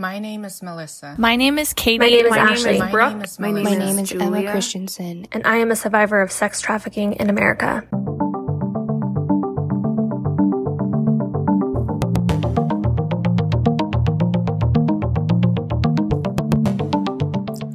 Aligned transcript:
My 0.00 0.18
name 0.18 0.46
is 0.46 0.62
Melissa. 0.62 1.14
My 1.18 1.36
name 1.36 1.58
is 1.58 1.74
Katie. 1.74 1.98
My 1.98 2.08
name 2.08 2.24
is 2.24 2.30
My 2.30 2.36
name 2.38 2.46
Ashley. 2.46 2.74
is 2.76 2.80
My 2.80 3.10
name 3.10 3.22
is 3.22 3.38
My 3.38 3.46
name 3.50 3.54
Melissa. 3.64 3.78
My 3.78 3.84
name 3.84 3.98
is 3.98 4.12
Emma 4.12 4.24
Julia. 4.30 4.50
Christensen. 4.50 5.26
and 5.30 5.46
I 5.46 5.58
am 5.58 5.70
a 5.70 5.76
survivor 5.76 6.22
of 6.22 6.32
sex 6.32 6.62
trafficking 6.62 7.12
in 7.12 7.28
America. 7.28 7.86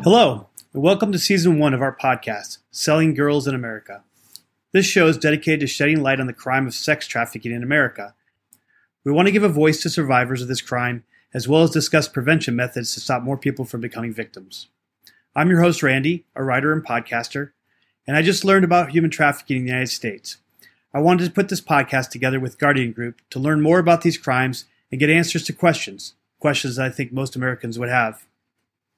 Hello, 0.03 0.47
and 0.73 0.81
welcome 0.81 1.11
to 1.11 1.19
season 1.19 1.59
one 1.59 1.75
of 1.75 1.81
our 1.83 1.95
podcast, 1.95 2.57
Selling 2.71 3.13
Girls 3.13 3.47
in 3.47 3.53
America. 3.53 4.03
This 4.71 4.87
show 4.87 5.05
is 5.05 5.19
dedicated 5.19 5.59
to 5.59 5.67
shedding 5.67 6.01
light 6.01 6.19
on 6.19 6.25
the 6.25 6.33
crime 6.33 6.65
of 6.65 6.73
sex 6.73 7.05
trafficking 7.05 7.51
in 7.51 7.61
America. 7.61 8.15
We 9.03 9.11
want 9.11 9.27
to 9.27 9.31
give 9.31 9.43
a 9.43 9.49
voice 9.49 9.83
to 9.83 9.91
survivors 9.91 10.41
of 10.41 10.47
this 10.47 10.61
crime, 10.61 11.03
as 11.33 11.47
well 11.47 11.63
as 11.63 11.69
discuss 11.71 12.07
prevention 12.07 12.55
methods 12.55 12.93
to 12.93 12.99
stop 12.99 13.23
more 13.23 13.37
people 13.37 13.65
from 13.65 13.81
becoming 13.81 14.13
victims. 14.13 14.67
I'm 15.35 15.49
your 15.49 15.61
host, 15.61 15.83
Randy, 15.83 16.25
a 16.35 16.43
writer 16.43 16.71
and 16.71 16.85
podcaster, 16.85 17.51
and 18.07 18.15
I 18.15 18.21
just 18.21 18.45
learned 18.45 18.63
about 18.63 18.91
human 18.91 19.11
trafficking 19.11 19.57
in 19.57 19.63
the 19.63 19.71
United 19.71 19.91
States. 19.91 20.37
I 20.93 20.99
wanted 20.99 21.25
to 21.25 21.31
put 21.31 21.49
this 21.49 21.59
podcast 21.59 22.09
together 22.09 22.39
with 22.39 22.57
Guardian 22.57 22.93
Group 22.93 23.19
to 23.31 23.39
learn 23.39 23.61
more 23.61 23.79
about 23.79 24.01
these 24.01 24.17
crimes 24.17 24.63
and 24.89 24.99
get 24.99 25.09
answers 25.09 25.43
to 25.43 25.53
questions, 25.53 26.13
questions 26.39 26.77
that 26.77 26.85
I 26.85 26.89
think 26.89 27.11
most 27.11 27.35
Americans 27.35 27.77
would 27.77 27.89
have. 27.89 28.25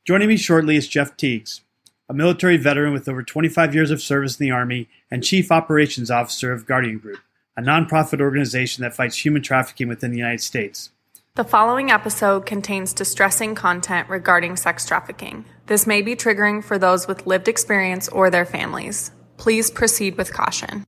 Joining 0.05 0.27
me 0.27 0.37
shortly 0.37 0.75
is 0.75 0.87
Jeff 0.87 1.17
Teagues, 1.17 1.61
a 2.07 2.13
military 2.13 2.57
veteran 2.57 2.93
with 2.93 3.09
over 3.09 3.23
25 3.23 3.73
years 3.73 3.89
of 3.89 4.01
service 4.01 4.39
in 4.39 4.45
the 4.45 4.51
Army 4.51 4.87
and 5.09 5.23
Chief 5.23 5.51
Operations 5.51 6.11
Officer 6.11 6.53
of 6.53 6.65
Guardian 6.65 6.99
Group, 6.99 7.19
a 7.57 7.61
nonprofit 7.61 8.21
organization 8.21 8.83
that 8.83 8.95
fights 8.95 9.25
human 9.25 9.41
trafficking 9.41 9.87
within 9.87 10.11
the 10.11 10.17
United 10.17 10.41
States. 10.41 10.91
The 11.37 11.43
following 11.43 11.91
episode 11.91 12.47
contains 12.47 12.93
distressing 12.93 13.53
content 13.53 14.09
regarding 14.09 14.55
sex 14.55 14.87
trafficking. 14.87 15.45
This 15.67 15.85
may 15.85 16.01
be 16.01 16.15
triggering 16.15 16.63
for 16.63 16.79
those 16.79 17.07
with 17.07 17.27
lived 17.27 17.47
experience 17.47 18.07
or 18.07 18.31
their 18.31 18.43
families. 18.43 19.11
Please 19.37 19.69
proceed 19.69 20.17
with 20.17 20.33
caution. 20.33 20.83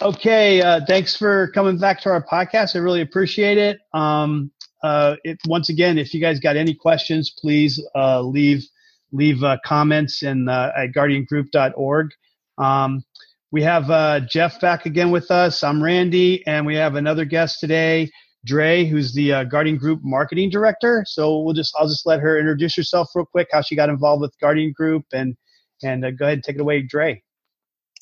Okay, 0.00 0.62
uh, 0.62 0.80
thanks 0.88 1.14
for 1.14 1.48
coming 1.48 1.76
back 1.76 2.00
to 2.00 2.08
our 2.08 2.24
podcast. 2.24 2.76
I 2.76 2.78
really 2.78 3.02
appreciate 3.02 3.58
it. 3.58 3.78
Um, 3.92 4.50
uh, 4.82 5.16
it 5.22 5.38
once 5.46 5.68
again, 5.68 5.98
if 5.98 6.14
you 6.14 6.20
guys 6.22 6.40
got 6.40 6.56
any 6.56 6.72
questions, 6.72 7.34
please 7.38 7.78
uh, 7.94 8.22
leave 8.22 8.64
leave 9.12 9.44
uh, 9.44 9.58
comments 9.66 10.22
in 10.22 10.48
uh, 10.48 10.72
at 10.74 10.92
guardiangroup.org. 10.92 12.10
Um, 12.56 13.04
we 13.52 13.62
have 13.62 13.90
uh, 13.90 14.20
Jeff 14.20 14.58
back 14.62 14.86
again 14.86 15.10
with 15.10 15.30
us. 15.30 15.62
I'm 15.62 15.82
Randy, 15.82 16.42
and 16.46 16.64
we 16.64 16.74
have 16.76 16.94
another 16.94 17.26
guest 17.26 17.60
today, 17.60 18.10
Dre, 18.46 18.84
who's 18.84 19.12
the 19.12 19.32
uh, 19.32 19.44
Guardian 19.44 19.76
Group 19.76 20.00
marketing 20.02 20.48
director. 20.48 21.04
So 21.06 21.40
we'll 21.40 21.54
just 21.54 21.74
I'll 21.78 21.88
just 21.88 22.06
let 22.06 22.20
her 22.20 22.38
introduce 22.38 22.74
herself 22.76 23.10
real 23.14 23.26
quick, 23.26 23.48
how 23.52 23.60
she 23.60 23.76
got 23.76 23.90
involved 23.90 24.22
with 24.22 24.32
Guardian 24.40 24.72
Group, 24.72 25.04
and 25.12 25.36
and 25.82 26.04
uh, 26.04 26.12
go 26.12 26.24
ahead 26.24 26.38
and 26.38 26.44
take 26.44 26.56
it 26.56 26.60
away, 26.60 26.82
Dre. 26.82 27.22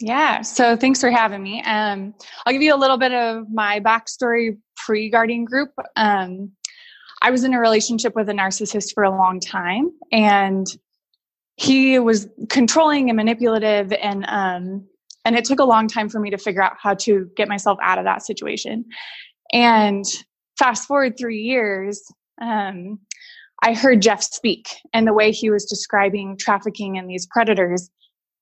Yeah, 0.01 0.43
so 0.43 0.77
thanks 0.77 1.01
for 1.01 1.11
having 1.11 1.43
me. 1.43 1.63
Um, 1.63 2.15
I'll 2.45 2.53
give 2.53 2.63
you 2.63 2.75
a 2.75 2.77
little 2.77 2.99
bit 2.99 3.13
of 3.13 3.47
my 3.53 3.81
backstory 3.81 4.59
pre 4.77 5.09
Guardian 5.09 5.45
Group. 5.45 5.71
Um, 5.97 6.53
I 7.23 7.31
was 7.31 7.45
in 7.45 7.55
a 7.55 7.61
relationship 7.61 8.15
with 8.15 8.29
a 8.29 8.33
narcissist 8.33 8.93
for 8.93 9.05
a 9.05 9.11
long 9.11 9.41
time, 9.41 9.91
and 10.13 10.67
he 11.57 11.99
was 11.99 12.29
controlling 12.51 13.09
and 13.09 13.17
manipulative, 13.17 13.93
and 13.93 14.27
um, 14.29 14.87
and 15.25 15.37
it 15.37 15.45
took 15.45 15.59
a 15.59 15.65
long 15.65 15.89
time 15.89 16.09
for 16.09 16.21
me 16.21 16.29
to 16.31 16.39
figure 16.39 16.63
out 16.63 16.75
how 16.79 16.95
to 16.95 17.31
get 17.37 17.49
myself 17.49 17.79
out 17.83 17.99
of 17.99 18.05
that 18.05 18.23
situation. 18.23 18.85
And 19.53 20.05
fast 20.59 20.87
forward 20.87 21.17
three 21.19 21.41
years, 21.41 22.03
um, 22.41 22.99
I 23.63 23.75
heard 23.75 24.03
Jeff 24.03 24.23
speak 24.23 24.69
and 24.93 25.07
the 25.07 25.13
way 25.13 25.31
he 25.31 25.51
was 25.51 25.65
describing 25.65 26.37
trafficking 26.39 26.99
and 26.99 27.09
these 27.09 27.27
predators, 27.27 27.91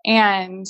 and 0.05 0.67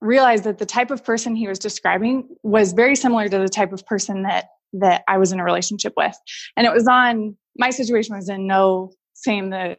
realized 0.00 0.44
that 0.44 0.58
the 0.58 0.66
type 0.66 0.90
of 0.90 1.04
person 1.04 1.36
he 1.36 1.46
was 1.46 1.58
describing 1.58 2.26
was 2.42 2.72
very 2.72 2.96
similar 2.96 3.28
to 3.28 3.38
the 3.38 3.48
type 3.48 3.72
of 3.72 3.84
person 3.86 4.22
that 4.22 4.46
that 4.72 5.02
I 5.08 5.18
was 5.18 5.32
in 5.32 5.40
a 5.40 5.44
relationship 5.44 5.92
with. 5.96 6.16
And 6.56 6.66
it 6.66 6.72
was 6.72 6.86
on 6.86 7.36
my 7.58 7.70
situation 7.70 8.16
was 8.16 8.28
in 8.28 8.46
no 8.46 8.92
same 9.14 9.50
the 9.50 9.76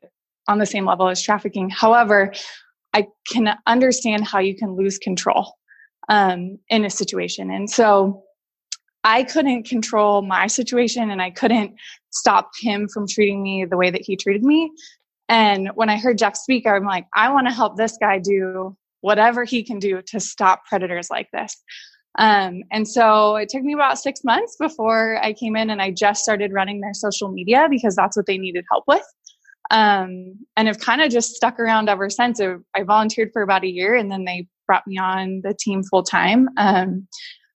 on 0.47 0.59
the 0.59 0.65
same 0.65 0.85
level 0.85 1.07
as 1.07 1.21
trafficking. 1.21 1.69
However, 1.69 2.33
I 2.93 3.07
can 3.31 3.55
understand 3.67 4.25
how 4.25 4.39
you 4.39 4.55
can 4.55 4.75
lose 4.75 4.97
control 4.97 5.53
um, 6.09 6.59
in 6.69 6.83
a 6.83 6.89
situation. 6.89 7.49
And 7.51 7.69
so 7.69 8.23
I 9.03 9.23
couldn't 9.23 9.63
control 9.63 10.21
my 10.21 10.47
situation 10.47 11.09
and 11.09 11.21
I 11.21 11.31
couldn't 11.31 11.75
stop 12.11 12.51
him 12.59 12.87
from 12.87 13.07
treating 13.07 13.41
me 13.41 13.65
the 13.65 13.77
way 13.77 13.89
that 13.89 14.01
he 14.01 14.15
treated 14.15 14.43
me. 14.43 14.71
And 15.29 15.69
when 15.75 15.89
I 15.89 15.97
heard 15.97 16.17
Jeff 16.17 16.35
speak, 16.35 16.67
I'm 16.67 16.85
like, 16.85 17.07
I 17.15 17.31
want 17.31 17.47
to 17.47 17.53
help 17.53 17.77
this 17.77 17.97
guy 17.99 18.19
do 18.19 18.75
whatever 18.99 19.43
he 19.43 19.63
can 19.63 19.79
do 19.79 20.01
to 20.07 20.19
stop 20.19 20.65
predators 20.65 21.09
like 21.09 21.29
this. 21.31 21.55
Um, 22.19 22.63
and 22.71 22.87
so 22.87 23.37
it 23.37 23.49
took 23.49 23.63
me 23.63 23.73
about 23.73 23.97
six 23.97 24.23
months 24.23 24.57
before 24.59 25.17
I 25.23 25.33
came 25.33 25.55
in 25.55 25.69
and 25.69 25.81
I 25.81 25.91
just 25.91 26.23
started 26.23 26.51
running 26.53 26.81
their 26.81 26.93
social 26.93 27.29
media 27.29 27.67
because 27.69 27.95
that's 27.95 28.17
what 28.17 28.25
they 28.25 28.37
needed 28.37 28.65
help 28.69 28.83
with. 28.87 29.05
Um, 29.71 30.37
and 30.57 30.67
have 30.67 30.79
kind 30.79 31.01
of 31.01 31.09
just 31.09 31.33
stuck 31.35 31.57
around 31.57 31.87
ever 31.87 32.09
since. 32.09 32.41
I 32.41 32.83
volunteered 32.83 33.31
for 33.31 33.41
about 33.41 33.63
a 33.63 33.69
year 33.69 33.95
and 33.95 34.11
then 34.11 34.25
they 34.25 34.47
brought 34.67 34.85
me 34.85 34.97
on 34.97 35.41
the 35.43 35.53
team 35.53 35.81
full 35.83 36.03
time. 36.03 36.49
Um, 36.57 37.07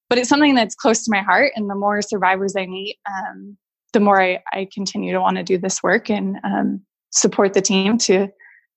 but 0.08 0.18
it's 0.18 0.28
something 0.28 0.54
that's 0.54 0.74
close 0.74 1.04
to 1.04 1.10
my 1.10 1.20
heart. 1.20 1.52
And 1.56 1.68
the 1.68 1.74
more 1.74 2.02
survivors 2.02 2.54
I 2.56 2.66
meet, 2.66 2.96
um, 3.08 3.56
the 3.92 4.00
more 4.00 4.20
I, 4.20 4.42
I 4.52 4.68
continue 4.72 5.12
to 5.12 5.20
want 5.20 5.36
to 5.36 5.42
do 5.42 5.58
this 5.58 5.82
work 5.82 6.10
and 6.10 6.36
um, 6.44 6.82
support 7.10 7.54
the 7.54 7.60
team 7.60 7.98
to 7.98 8.28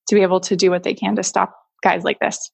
to 0.08 0.16
be 0.16 0.22
able 0.22 0.40
to 0.40 0.56
do 0.56 0.72
what 0.72 0.84
they 0.84 0.94
can 0.94 1.16
to 1.16 1.24
stop 1.24 1.56
guys 1.84 2.04
like 2.04 2.20
this. 2.20 2.52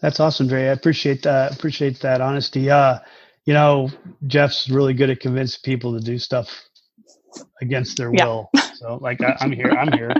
That's 0.00 0.20
awesome, 0.20 0.46
Dre. 0.46 0.68
I 0.68 0.72
appreciate 0.72 1.22
that. 1.22 1.52
Appreciate 1.52 2.00
that 2.00 2.20
honesty. 2.20 2.70
Uh, 2.70 2.98
you 3.44 3.54
know, 3.54 3.90
Jeff's 4.26 4.68
really 4.70 4.94
good 4.94 5.10
at 5.10 5.20
convincing 5.20 5.60
people 5.64 5.98
to 5.98 6.04
do 6.04 6.18
stuff 6.18 6.48
against 7.60 7.96
their 7.96 8.12
Yeah. 8.12 8.24
will. 8.24 8.50
So, 8.74 8.98
like, 9.00 9.22
I, 9.22 9.36
I'm 9.40 9.52
here. 9.52 9.74
I'm 9.74 9.90
here. 9.92 10.18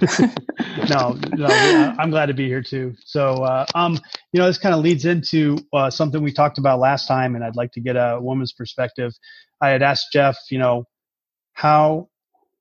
no, 0.88 1.18
no, 1.34 1.92
I'm 1.98 2.10
glad 2.10 2.26
to 2.26 2.34
be 2.34 2.46
here 2.48 2.62
too. 2.62 2.94
So, 3.04 3.42
uh, 3.44 3.66
um, 3.74 4.00
you 4.32 4.40
know, 4.40 4.46
this 4.46 4.58
kind 4.58 4.74
of 4.74 4.80
leads 4.82 5.04
into 5.04 5.58
uh, 5.72 5.90
something 5.90 6.22
we 6.22 6.32
talked 6.32 6.58
about 6.58 6.80
last 6.80 7.06
time, 7.06 7.34
and 7.34 7.44
I'd 7.44 7.56
like 7.56 7.72
to 7.72 7.80
get 7.80 7.96
a 7.96 8.18
woman's 8.20 8.52
perspective. 8.52 9.12
I 9.60 9.68
had 9.70 9.82
asked 9.82 10.08
Jeff, 10.12 10.36
you 10.50 10.58
know, 10.58 10.84
how, 11.52 12.08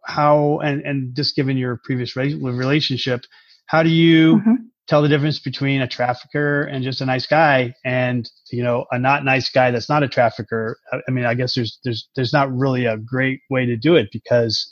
how, 0.06 0.60
and 0.60 0.82
and 0.82 1.16
just 1.16 1.36
given 1.36 1.58
your 1.58 1.80
previous 1.84 2.16
re- 2.16 2.36
relationship, 2.36 3.22
how 3.68 3.84
do 3.84 3.90
you 3.90 4.38
Mhm. 4.38 4.58
tell 4.88 5.02
the 5.02 5.08
difference 5.08 5.40
between 5.40 5.82
a 5.82 5.88
trafficker 5.88 6.64
and 6.64 6.84
just 6.84 7.02
a 7.02 7.06
nice 7.06 7.26
guy, 7.26 7.74
and 7.86 8.30
you 8.52 8.64
know, 8.64 8.86
a 8.92 9.00
not 9.00 9.24
nice 9.26 9.50
guy 9.50 9.72
that's 9.72 9.90
not 9.90 10.04
a 10.04 10.08
trafficker? 10.08 10.78
I, 10.92 11.00
I 11.08 11.12
mean, 11.12 11.26
I 11.26 11.34
guess 11.34 11.56
there's 11.56 11.80
there's 11.84 12.10
there's 12.16 12.34
not 12.34 12.54
really 12.54 12.86
a 12.86 12.98
great 12.98 13.42
way 13.50 13.66
to 13.66 13.78
do 13.78 13.96
it 13.96 14.10
because 14.12 14.70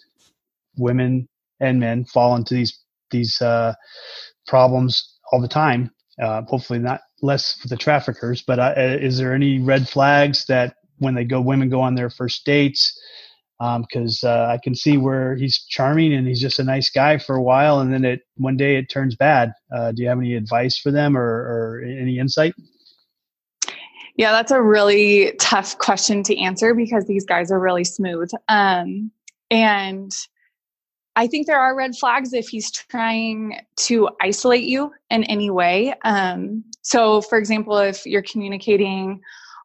women 0.78 1.28
and 1.60 1.80
men 1.80 2.06
fall 2.06 2.36
into 2.36 2.54
these 2.54 2.80
these 3.12 3.42
uh, 3.42 3.74
problems 4.48 5.20
all 5.32 5.42
the 5.42 5.48
time. 5.48 5.92
Uh, 6.22 6.42
hopefully, 6.44 6.80
not 6.80 7.02
less 7.22 7.56
for 7.56 7.68
the 7.68 7.78
traffickers. 7.78 8.42
But 8.42 8.60
uh, 8.60 8.74
is 8.78 9.18
there 9.18 9.34
any 9.34 9.60
red 9.60 9.88
flags 9.88 10.46
that 10.46 10.76
when 10.98 11.16
they 11.16 11.24
go, 11.24 11.42
women 11.42 11.70
go 11.70 11.82
on 11.82 11.96
their 11.96 12.10
first 12.10 12.46
dates? 12.46 12.98
Because 13.60 14.24
uh, 14.24 14.48
I 14.50 14.58
can 14.64 14.74
see 14.74 14.98
where 14.98 15.36
he's 15.36 15.64
charming 15.70 16.14
and 16.14 16.28
he's 16.28 16.42
just 16.42 16.58
a 16.58 16.64
nice 16.64 16.90
guy 16.90 17.20
for 17.20 17.36
a 17.36 17.44
while, 17.44 17.80
and 17.80 17.94
then 17.94 18.04
it 18.04 18.22
one 18.38 18.58
day 18.58 18.76
it 18.76 18.90
turns 18.90 19.16
bad. 19.16 19.52
Uh, 19.74 19.92
do 19.92 20.02
you 20.02 20.10
have 20.10 20.18
any 20.18 20.34
advice 20.34 20.80
for 20.80 20.90
them 20.90 21.16
or, 21.16 21.22
or 21.22 21.84
any 21.84 22.18
insight? 22.18 22.56
Yeah, 24.16 24.32
that's 24.32 24.52
a 24.52 24.62
really 24.62 25.34
tough 25.40 25.78
question 25.78 26.24
to 26.24 26.38
answer 26.40 26.74
because 26.74 27.06
these 27.06 27.26
guys 27.26 27.52
are 27.52 27.60
really 27.60 27.84
smooth. 27.84 28.32
Um, 28.48 29.12
and 29.52 30.12
I 31.16 31.28
think 31.28 31.46
there 31.46 31.60
are 31.60 31.76
red 31.76 31.96
flags 31.96 32.34
if 32.34 32.48
he's 32.48 32.72
trying 32.72 33.60
to 33.78 34.10
isolate 34.22 34.64
you 34.64 34.92
in 35.10 35.24
any 35.26 35.50
way. 35.50 35.94
Um, 36.06 36.64
so, 36.82 37.22
for 37.22 37.38
example, 37.38 37.78
if 37.78 38.06
you're 38.06 38.22
communicating 38.22 39.20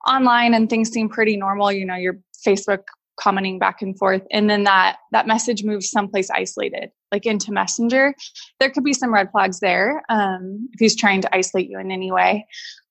online 0.09 0.55
and 0.55 0.69
things 0.69 0.91
seem 0.91 1.09
pretty 1.09 1.37
normal, 1.37 1.71
you 1.71 1.87
know, 1.87 1.95
your 1.95 2.19
Facebook 2.45 2.83
commenting 3.19 3.59
back 3.59 3.81
and 3.81 3.97
forth, 3.97 4.23
and 4.31 4.51
then 4.51 4.65
that 4.65 4.97
that 5.13 5.27
message 5.27 5.63
moves 5.63 5.91
someplace 5.91 6.31
isolated, 6.31 6.91
like 7.13 7.27
into 7.27 7.53
Messenger, 7.53 8.15
there 8.59 8.71
could 8.71 8.85
be 8.85 8.93
some 8.93 9.15
red 9.15 9.31
flags 9.31 9.61
there 9.61 10.03
um, 10.09 10.69
if 10.73 10.81
he's 10.81 10.97
trying 10.97 11.21
to 11.23 11.35
isolate 11.35 11.71
you 11.71 11.79
in 11.79 11.93
any 11.93 12.11
way. 12.11 12.45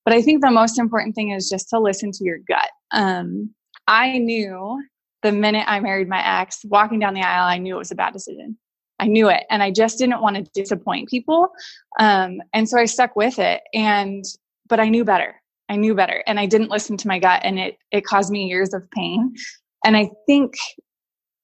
But 0.06 0.14
I 0.14 0.22
think 0.22 0.42
the 0.42 0.52
most 0.52 0.80
important 0.80 1.16
thing 1.16 1.32
is 1.32 1.50
just 1.50 1.70
to 1.70 1.80
listen 1.80 2.12
to 2.12 2.24
your 2.24 2.38
gut. 2.48 2.70
Um, 2.92 3.54
I 3.88 4.18
knew 4.18 4.82
the 5.26 5.32
minute 5.32 5.66
I 5.68 5.80
married 5.80 6.08
my 6.08 6.42
ex, 6.42 6.60
walking 6.66 7.00
down 7.00 7.16
the 7.16 7.22
aisle, 7.22 7.48
I 7.48 7.58
knew 7.58 7.76
it 7.76 7.80
was 7.80 7.92
a 7.92 7.96
bad 7.96 8.14
decision. 8.14 8.58
I 9.00 9.08
knew 9.08 9.28
it. 9.30 9.44
And 9.50 9.64
I 9.64 9.72
just 9.72 9.98
didn't 9.98 10.22
want 10.22 10.36
to 10.36 10.44
disappoint 10.54 11.10
people. 11.10 11.50
Um, 12.00 12.42
and 12.54 12.70
so 12.70 12.78
I 12.78 12.86
stuck 12.86 13.16
with 13.16 13.40
it. 13.40 13.62
And, 13.74 14.24
but 14.70 14.80
I 14.80 14.88
knew 14.88 15.04
better. 15.04 15.42
I 15.68 15.78
knew 15.78 15.96
better. 15.96 16.24
And 16.28 16.40
I 16.40 16.46
didn't 16.46 16.70
listen 16.70 16.96
to 16.98 17.08
my 17.08 17.18
gut. 17.18 17.42
And 17.44 17.58
it, 17.58 17.78
it 17.92 18.06
caused 18.06 18.32
me 18.32 18.46
years 18.46 18.72
of 18.74 18.90
pain. 18.92 19.34
And 19.84 19.98
I 19.98 20.12
think 20.28 20.54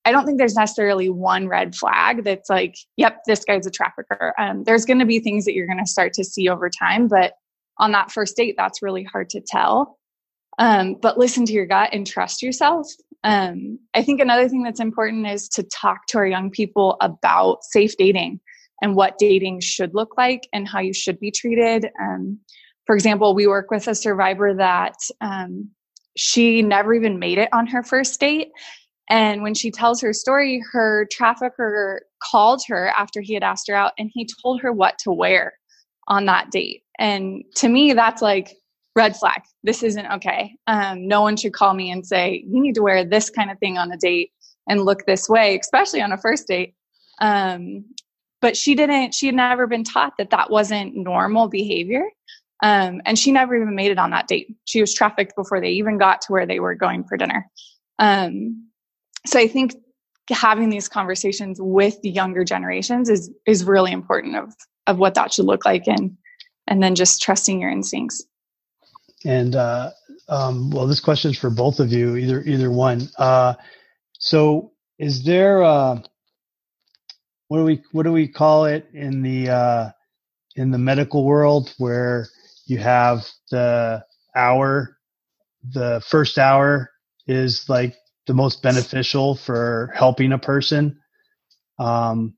I 0.06 0.12
don't 0.12 0.26
think 0.26 0.38
there's 0.38 0.56
necessarily 0.56 1.10
one 1.10 1.48
red 1.48 1.76
flag 1.76 2.24
that's 2.24 2.50
like, 2.50 2.76
yep, 2.98 3.20
this 3.28 3.44
guy's 3.44 3.68
a 3.68 3.72
trafficker. 3.72 4.34
Um, 4.40 4.64
there's 4.64 4.86
going 4.86 5.00
to 5.00 5.06
be 5.06 5.20
things 5.20 5.46
that 5.46 5.54
you're 5.54 5.68
going 5.68 5.84
to 5.84 5.86
start 5.86 6.14
to 6.14 6.24
see 6.24 6.50
over 6.50 6.70
time, 6.70 7.08
but 7.08 7.34
on 7.78 7.92
that 7.92 8.12
first 8.12 8.36
date, 8.36 8.56
that's 8.58 8.82
really 8.82 9.04
hard 9.04 9.30
to 9.32 9.42
tell. 9.42 10.00
Um, 10.58 10.96
but 11.02 11.18
listen 11.18 11.46
to 11.46 11.54
your 11.54 11.68
gut 11.68 11.90
and 11.94 12.06
trust 12.06 12.42
yourself. 12.42 12.88
Um, 13.24 13.80
I 13.94 14.04
think 14.04 14.20
another 14.20 14.50
thing 14.50 14.64
that's 14.64 14.80
important 14.80 15.28
is 15.28 15.48
to 15.50 15.64
talk 15.64 16.08
to 16.08 16.18
our 16.18 16.26
young 16.26 16.50
people 16.50 16.98
about 17.02 17.64
safe 17.64 17.96
dating 17.98 18.40
and 18.82 18.96
what 18.96 19.18
dating 19.20 19.60
should 19.62 19.94
look 19.94 20.18
like 20.18 20.48
and 20.54 20.68
how 20.68 20.80
you 20.80 20.94
should 20.94 21.20
be 21.20 21.32
treated. 21.32 21.90
Um, 22.02 22.40
for 22.86 22.96
example, 22.96 23.36
we 23.36 23.46
work 23.46 23.70
with 23.70 23.88
a 23.88 23.96
survivor 23.96 24.56
that 24.56 24.96
um, 25.22 25.70
she 26.18 26.62
never 26.62 26.94
even 26.94 27.20
made 27.20 27.38
it 27.38 27.50
on 27.54 27.68
her 27.68 27.84
first 27.84 28.20
date. 28.20 28.50
And 29.10 29.44
when 29.44 29.54
she 29.54 29.72
tells 29.72 30.02
her 30.02 30.14
story, 30.14 30.64
her 30.72 31.08
trafficker 31.12 32.02
called 32.24 32.64
her 32.68 32.88
after 32.98 33.22
he 33.22 33.34
had 33.34 33.44
asked 33.44 33.68
her 33.68 33.76
out 33.76 33.92
and 33.98 34.10
he 34.14 34.28
told 34.42 34.62
her 34.62 34.72
what 34.72 34.98
to 35.00 35.12
wear 35.12 35.54
on 36.08 36.26
that 36.26 36.50
date. 36.50 36.84
And 36.98 37.44
to 37.56 37.70
me, 37.70 37.94
that's 37.94 38.22
like, 38.22 38.56
red 38.96 39.16
flag. 39.16 39.42
This 39.64 39.84
isn't 39.84 40.06
okay. 40.14 40.56
Um, 40.68 41.08
no 41.08 41.22
one 41.22 41.38
should 41.38 41.54
call 41.54 41.74
me 41.74 41.92
and 41.92 42.06
say, 42.06 42.44
you 42.48 42.62
need 42.62 42.76
to 42.76 42.82
wear 42.82 43.06
this 43.06 43.30
kind 43.30 43.52
of 43.52 43.58
thing 43.60 43.78
on 43.78 43.92
a 43.92 43.98
date 43.98 44.32
and 44.68 44.82
look 44.82 45.06
this 45.06 45.30
way, 45.30 45.58
especially 45.60 46.02
on 46.02 46.12
a 46.12 46.18
first 46.18 46.48
date. 46.48 46.76
Um, 47.20 47.86
but 48.42 48.58
she 48.58 48.76
didn't, 48.76 49.14
she 49.14 49.28
had 49.28 49.36
never 49.36 49.68
been 49.68 49.84
taught 49.84 50.14
that 50.18 50.32
that 50.32 50.50
wasn't 50.50 50.96
normal 50.96 51.48
behavior. 51.48 52.04
Um, 52.64 53.02
and 53.06 53.18
she 53.18 53.32
never 53.32 53.56
even 53.56 53.76
made 53.76 53.92
it 53.92 53.98
on 53.98 54.12
that 54.12 54.28
date. 54.28 54.56
She 54.66 54.82
was 54.82 54.94
trafficked 54.94 55.36
before 55.36 55.62
they 55.62 55.70
even 55.70 55.98
got 55.98 56.22
to 56.22 56.32
where 56.32 56.46
they 56.46 56.60
were 56.60 56.76
going 56.76 57.04
for 57.04 57.18
dinner. 57.18 57.50
Um, 57.98 58.68
so 59.26 59.40
I 59.40 59.48
think 59.48 59.76
having 60.30 60.70
these 60.70 60.88
conversations 60.88 61.60
with 61.60 62.00
the 62.02 62.10
younger 62.10 62.44
generations 62.44 63.10
is 63.10 63.32
is 63.46 63.66
really 63.66 63.92
important 63.92 64.36
of 64.36 64.54
of 64.88 64.98
what 64.98 65.14
that 65.16 65.34
should 65.34 65.46
look 65.46 65.66
like 65.66 65.88
and 65.88 66.16
and 66.68 66.82
then 66.82 66.96
just 66.96 67.22
trusting 67.22 67.60
your 67.60 67.70
instincts. 67.70 68.24
And 69.26 69.56
uh, 69.56 69.92
um, 70.30 70.72
well, 70.72 70.88
this 70.88 71.00
question 71.00 71.32
is 71.32 71.38
for 71.38 71.50
both 71.50 71.80
of 71.80 71.92
you, 71.92 72.16
either 72.16 72.42
either 72.42 72.72
one. 72.72 73.10
Uh, 73.18 73.54
so, 74.18 74.72
is 74.98 75.24
there 75.24 75.64
uh, 75.64 76.00
what 77.48 77.58
do 77.58 77.64
we 77.64 77.84
what 77.92 78.04
do 78.04 78.12
we 78.12 78.28
call 78.28 78.66
it 78.66 78.88
in 78.94 79.22
the 79.22 79.50
uh, 79.50 79.90
in 80.56 80.72
the 80.72 80.78
medical 80.78 81.24
world 81.24 81.74
where 81.78 82.28
you 82.66 82.78
have 82.78 83.28
the 83.50 84.04
hour, 84.36 84.98
the 85.70 86.02
first 86.06 86.38
hour 86.38 86.90
is 87.28 87.68
like 87.70 87.96
the 88.28 88.34
most 88.34 88.62
beneficial 88.62 89.36
for 89.36 89.92
helping 89.94 90.32
a 90.32 90.38
person. 90.38 91.00
Um, 91.80 92.36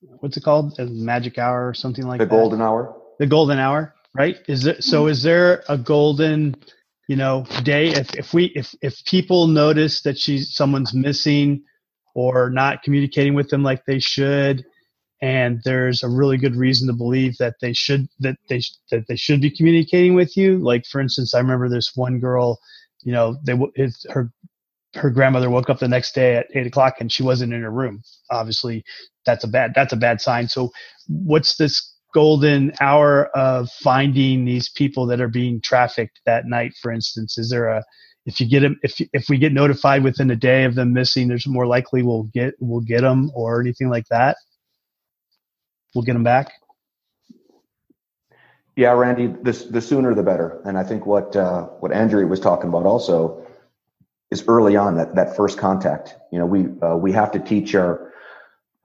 what's 0.00 0.36
it 0.36 0.42
called? 0.42 0.78
A 0.78 0.86
magic 0.86 1.38
hour 1.38 1.68
or 1.68 1.74
something 1.74 2.06
like 2.06 2.18
the 2.18 2.24
that. 2.24 2.30
The 2.30 2.36
golden 2.36 2.60
hour. 2.60 2.94
The 3.18 3.26
golden 3.26 3.58
hour, 3.58 3.94
right? 4.14 4.36
Is 4.48 4.66
it 4.66 4.84
so? 4.84 5.02
Mm-hmm. 5.02 5.10
Is 5.10 5.22
there 5.22 5.64
a 5.68 5.78
golden, 5.78 6.56
you 7.08 7.16
know, 7.16 7.46
day? 7.62 7.88
If 7.88 8.14
if 8.14 8.34
we 8.34 8.46
if 8.54 8.74
if 8.82 9.04
people 9.04 9.46
notice 9.46 10.02
that 10.02 10.18
she's 10.18 10.54
someone's 10.54 10.94
missing 10.94 11.62
or 12.14 12.50
not 12.50 12.82
communicating 12.82 13.34
with 13.34 13.48
them 13.50 13.62
like 13.62 13.84
they 13.86 13.98
should, 13.98 14.64
and 15.22 15.60
there's 15.64 16.02
a 16.02 16.08
really 16.08 16.36
good 16.36 16.56
reason 16.56 16.86
to 16.88 16.94
believe 16.94 17.36
that 17.38 17.56
they 17.60 17.72
should 17.72 18.08
that 18.20 18.36
they 18.48 18.60
that 18.90 19.06
they 19.08 19.16
should 19.16 19.40
be 19.40 19.50
communicating 19.50 20.14
with 20.14 20.36
you. 20.36 20.58
Like 20.58 20.86
for 20.86 21.00
instance, 21.00 21.34
I 21.34 21.40
remember 21.40 21.68
this 21.68 21.92
one 21.94 22.20
girl, 22.20 22.58
you 23.02 23.12
know, 23.12 23.36
they 23.44 23.58
his, 23.76 24.06
her 24.10 24.30
her 24.94 25.10
grandmother 25.10 25.50
woke 25.50 25.68
up 25.70 25.78
the 25.78 25.88
next 25.88 26.14
day 26.14 26.36
at 26.36 26.46
eight 26.54 26.66
o'clock 26.66 26.96
and 27.00 27.12
she 27.12 27.22
wasn't 27.22 27.52
in 27.52 27.62
her 27.62 27.70
room. 27.70 28.02
Obviously, 28.30 28.84
that's 29.26 29.44
a 29.44 29.48
bad 29.48 29.72
that's 29.74 29.92
a 29.92 29.96
bad 29.96 30.20
sign. 30.20 30.48
So, 30.48 30.70
what's 31.08 31.56
this 31.56 31.94
golden 32.14 32.72
hour 32.80 33.26
of 33.36 33.70
finding 33.70 34.44
these 34.44 34.68
people 34.68 35.06
that 35.06 35.20
are 35.20 35.28
being 35.28 35.60
trafficked 35.60 36.20
that 36.26 36.46
night? 36.46 36.74
For 36.80 36.90
instance, 36.92 37.38
is 37.38 37.50
there 37.50 37.68
a 37.68 37.84
if 38.26 38.40
you 38.40 38.48
get 38.48 38.60
them 38.60 38.78
if 38.82 39.00
if 39.12 39.28
we 39.28 39.38
get 39.38 39.52
notified 39.52 40.04
within 40.04 40.30
a 40.30 40.36
day 40.36 40.64
of 40.64 40.74
them 40.74 40.92
missing, 40.92 41.28
there's 41.28 41.46
more 41.46 41.66
likely 41.66 42.02
we'll 42.02 42.24
get 42.34 42.54
we'll 42.60 42.80
get 42.82 43.00
them 43.00 43.30
or 43.34 43.60
anything 43.60 43.88
like 43.88 44.06
that. 44.10 44.36
We'll 45.94 46.04
get 46.04 46.12
them 46.12 46.24
back. 46.24 46.52
Yeah, 48.76 48.92
Randy, 48.92 49.26
the 49.26 49.52
the 49.70 49.80
sooner 49.80 50.14
the 50.14 50.22
better. 50.22 50.60
And 50.64 50.78
I 50.78 50.84
think 50.84 51.06
what 51.06 51.34
uh, 51.34 51.64
what 51.80 51.90
Andrea 51.90 52.26
was 52.26 52.38
talking 52.38 52.68
about 52.68 52.84
also 52.84 53.46
is 54.30 54.44
early 54.46 54.76
on 54.76 54.96
that 54.98 55.14
that 55.14 55.34
first 55.34 55.58
contact. 55.58 56.14
You 56.30 56.38
know, 56.38 56.46
we 56.46 56.66
uh, 56.82 56.96
we 56.96 57.12
have 57.12 57.32
to 57.32 57.38
teach 57.38 57.74
our 57.74 58.12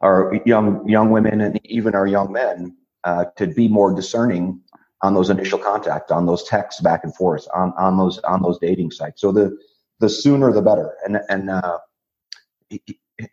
our 0.02 0.40
young 0.46 0.88
young 0.88 1.10
women 1.10 1.42
and 1.42 1.60
even 1.66 1.96
our 1.96 2.08
young 2.08 2.31
men 2.31 2.78
uh, 3.05 3.25
to 3.38 3.47
be 3.47 3.67
more 3.67 3.94
discerning 3.95 4.61
on 5.01 5.13
those 5.15 5.29
initial 5.29 5.59
contact, 5.59 6.11
on 6.11 6.25
those 6.25 6.44
texts 6.45 6.81
back 6.81 7.03
and 7.03 7.15
forth, 7.15 7.47
on 7.55 7.73
on 7.77 7.97
those 7.97 8.19
on 8.19 8.41
those 8.44 8.59
dating 8.59 8.91
sites. 8.91 9.21
So 9.21 9.31
the 9.31 9.57
the 10.00 10.09
sooner 10.09 10.53
the 10.53 10.61
better. 10.61 10.95
And 11.05 11.19
and 11.29 11.50
uh, 11.50 11.79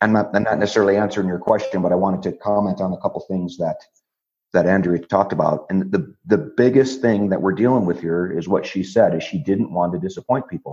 I'm 0.03 0.13
not 0.13 0.35
I'm 0.37 0.45
not 0.45 0.59
necessarily 0.59 0.97
answering 0.97 1.29
your 1.29 1.41
question, 1.41 1.83
but 1.83 1.93
I 1.93 1.97
wanted 1.97 2.23
to 2.25 2.33
comment 2.39 2.81
on 2.81 2.93
a 2.93 2.99
couple 2.99 3.21
things 3.29 3.59
that 3.59 3.79
that 4.55 4.67
Andrea 4.67 5.01
talked 5.01 5.33
about. 5.33 5.67
And 5.71 5.93
the 5.93 6.15
the 6.27 6.39
biggest 6.39 7.03
thing 7.03 7.31
that 7.31 7.43
we're 7.43 7.53
dealing 7.55 7.87
with 7.87 8.01
here 8.01 8.33
is 8.39 8.49
what 8.49 8.67
she 8.67 8.85
said 8.85 9.15
is 9.15 9.25
she 9.25 9.39
didn't 9.39 9.73
want 9.73 9.93
to 9.95 10.01
disappoint 10.01 10.49
people 10.49 10.73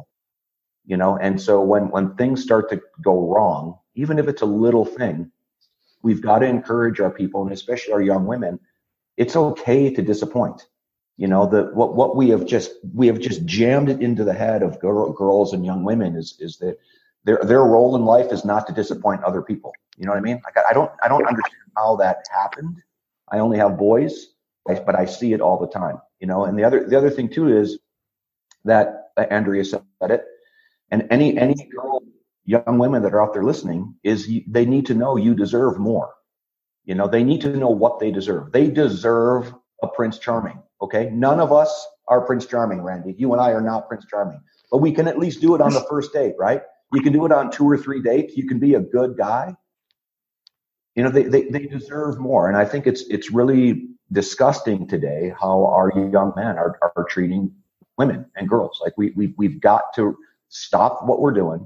you 0.86 0.98
know 0.98 1.18
and 1.18 1.40
so 1.42 1.62
when 1.62 1.90
when 1.92 2.16
things 2.16 2.42
start 2.44 2.70
to 2.70 2.82
go 3.04 3.30
wrong 3.34 3.78
even 3.96 4.20
if 4.20 4.28
it's 4.28 4.42
a 4.42 4.46
little 4.48 4.86
thing 4.86 5.32
we've 6.04 6.22
got 6.22 6.40
to 6.40 6.48
encourage 6.48 7.00
our 7.00 7.12
people 7.12 7.44
and 7.44 7.54
especially 7.54 7.94
our 7.94 8.02
young 8.02 8.26
women 8.28 8.60
it's 9.18 9.36
okay 9.36 9.94
to 9.94 10.02
disappoint. 10.02 10.68
You 11.18 11.28
know 11.28 11.48
the 11.48 11.72
what 11.74 11.96
what 11.96 12.16
we 12.16 12.30
have 12.30 12.46
just 12.46 12.72
we 12.94 13.08
have 13.08 13.20
just 13.20 13.46
jammed 13.46 13.90
it 13.90 14.02
into 14.02 14.24
the 14.24 14.34
head 14.34 14.64
of 14.64 14.80
girl, 14.80 15.12
girls 15.12 15.54
and 15.54 15.66
young 15.66 15.84
women 15.84 16.16
is 16.16 16.36
is 16.40 16.58
that 16.60 16.78
their 17.24 17.40
their 17.44 17.64
role 17.64 17.96
in 17.96 18.06
life 18.06 18.32
is 18.32 18.46
not 18.46 18.68
to 18.68 18.74
disappoint 18.74 19.24
other 19.24 19.42
people. 19.42 19.74
You 19.98 20.06
know 20.06 20.12
what 20.12 20.20
i 20.20 20.22
mean? 20.22 20.40
Like 20.46 20.58
i, 20.58 20.70
I 20.70 20.74
don't 20.74 20.92
i 21.04 21.08
don't 21.08 21.26
understand 21.26 21.72
how 21.76 21.96
that 21.98 22.26
happened. 22.32 22.84
I 23.30 23.40
only 23.40 23.58
have 23.58 23.78
boys 23.78 24.28
but 24.66 24.96
i 24.96 25.06
see 25.06 25.34
it 25.34 25.42
all 25.42 25.58
the 25.60 25.68
time 25.68 26.00
you 26.20 26.28
know? 26.28 26.46
And 26.46 26.58
the 26.58 26.64
other 26.64 26.88
the 26.88 26.98
other 26.98 27.10
thing 27.10 27.30
too 27.30 27.56
is 27.58 27.80
that 28.66 29.12
uh, 29.18 29.26
andrea 29.32 29.64
said 29.66 29.82
it 30.02 30.26
and 30.92 31.08
any 31.10 31.38
any 31.38 31.56
girl, 31.76 32.02
young 32.46 32.78
women 32.78 33.04
that 33.04 33.14
are 33.14 33.24
out 33.24 33.34
there 33.34 33.44
listening 33.44 33.96
is 34.04 34.28
you, 34.28 34.44
they 34.48 34.66
need 34.66 34.86
to 34.88 34.94
know 34.94 35.16
you 35.18 35.36
deserve 35.36 35.80
more. 35.80 36.14
You 36.88 36.96
know, 36.96 37.08
they 37.08 37.24
need 37.24 37.42
to 37.42 37.50
know 37.50 37.70
what 37.70 38.00
they 38.00 38.12
deserve. 38.12 38.54
They 38.54 38.70
deserve 38.70 39.54
a 39.84 39.88
Prince 39.88 40.18
Charming. 40.20 40.64
Okay, 40.82 41.10
none 41.12 41.40
of 41.42 41.52
us 41.52 41.86
are 42.08 42.26
Prince 42.26 42.46
Charming, 42.46 42.82
Randy. 42.82 43.14
You 43.18 43.34
and 43.34 43.42
I 43.42 43.52
are 43.52 43.62
not 43.62 43.90
Prince 43.90 44.06
Charming, 44.10 44.42
but 44.72 44.78
we 44.78 44.94
can 44.94 45.08
at 45.08 45.20
least 45.20 45.42
do 45.42 45.54
it 45.54 45.60
on 45.60 45.74
the 45.74 45.86
first 45.90 46.14
date, 46.14 46.36
right? 46.40 46.62
You 46.94 47.02
can 47.02 47.12
do 47.12 47.26
it 47.26 47.34
on 47.34 47.52
two 47.52 47.70
or 47.70 47.78
three 47.78 48.02
dates. 48.02 48.38
You 48.38 48.48
can 48.48 48.58
be 48.58 48.76
a 48.76 48.80
good 48.80 49.18
guy. 49.18 49.54
You 50.96 51.04
know, 51.04 51.10
they, 51.10 51.24
they, 51.24 51.44
they 51.50 51.66
deserve 51.66 52.20
more. 52.20 52.48
And 52.48 52.56
I 52.56 52.64
think 52.64 52.88
it's 52.88 53.02
it's 53.10 53.32
really 53.32 53.90
disgusting 54.14 54.88
today 54.88 55.34
how 55.38 55.66
our 55.66 55.92
young 55.94 56.32
men 56.38 56.58
are, 56.58 56.80
are 56.96 57.04
treating 57.10 57.54
women 57.98 58.26
and 58.38 58.48
girls. 58.48 58.80
Like 58.82 58.94
we, 58.98 59.12
we 59.12 59.34
we've 59.38 59.60
got 59.60 59.94
to 59.96 60.18
stop 60.48 61.06
what 61.06 61.20
we're 61.20 61.34
doing, 61.34 61.66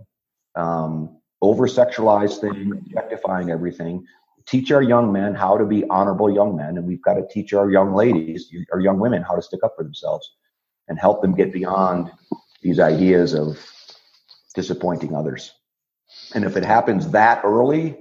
um, 0.55 1.15
over 1.43 1.67
sexualize 1.67 2.39
things, 2.39 2.73
objectifying 2.75 3.51
everything. 3.51 4.03
Teach 4.47 4.71
our 4.71 4.81
young 4.81 5.11
men 5.11 5.35
how 5.35 5.57
to 5.57 5.65
be 5.65 5.83
honorable 5.89 6.33
young 6.33 6.55
men, 6.55 6.77
and 6.77 6.85
we've 6.85 7.01
got 7.01 7.15
to 7.15 7.27
teach 7.29 7.53
our 7.53 7.69
young 7.69 7.93
ladies, 7.93 8.51
our 8.71 8.79
young 8.79 8.99
women, 8.99 9.21
how 9.21 9.35
to 9.35 9.41
stick 9.41 9.61
up 9.63 9.73
for 9.77 9.83
themselves 9.83 10.29
and 10.87 10.99
help 10.99 11.21
them 11.21 11.33
get 11.33 11.53
beyond 11.53 12.11
these 12.61 12.79
ideas 12.79 13.33
of 13.33 13.57
disappointing 14.55 15.15
others. 15.15 15.53
And 16.33 16.43
if 16.43 16.57
it 16.57 16.65
happens 16.65 17.09
that 17.11 17.41
early, 17.43 17.97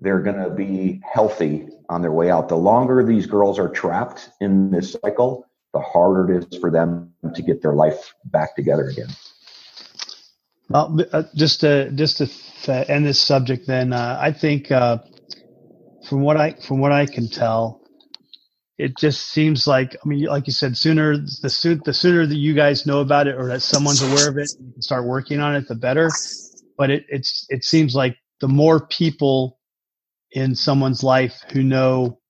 they're 0.00 0.20
going 0.20 0.42
to 0.42 0.50
be 0.50 1.00
healthy 1.10 1.68
on 1.88 2.02
their 2.02 2.12
way 2.12 2.30
out. 2.30 2.48
The 2.48 2.56
longer 2.56 3.04
these 3.04 3.26
girls 3.26 3.58
are 3.58 3.68
trapped 3.68 4.30
in 4.40 4.70
this 4.70 4.96
cycle, 5.04 5.46
the 5.72 5.80
harder 5.80 6.32
it 6.32 6.52
is 6.52 6.58
for 6.58 6.70
them 6.70 7.12
to 7.34 7.42
get 7.42 7.62
their 7.62 7.74
life 7.74 8.14
back 8.24 8.56
together 8.56 8.88
again. 8.88 9.08
Well, 10.68 10.98
uh, 11.12 11.24
just 11.34 11.60
to 11.60 11.90
just 11.92 12.22
to 12.64 12.90
end 12.90 13.06
this 13.06 13.20
subject, 13.20 13.66
then 13.66 13.92
uh, 13.92 14.18
I 14.20 14.32
think 14.32 14.70
uh, 14.70 14.98
from 16.12 16.20
what 16.20 16.36
I 16.36 16.52
from 16.52 16.78
what 16.78 16.92
I 16.92 17.06
can 17.06 17.26
tell, 17.26 17.80
it 18.76 18.98
just 18.98 19.30
seems 19.30 19.66
like 19.66 19.96
I 20.04 20.06
mean, 20.06 20.26
like 20.26 20.46
you 20.46 20.52
said, 20.52 20.76
sooner 20.76 21.16
the 21.16 21.48
sooner 21.48 21.80
the 21.82 21.94
sooner 21.94 22.26
that 22.26 22.36
you 22.36 22.52
guys 22.52 22.84
know 22.84 23.00
about 23.00 23.28
it 23.28 23.36
or 23.36 23.46
that 23.48 23.62
someone's 23.62 24.02
aware 24.02 24.28
of 24.28 24.36
it 24.36 24.50
and 24.58 24.74
can 24.74 24.82
start 24.82 25.06
working 25.06 25.40
on 25.40 25.56
it, 25.56 25.68
the 25.68 25.74
better. 25.74 26.10
But 26.76 26.90
it 26.90 27.06
it's 27.08 27.46
it 27.48 27.64
seems 27.64 27.94
like 27.94 28.18
the 28.42 28.48
more 28.48 28.86
people 28.88 29.58
in 30.32 30.54
someone's 30.54 31.02
life 31.02 31.42
who 31.54 31.62
know 31.62 32.20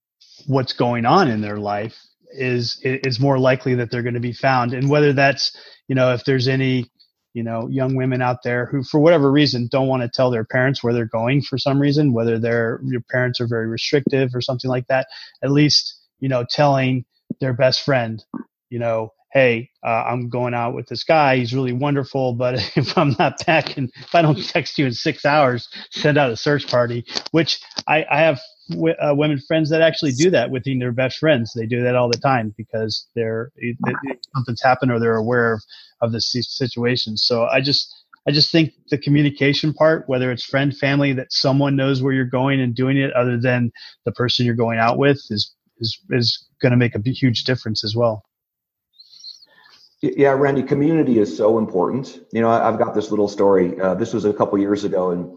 what's 0.47 0.71
going 0.71 1.05
on 1.05 1.27
in 1.29 1.41
their 1.41 1.57
life 1.57 1.97
is 2.31 2.79
is 2.85 3.19
more 3.19 3.37
likely 3.37 3.75
that 3.75 3.91
they're 3.91 4.01
going 4.01 4.13
to 4.13 4.21
be 4.21 4.31
found, 4.31 4.73
and 4.73 4.89
whether 4.89 5.11
that's 5.11 5.57
you 5.89 5.95
know 5.95 6.13
if 6.13 6.23
there's 6.23 6.47
any 6.47 6.89
you 7.33 7.43
know, 7.43 7.67
young 7.67 7.95
women 7.95 8.21
out 8.21 8.43
there 8.43 8.65
who, 8.67 8.83
for 8.83 8.99
whatever 8.99 9.31
reason, 9.31 9.67
don't 9.71 9.87
want 9.87 10.03
to 10.03 10.09
tell 10.09 10.29
their 10.29 10.45
parents 10.45 10.83
where 10.83 10.93
they're 10.93 11.05
going 11.05 11.41
for 11.41 11.57
some 11.57 11.79
reason, 11.79 12.13
whether 12.13 12.37
their 12.39 12.79
your 12.85 13.01
parents 13.09 13.41
are 13.41 13.47
very 13.47 13.67
restrictive 13.67 14.35
or 14.35 14.41
something 14.41 14.69
like 14.69 14.87
that. 14.87 15.07
At 15.43 15.51
least, 15.51 15.95
you 16.19 16.29
know, 16.29 16.45
telling 16.47 17.05
their 17.39 17.53
best 17.53 17.83
friend, 17.83 18.23
you 18.69 18.79
know, 18.79 19.11
hey, 19.33 19.69
uh, 19.83 20.03
I'm 20.07 20.29
going 20.29 20.53
out 20.53 20.75
with 20.75 20.87
this 20.87 21.03
guy. 21.03 21.37
He's 21.37 21.53
really 21.53 21.73
wonderful, 21.73 22.35
but 22.35 22.55
if 22.77 22.97
I'm 22.97 23.15
not 23.19 23.45
back 23.45 23.77
and 23.77 23.91
if 23.99 24.13
I 24.13 24.21
don't 24.21 24.37
text 24.47 24.77
you 24.77 24.85
in 24.85 24.93
six 24.93 25.25
hours, 25.25 25.67
send 25.91 26.17
out 26.17 26.31
a 26.31 26.37
search 26.37 26.67
party. 26.67 27.03
Which 27.31 27.59
I, 27.87 28.05
I 28.09 28.19
have 28.19 28.39
w- 28.69 28.95
uh, 29.01 29.13
women 29.15 29.39
friends 29.39 29.71
that 29.71 29.81
actually 29.81 30.13
do 30.13 30.29
that 30.29 30.51
within 30.51 30.79
their 30.79 30.91
best 30.91 31.17
friends. 31.17 31.51
They 31.55 31.65
do 31.65 31.83
that 31.83 31.95
all 31.95 32.09
the 32.09 32.19
time 32.19 32.53
because 32.57 33.07
they're 33.15 33.51
something's 34.35 34.61
happened 34.61 34.91
or 34.91 34.99
they're 34.99 35.15
aware 35.15 35.53
of 35.53 35.61
of 36.01 36.11
the 36.11 36.21
situation. 36.21 37.17
So 37.17 37.45
I 37.45 37.59
just 37.59 37.93
I 38.27 38.31
just 38.31 38.51
think 38.51 38.71
the 38.89 38.97
communication 38.97 39.73
part, 39.73 40.07
whether 40.07 40.31
it's 40.31 40.45
friend, 40.45 40.75
family, 40.77 41.11
that 41.13 41.31
someone 41.31 41.75
knows 41.75 42.01
where 42.01 42.13
you're 42.13 42.25
going 42.25 42.61
and 42.61 42.75
doing 42.75 42.97
it, 42.97 43.11
other 43.13 43.39
than 43.39 43.71
the 44.05 44.11
person 44.11 44.45
you're 44.45 44.55
going 44.55 44.79
out 44.79 44.97
with, 44.97 45.17
is 45.29 45.53
is 45.79 45.99
is 46.11 46.47
going 46.61 46.71
to 46.71 46.77
make 46.77 46.95
a 46.95 47.01
huge 47.09 47.43
difference 47.45 47.83
as 47.83 47.95
well. 47.95 48.23
Yeah, 50.03 50.31
Randy, 50.31 50.63
community 50.63 51.19
is 51.19 51.35
so 51.35 51.57
important. 51.57 52.25
You 52.33 52.41
know, 52.41 52.49
I've 52.49 52.77
got 52.77 52.93
this 52.93 53.09
little 53.09 53.29
story. 53.29 53.79
Uh, 53.79 53.93
this 53.95 54.11
was 54.11 54.25
a 54.25 54.33
couple 54.33 54.59
years 54.59 54.83
ago, 54.83 55.11
and 55.11 55.33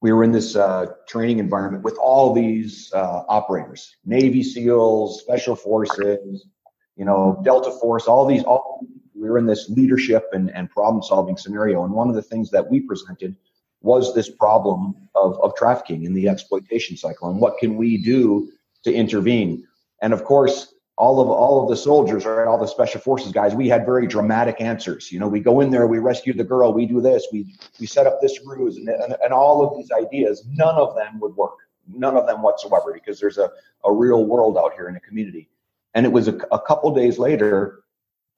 we 0.00 0.12
were 0.12 0.22
in 0.22 0.30
this 0.30 0.54
uh, 0.54 0.86
training 1.08 1.40
environment 1.40 1.82
with 1.82 1.98
all 1.98 2.32
these 2.32 2.92
uh, 2.94 3.24
operators, 3.28 3.96
Navy 4.04 4.44
SEALs, 4.44 5.20
Special 5.20 5.56
Forces, 5.56 6.46
you 6.94 7.04
know, 7.04 7.42
Delta 7.44 7.72
Force, 7.72 8.06
all 8.06 8.24
these. 8.24 8.44
All 8.44 8.86
we 9.16 9.28
were 9.28 9.36
in 9.36 9.46
this 9.46 9.68
leadership 9.68 10.28
and, 10.30 10.48
and 10.54 10.70
problem 10.70 11.02
solving 11.02 11.36
scenario, 11.36 11.82
and 11.82 11.92
one 11.92 12.08
of 12.08 12.14
the 12.14 12.22
things 12.22 12.52
that 12.52 12.70
we 12.70 12.78
presented 12.78 13.34
was 13.80 14.14
this 14.14 14.30
problem 14.30 14.94
of, 15.16 15.40
of 15.40 15.56
trafficking 15.56 16.04
in 16.04 16.14
the 16.14 16.28
exploitation 16.28 16.96
cycle, 16.96 17.30
and 17.30 17.40
what 17.40 17.58
can 17.58 17.76
we 17.76 18.00
do 18.00 18.48
to 18.84 18.92
intervene? 18.92 19.66
And 20.02 20.12
of 20.12 20.22
course, 20.22 20.72
all 20.98 21.20
of 21.20 21.28
all 21.28 21.62
of 21.62 21.68
the 21.68 21.76
soldiers, 21.76 22.26
right, 22.26 22.48
all 22.48 22.58
the 22.58 22.66
special 22.66 23.00
forces 23.00 23.30
guys, 23.30 23.54
we 23.54 23.68
had 23.68 23.86
very 23.86 24.06
dramatic 24.06 24.60
answers. 24.60 25.12
You 25.12 25.20
know, 25.20 25.28
we 25.28 25.38
go 25.38 25.60
in 25.60 25.70
there, 25.70 25.86
we 25.86 26.00
rescue 26.00 26.32
the 26.32 26.42
girl, 26.42 26.72
we 26.72 26.86
do 26.86 27.00
this, 27.00 27.28
we 27.32 27.54
we 27.78 27.86
set 27.86 28.08
up 28.08 28.20
this 28.20 28.40
ruse, 28.44 28.76
and, 28.76 28.88
and, 28.88 29.16
and 29.22 29.32
all 29.32 29.64
of 29.64 29.78
these 29.78 29.92
ideas, 29.92 30.44
none 30.50 30.74
of 30.74 30.96
them 30.96 31.20
would 31.20 31.36
work, 31.36 31.58
none 31.86 32.16
of 32.16 32.26
them 32.26 32.42
whatsoever, 32.42 32.92
because 32.92 33.20
there's 33.20 33.38
a, 33.38 33.48
a 33.84 33.92
real 33.92 34.24
world 34.24 34.58
out 34.58 34.72
here 34.74 34.88
in 34.88 34.94
the 34.94 35.00
community. 35.00 35.48
And 35.94 36.04
it 36.04 36.10
was 36.10 36.26
a, 36.26 36.36
a 36.50 36.60
couple 36.60 36.92
days 36.92 37.16
later, 37.16 37.84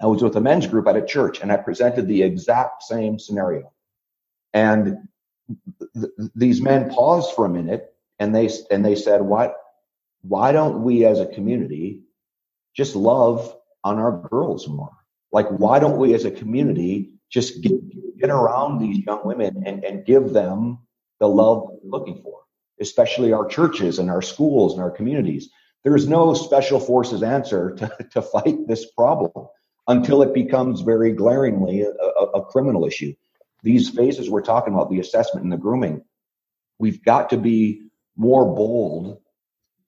I 0.03 0.07
was 0.07 0.23
with 0.23 0.37
a 0.37 0.41
men's 0.41 0.67
group 0.67 0.87
at 0.87 0.97
a 0.97 1.05
church, 1.05 1.41
and 1.41 1.51
I 1.51 1.57
presented 1.57 2.07
the 2.07 2.23
exact 2.23 2.83
same 2.83 3.19
scenario. 3.19 3.73
And 4.53 5.09
th- 5.95 6.13
these 6.35 6.61
men 6.61 6.91
paused 6.91 7.35
for 7.35 7.47
a 7.47 7.49
minute, 7.49 7.95
and 8.19 8.35
they 8.35 8.51
and 8.71 8.85
they 8.85 8.97
said, 8.97 9.23
"What? 9.23 9.57
Why 10.21 10.53
don't 10.53 10.83
we, 10.83 11.07
as 11.07 11.21
a 11.21 11.27
community?" 11.27 12.03
Just 12.75 12.97
love 12.97 13.55
on 13.85 13.99
our 13.99 14.29
girls 14.29 14.69
more. 14.69 14.97
Like, 15.33 15.49
why 15.49 15.79
don't 15.79 15.99
we 15.99 16.15
as 16.15 16.25
a 16.25 16.31
community 16.31 17.13
just 17.31 17.63
get, 17.63 18.19
get 18.19 18.31
around 18.31 18.79
these 18.79 19.05
young 19.07 19.25
women 19.25 19.63
and, 19.65 19.85
and 19.85 20.05
give 20.05 20.33
them 20.33 20.79
the 21.21 21.29
love 21.29 21.69
they're 21.69 21.91
looking 21.91 22.21
for, 22.23 22.41
especially 22.81 23.33
our 23.33 23.47
churches 23.47 23.99
and 23.99 24.11
our 24.11 24.23
schools 24.23 24.73
and 24.73 24.83
our 24.83 24.91
communities. 24.91 25.51
There's 25.85 26.09
no 26.09 26.35
special 26.35 26.81
forces 26.81 27.23
answer 27.23 27.75
to, 27.77 27.97
to 28.13 28.23
fight 28.23 28.67
this 28.67 28.91
problem 28.93 29.33
until 29.87 30.23
it 30.23 30.35
becomes 30.35 30.83
very 30.83 31.13
glaringly 31.13 31.83
a, 31.83 31.91
a, 31.91 32.25
a 32.41 32.45
criminal 32.47 32.85
issue. 32.85 33.15
These 33.63 33.91
phases 33.91 34.31
we're 34.31 34.43
talking 34.43 34.75
about, 34.75 34.91
the 34.91 35.01
assessment 35.01 35.45
and 35.45 35.53
the 35.53 35.57
grooming, 35.57 36.03
we've 36.79 37.03
got 37.05 37.31
to 37.31 37.37
be 37.37 37.83
more 38.17 38.45
bold 38.55 39.19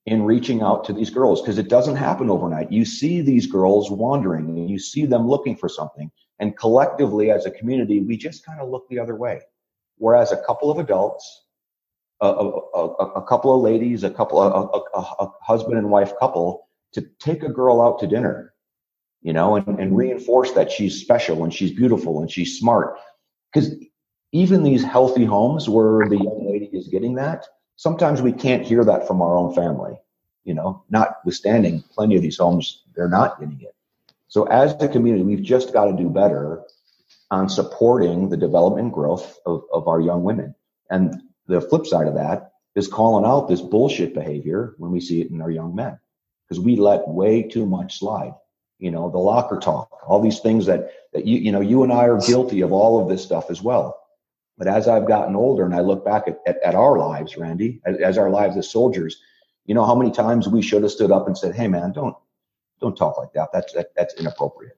in 0.07 0.25
reaching 0.25 0.63
out 0.63 0.85
to 0.85 0.93
these 0.93 1.11
girls 1.11 1.41
because 1.41 1.59
it 1.59 1.69
doesn't 1.69 1.97
happen 1.97 2.29
overnight. 2.29 2.73
You 2.73 2.85
see 2.85 3.21
these 3.21 3.47
girls 3.47 3.91
wandering 3.91 4.49
and 4.49 4.69
you 4.69 4.79
see 4.79 5.07
them 5.07 5.29
looking 5.29 5.57
for 5.57 5.69
something. 5.69 6.11
And 6.41 6.57
collectively, 6.57 7.31
as 7.31 7.47
a 7.47 7.51
community, 7.51 8.01
we 8.01 8.17
just 8.17 8.45
kind 8.45 8.61
of 8.61 8.69
look 8.69 8.89
the 8.89 8.99
other 8.99 9.15
way. 9.15 9.41
Whereas 9.99 10.33
a 10.33 10.43
couple 10.45 10.71
of 10.71 10.79
adults, 10.79 11.45
a, 12.21 12.27
a, 12.27 12.49
a, 12.75 12.87
a 13.21 13.27
couple 13.27 13.55
of 13.55 13.63
ladies, 13.63 14.03
a 14.03 14.11
couple, 14.11 14.43
a, 14.43 15.33
husband 15.41 15.79
and 15.79 15.91
wife 15.91 16.13
couple, 16.19 16.69
to 16.95 17.03
take 17.21 17.45
a 17.45 17.49
girl 17.49 17.81
out 17.81 18.01
to 18.01 18.09
dinner, 18.09 18.55
you 19.21 19.33
know, 19.33 19.57
and, 19.57 19.79
and 19.79 19.97
reinforce 19.97 20.51
that 20.53 20.71
she's 20.71 21.01
special 21.01 21.45
and 21.45 21.55
she's 21.55 21.71
beautiful 21.71 22.21
and 22.21 22.31
she's 22.31 22.59
smart. 22.59 22.99
Because 23.53 23.75
even 24.33 24.65
these 24.65 24.83
healthy 24.83 25.25
homes 25.25 25.69
where 25.69 26.09
the 26.09 26.17
young 26.17 26.49
lady 26.51 26.71
is 26.73 26.89
getting 26.89 27.15
that, 27.15 27.47
sometimes 27.83 28.23
we 28.23 28.33
can't 28.33 28.65
hear 28.65 28.85
that 28.85 29.09
from 29.09 29.21
our 29.21 29.37
own 29.37 29.53
family, 29.57 29.99
you 30.45 30.55
know, 30.55 30.85
notwithstanding 30.89 31.83
plenty 31.93 32.15
of 32.15 32.23
these 32.23 32.39
homes, 32.39 32.85
they're 32.95 33.09
not 33.09 33.41
getting 33.41 33.61
it. 33.61 33.75
So 34.29 34.45
as 34.45 34.77
a 34.79 34.87
community, 34.87 35.25
we've 35.25 35.43
just 35.43 35.73
got 35.73 35.87
to 35.87 35.97
do 35.97 36.09
better 36.09 36.63
on 37.33 37.49
supporting 37.49 38.29
the 38.29 38.37
development 38.37 38.93
growth 38.93 39.37
of, 39.47 39.65
of 39.73 39.89
our 39.89 40.01
young 40.01 40.23
women. 40.23 40.55
And 40.91 41.23
the 41.49 41.61
flip 41.61 41.85
side 41.85 42.07
of 42.07 42.15
that 42.15 42.53
is 42.77 42.87
calling 42.87 43.27
out 43.27 43.49
this 43.49 43.61
bullshit 43.61 44.15
behavior 44.15 44.75
when 44.79 44.93
we 44.93 45.01
see 45.01 45.21
it 45.21 45.33
in 45.33 45.43
our 45.43 45.51
young 45.51 45.75
men 45.75 45.99
because 46.49 46.61
we 46.61 46.77
let 46.77 47.09
way 47.09 47.43
too 47.43 47.67
much 47.67 47.99
slide. 47.99 48.35
You 48.79 48.93
know, 48.93 49.11
the 49.11 49.19
locker 49.19 49.59
talk, 49.59 49.91
all 50.07 50.23
these 50.23 50.39
things 50.39 50.67
that, 50.67 50.93
that 51.13 51.27
you, 51.27 51.39
you 51.39 51.51
know, 51.51 51.61
you 51.61 51.83
and 51.83 51.93
I 51.93 52.07
are 52.07 52.21
guilty 52.21 52.61
of 52.61 52.71
all 52.71 53.03
of 53.03 53.09
this 53.09 53.25
stuff 53.25 53.51
as 53.51 53.61
well. 53.61 54.02
But 54.59 54.69
as 54.69 54.87
I've 54.89 55.09
gotten 55.09 55.35
older 55.35 55.65
and 55.65 55.75
I 55.75 55.81
look 55.81 56.05
back 56.05 56.29
at, 56.29 56.39
at, 56.47 56.63
at 56.63 56.75
our 56.75 56.99
lives, 56.99 57.37
Randy, 57.37 57.81
as, 57.87 57.97
as, 57.99 58.19
our 58.19 58.31
lives 58.31 58.57
as 58.57 58.71
soldiers, 58.71 59.21
you 59.65 59.75
know 59.75 59.85
how 59.85 59.95
many 59.95 60.11
times 60.11 60.49
we 60.49 60.63
should 60.63 60.83
have 60.83 60.93
stood 60.93 61.11
up 61.11 61.27
and 61.27 61.37
said, 61.37 61.55
"Hey, 61.55 61.69
man, 61.69 61.93
don't 61.93 62.17
don't 62.81 62.97
talk 62.97 63.17
like 63.17 63.33
that. 63.35 63.51
That's 63.53 63.73
that, 63.73 63.93
that's 63.97 64.15
inappropriate." 64.15 64.77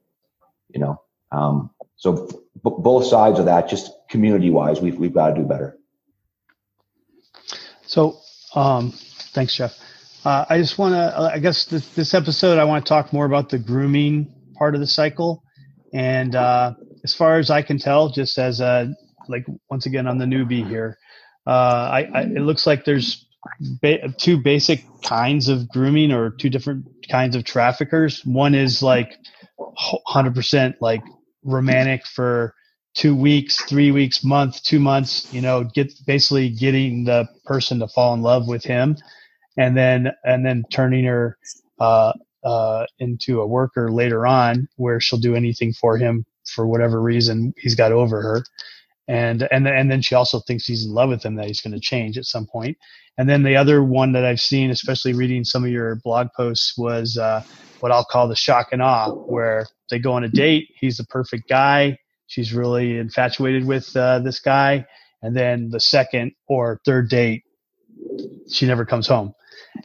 You 0.69 0.81
know. 0.81 1.03
Um, 1.33 1.71
so 1.97 2.27
b- 2.63 2.77
both 2.79 3.07
sides 3.07 3.39
of 3.39 3.47
that, 3.47 3.69
just 3.69 3.91
community 4.09 4.51
wise, 4.51 4.81
we've 4.81 4.97
we've 4.97 5.15
got 5.15 5.31
to 5.31 5.35
do 5.35 5.45
better. 5.45 5.79
So, 7.87 8.19
um, 8.55 8.93
thanks, 9.33 9.55
Jeff. 9.55 9.79
Uh, 10.25 10.45
I 10.49 10.59
just 10.59 10.79
want 10.79 10.95
to, 10.95 11.31
I 11.35 11.39
guess 11.39 11.67
this, 11.67 11.87
this, 11.95 12.15
episode, 12.15 12.59
I 12.59 12.65
want 12.65 12.85
to 12.85 12.89
talk 12.89 13.13
more 13.13 13.27
about 13.27 13.51
the 13.51 13.59
grooming 13.59 14.33
part 14.57 14.75
of 14.75 14.81
the 14.81 14.87
cycle. 14.87 15.43
And 15.93 16.35
uh, 16.35 16.75
as 17.05 17.15
far 17.15 17.39
as 17.39 17.51
I 17.51 17.61
can 17.61 17.79
tell, 17.79 18.09
just 18.09 18.39
as 18.39 18.61
a 18.61 18.95
like 19.29 19.47
once 19.71 19.87
again 19.87 20.07
I'm 20.07 20.19
the 20.19 20.27
newbie 20.27 20.67
here. 20.69 20.99
Uh, 21.47 21.51
I, 21.93 22.11
I, 22.15 22.21
it 22.23 22.41
looks 22.43 22.67
like 22.67 22.85
there's 22.85 23.27
ba- 23.83 24.09
two 24.19 24.39
basic 24.39 24.85
kinds 25.03 25.49
of 25.49 25.69
grooming 25.69 26.13
or 26.13 26.31
two 26.31 26.51
different 26.51 26.87
kinds 27.11 27.37
of 27.37 27.45
traffickers. 27.45 28.25
One 28.25 28.55
is 28.55 28.83
like 28.83 29.17
100% 30.09 30.75
like 30.81 31.03
romantic 31.45 32.07
for 32.07 32.55
two 32.95 33.15
weeks, 33.15 33.63
three 33.65 33.91
weeks, 33.91 34.25
month, 34.25 34.63
two 34.63 34.81
months. 34.81 35.33
You 35.33 35.41
know, 35.43 35.65
get 35.65 35.93
basically 36.07 36.49
getting 36.51 37.05
the 37.05 37.29
person 37.45 37.79
to 37.81 37.89
fall 37.89 38.15
in 38.15 38.23
love 38.23 38.49
with 38.49 38.65
him, 38.65 38.97
and 39.57 39.77
then 39.77 40.13
and 40.25 40.45
then 40.47 40.65
turning 40.71 41.05
her 41.05 41.37
uh, 41.81 42.13
uh, 42.45 42.87
into 42.99 43.41
a 43.41 43.47
worker 43.47 43.91
later 43.91 44.27
on, 44.27 44.69
where 44.77 45.01
she'll 45.01 45.19
do 45.19 45.35
anything 45.35 45.73
for 45.73 45.99
him 45.99 46.25
for 46.55 46.67
whatever 46.67 47.01
reason 47.01 47.55
he's 47.59 47.75
got 47.75 47.93
over 47.93 48.23
her 48.23 48.45
and 49.09 49.47
and 49.51 49.67
and 49.67 49.91
then 49.91 50.01
she 50.01 50.15
also 50.15 50.41
thinks 50.41 50.67
he's 50.67 50.87
in 50.87 50.93
love 50.93 51.11
with 51.11 51.23
him 51.23 51.35
that 51.37 51.47
he's 51.47 51.61
going 51.61 51.75
to 51.75 51.81
change 51.81 52.17
at 52.17 52.25
some 52.25 52.47
point. 52.47 52.77
and 53.19 53.29
then 53.29 53.43
the 53.43 53.57
other 53.57 53.83
one 53.83 54.13
that 54.13 54.25
i've 54.25 54.41
seen 54.41 54.71
especially 54.71 55.13
reading 55.13 55.45
some 55.45 55.65
of 55.65 55.71
your 55.71 55.97
blog 55.97 56.29
posts 56.37 56.77
was 56.77 57.19
uh, 57.19 57.43
what 57.81 57.93
i'll 57.93 58.05
call 58.05 58.29
the 58.29 58.37
shock 58.37 58.69
and 58.73 58.83
awe 58.83 59.11
where 59.11 59.67
they 59.91 59.99
go 59.99 60.13
on 60.13 60.25
a 60.25 60.29
date 60.29 60.69
he's 60.81 60.97
the 60.97 61.05
perfect 61.05 61.49
guy 61.49 61.97
she's 62.27 62.53
really 62.55 62.99
infatuated 62.99 63.67
with 63.67 63.95
uh, 63.97 64.19
this 64.21 64.41
guy 64.41 64.85
and 65.23 65.37
then 65.37 65.69
the 65.71 65.81
second 65.81 66.33
or 66.49 66.81
third 66.85 67.09
date 67.09 67.43
she 68.51 68.67
never 68.67 68.85
comes 68.85 69.07
home 69.07 69.35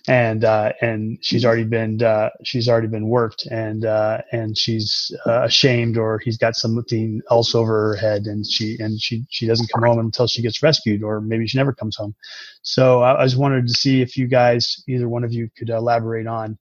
and 0.07 0.43
uh, 0.43 0.71
and 0.81 1.17
she's 1.21 1.45
already 1.45 1.63
been 1.63 2.01
uh, 2.01 2.29
she's 2.43 2.69
already 2.69 2.87
been 2.87 3.07
worked 3.07 3.45
and 3.47 3.85
uh, 3.85 4.19
and 4.31 4.57
she's 4.57 5.11
uh, 5.25 5.43
ashamed 5.43 5.97
or 5.97 6.19
he's 6.19 6.37
got 6.37 6.55
something 6.55 7.21
else 7.31 7.55
over 7.55 7.89
her 7.89 7.95
head 7.95 8.25
and 8.25 8.45
she 8.45 8.77
and 8.79 9.01
she 9.01 9.25
she 9.29 9.47
doesn't 9.47 9.69
come 9.73 9.83
home 9.83 9.99
until 9.99 10.27
she 10.27 10.41
gets 10.41 10.61
rescued 10.61 11.03
or 11.03 11.21
maybe 11.21 11.47
she 11.47 11.57
never 11.57 11.73
comes 11.73 11.95
home. 11.95 12.15
So 12.61 13.01
I, 13.01 13.21
I 13.21 13.25
just 13.25 13.37
wanted 13.37 13.67
to 13.67 13.73
see 13.73 14.01
if 14.01 14.17
you 14.17 14.27
guys 14.27 14.83
either 14.87 15.09
one 15.09 15.23
of 15.23 15.33
you 15.33 15.49
could 15.57 15.69
elaborate 15.69 16.27
on 16.27 16.57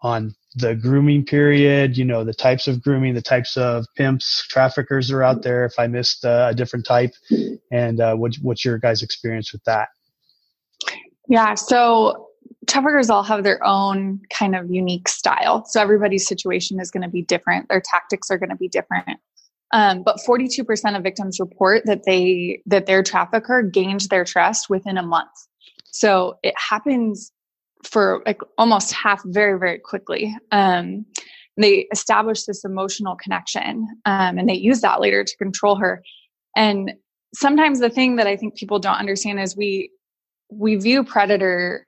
on 0.00 0.34
the 0.56 0.74
grooming 0.74 1.24
period, 1.24 1.96
you 1.96 2.04
know, 2.04 2.22
the 2.22 2.34
types 2.34 2.68
of 2.68 2.82
grooming, 2.82 3.14
the 3.14 3.22
types 3.22 3.56
of 3.56 3.86
pimps, 3.96 4.46
traffickers 4.48 5.10
are 5.10 5.22
out 5.22 5.42
there. 5.42 5.64
If 5.64 5.78
I 5.78 5.86
missed 5.86 6.24
uh, 6.24 6.48
a 6.50 6.54
different 6.54 6.86
type, 6.86 7.12
and 7.72 8.00
uh, 8.00 8.14
what, 8.14 8.36
what's 8.36 8.64
your 8.64 8.78
guys' 8.78 9.02
experience 9.02 9.52
with 9.52 9.64
that? 9.64 9.88
Yeah, 11.28 11.54
so 11.54 12.23
traffickers 12.66 13.10
all 13.10 13.22
have 13.22 13.44
their 13.44 13.64
own 13.64 14.20
kind 14.32 14.54
of 14.54 14.70
unique 14.70 15.08
style. 15.08 15.64
So 15.66 15.80
everybody's 15.80 16.26
situation 16.26 16.80
is 16.80 16.90
going 16.90 17.02
to 17.02 17.08
be 17.08 17.22
different. 17.22 17.68
Their 17.68 17.82
tactics 17.84 18.30
are 18.30 18.38
going 18.38 18.50
to 18.50 18.56
be 18.56 18.68
different. 18.68 19.20
Um, 19.72 20.02
but 20.04 20.18
42% 20.26 20.96
of 20.96 21.02
victims 21.02 21.40
report 21.40 21.82
that 21.86 22.04
they 22.04 22.62
that 22.66 22.86
their 22.86 23.02
trafficker 23.02 23.62
gained 23.62 24.02
their 24.02 24.24
trust 24.24 24.70
within 24.70 24.96
a 24.96 25.02
month. 25.02 25.32
So 25.86 26.38
it 26.42 26.54
happens 26.56 27.32
for 27.82 28.22
like 28.24 28.40
almost 28.56 28.92
half 28.92 29.22
very 29.24 29.58
very 29.58 29.78
quickly. 29.78 30.36
Um, 30.52 31.06
they 31.56 31.86
establish 31.92 32.44
this 32.44 32.64
emotional 32.64 33.16
connection, 33.16 33.86
um, 34.06 34.38
and 34.38 34.48
they 34.48 34.54
use 34.54 34.80
that 34.80 35.00
later 35.00 35.24
to 35.24 35.36
control 35.36 35.76
her. 35.76 36.02
And 36.56 36.92
sometimes 37.34 37.80
the 37.80 37.90
thing 37.90 38.16
that 38.16 38.26
I 38.26 38.36
think 38.36 38.56
people 38.56 38.78
don't 38.78 38.98
understand 38.98 39.40
is 39.40 39.56
we 39.56 39.90
we 40.50 40.76
view 40.76 41.04
predator 41.04 41.86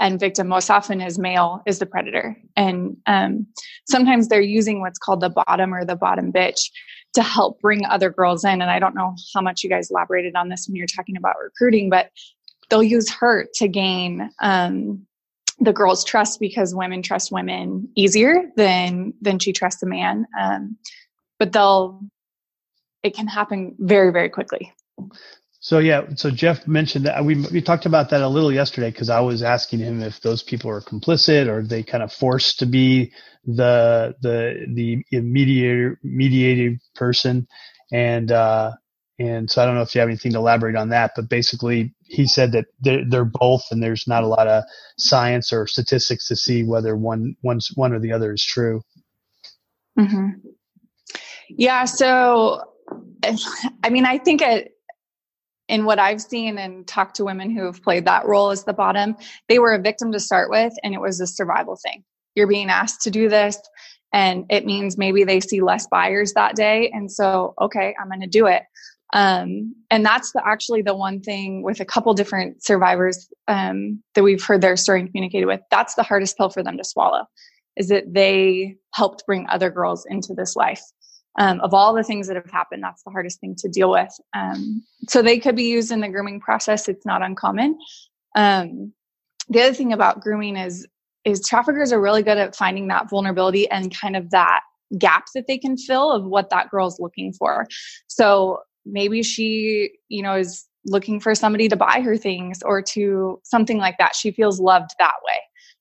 and 0.00 0.18
victim 0.18 0.48
most 0.48 0.70
often 0.70 1.00
is 1.00 1.18
male 1.18 1.62
is 1.66 1.78
the 1.78 1.86
predator. 1.86 2.36
And 2.56 2.96
um, 3.06 3.46
sometimes 3.88 4.28
they're 4.28 4.40
using 4.40 4.80
what's 4.80 4.98
called 4.98 5.20
the 5.20 5.30
bottom 5.30 5.74
or 5.74 5.84
the 5.84 5.96
bottom 5.96 6.32
bitch 6.32 6.70
to 7.14 7.22
help 7.22 7.60
bring 7.60 7.84
other 7.86 8.10
girls 8.10 8.44
in. 8.44 8.62
And 8.62 8.70
i 8.70 8.78
don't 8.78 8.94
know 8.94 9.14
how 9.34 9.40
much 9.40 9.62
you 9.62 9.70
guys 9.70 9.90
elaborated 9.90 10.34
on 10.34 10.48
this 10.48 10.66
when 10.66 10.76
you're 10.76 10.86
talking 10.86 11.16
about 11.16 11.34
recruiting 11.42 11.90
but 11.90 12.10
they'll 12.70 12.82
use 12.82 13.10
her 13.10 13.46
to 13.54 13.68
gain 13.68 14.30
um, 14.40 15.04
the 15.58 15.72
girl's 15.72 16.04
trust 16.04 16.40
because 16.40 16.74
women 16.74 17.02
trust 17.02 17.30
women 17.30 17.88
easier 17.96 18.50
than 18.56 19.12
than 19.20 19.38
she 19.38 19.52
trusts 19.52 19.82
a 19.82 19.86
man. 19.86 20.26
Um, 20.40 20.76
but 21.38 21.52
they'll 21.52 22.00
it 23.02 23.14
can 23.14 23.26
happen 23.26 23.74
very 23.78 24.10
very 24.10 24.30
quickly 24.30 24.72
so 25.62 25.78
yeah, 25.78 26.06
so 26.16 26.30
Jeff 26.30 26.66
mentioned 26.66 27.04
that 27.04 27.22
we 27.22 27.34
we 27.52 27.60
talked 27.60 27.84
about 27.84 28.08
that 28.10 28.22
a 28.22 28.28
little 28.28 28.50
yesterday 28.50 28.90
because 28.90 29.10
I 29.10 29.20
was 29.20 29.42
asking 29.42 29.80
him 29.80 30.02
if 30.02 30.18
those 30.22 30.42
people 30.42 30.70
are 30.70 30.80
complicit 30.80 31.48
or 31.48 31.62
they 31.62 31.82
kind 31.82 32.02
of 32.02 32.10
forced 32.10 32.60
to 32.60 32.66
be 32.66 33.12
the 33.44 34.16
the 34.22 34.66
the 35.10 35.20
mediator 35.20 36.00
mediated 36.02 36.80
person, 36.94 37.46
and 37.92 38.32
uh, 38.32 38.72
and 39.18 39.50
so 39.50 39.60
I 39.60 39.66
don't 39.66 39.74
know 39.74 39.82
if 39.82 39.94
you 39.94 40.00
have 40.00 40.08
anything 40.08 40.32
to 40.32 40.38
elaborate 40.38 40.76
on 40.76 40.88
that, 40.88 41.12
but 41.14 41.28
basically 41.28 41.94
he 42.04 42.26
said 42.26 42.52
that 42.52 42.64
they're, 42.80 43.04
they're 43.06 43.24
both, 43.26 43.64
and 43.70 43.82
there's 43.82 44.08
not 44.08 44.24
a 44.24 44.28
lot 44.28 44.48
of 44.48 44.64
science 44.96 45.52
or 45.52 45.66
statistics 45.66 46.26
to 46.28 46.36
see 46.36 46.62
whether 46.62 46.96
one 46.96 47.36
one's 47.42 47.70
one 47.74 47.92
or 47.92 47.98
the 47.98 48.12
other 48.12 48.32
is 48.32 48.42
true. 48.42 48.80
Mm-hmm. 49.98 50.48
Yeah, 51.50 51.84
so 51.84 52.64
I 53.84 53.90
mean, 53.90 54.06
I 54.06 54.16
think 54.16 54.40
it 54.40 54.72
in 55.70 55.84
what 55.84 56.00
I've 56.00 56.20
seen 56.20 56.58
and 56.58 56.86
talked 56.86 57.14
to 57.16 57.24
women 57.24 57.48
who 57.48 57.64
have 57.64 57.82
played 57.82 58.04
that 58.04 58.26
role 58.26 58.50
as 58.50 58.64
the 58.64 58.72
bottom, 58.72 59.16
they 59.48 59.60
were 59.60 59.72
a 59.72 59.80
victim 59.80 60.10
to 60.12 60.20
start 60.20 60.50
with, 60.50 60.72
and 60.82 60.92
it 60.94 61.00
was 61.00 61.20
a 61.20 61.26
survival 61.26 61.76
thing. 61.76 62.02
You're 62.34 62.48
being 62.48 62.70
asked 62.70 63.02
to 63.02 63.10
do 63.10 63.28
this, 63.28 63.56
and 64.12 64.44
it 64.50 64.66
means 64.66 64.98
maybe 64.98 65.22
they 65.22 65.38
see 65.38 65.62
less 65.62 65.86
buyers 65.86 66.32
that 66.32 66.56
day. 66.56 66.90
And 66.92 67.10
so, 67.10 67.54
okay, 67.60 67.94
I'm 68.00 68.08
going 68.08 68.20
to 68.20 68.26
do 68.26 68.46
it. 68.46 68.64
Um, 69.12 69.74
and 69.90 70.04
that's 70.04 70.32
the, 70.32 70.42
actually 70.44 70.82
the 70.82 70.94
one 70.94 71.20
thing 71.20 71.62
with 71.62 71.78
a 71.78 71.84
couple 71.84 72.14
different 72.14 72.64
survivors 72.64 73.28
um, 73.46 74.02
that 74.14 74.24
we've 74.24 74.42
heard 74.42 74.62
their 74.62 74.76
story 74.76 75.00
and 75.00 75.08
communicated 75.08 75.46
with. 75.46 75.60
That's 75.70 75.94
the 75.94 76.02
hardest 76.02 76.36
pill 76.36 76.50
for 76.50 76.62
them 76.64 76.76
to 76.78 76.84
swallow 76.84 77.26
is 77.76 77.88
that 77.88 78.12
they 78.12 78.76
helped 78.92 79.24
bring 79.26 79.46
other 79.48 79.70
girls 79.70 80.04
into 80.08 80.34
this 80.34 80.56
life 80.56 80.82
um, 81.38 81.60
of 81.60 81.72
all 81.72 81.94
the 81.94 82.02
things 82.02 82.26
that 82.26 82.36
have 82.36 82.50
happened, 82.50 82.82
that's 82.82 83.02
the 83.02 83.10
hardest 83.10 83.40
thing 83.40 83.54
to 83.58 83.68
deal 83.68 83.90
with. 83.90 84.12
Um, 84.34 84.82
so 85.08 85.22
they 85.22 85.38
could 85.38 85.56
be 85.56 85.64
used 85.64 85.92
in 85.92 86.00
the 86.00 86.08
grooming 86.08 86.40
process. 86.40 86.88
It's 86.88 87.06
not 87.06 87.22
uncommon. 87.22 87.78
Um, 88.36 88.92
the 89.48 89.62
other 89.62 89.74
thing 89.74 89.92
about 89.92 90.20
grooming 90.20 90.56
is 90.56 90.86
is 91.24 91.46
traffickers 91.46 91.92
are 91.92 92.00
really 92.00 92.22
good 92.22 92.38
at 92.38 92.56
finding 92.56 92.88
that 92.88 93.10
vulnerability 93.10 93.70
and 93.70 93.94
kind 93.94 94.16
of 94.16 94.30
that 94.30 94.60
gap 94.98 95.26
that 95.34 95.46
they 95.46 95.58
can 95.58 95.76
fill 95.76 96.10
of 96.10 96.24
what 96.24 96.48
that 96.48 96.70
girl's 96.70 96.98
looking 96.98 97.30
for. 97.34 97.66
So 98.06 98.60
maybe 98.86 99.22
she, 99.22 99.90
you 100.08 100.22
know, 100.22 100.36
is 100.36 100.66
looking 100.86 101.20
for 101.20 101.34
somebody 101.34 101.68
to 101.68 101.76
buy 101.76 102.00
her 102.00 102.16
things 102.16 102.62
or 102.64 102.80
to 102.80 103.38
something 103.44 103.76
like 103.76 103.98
that. 103.98 104.16
She 104.16 104.30
feels 104.30 104.58
loved 104.58 104.92
that 104.98 105.12
way 105.26 105.36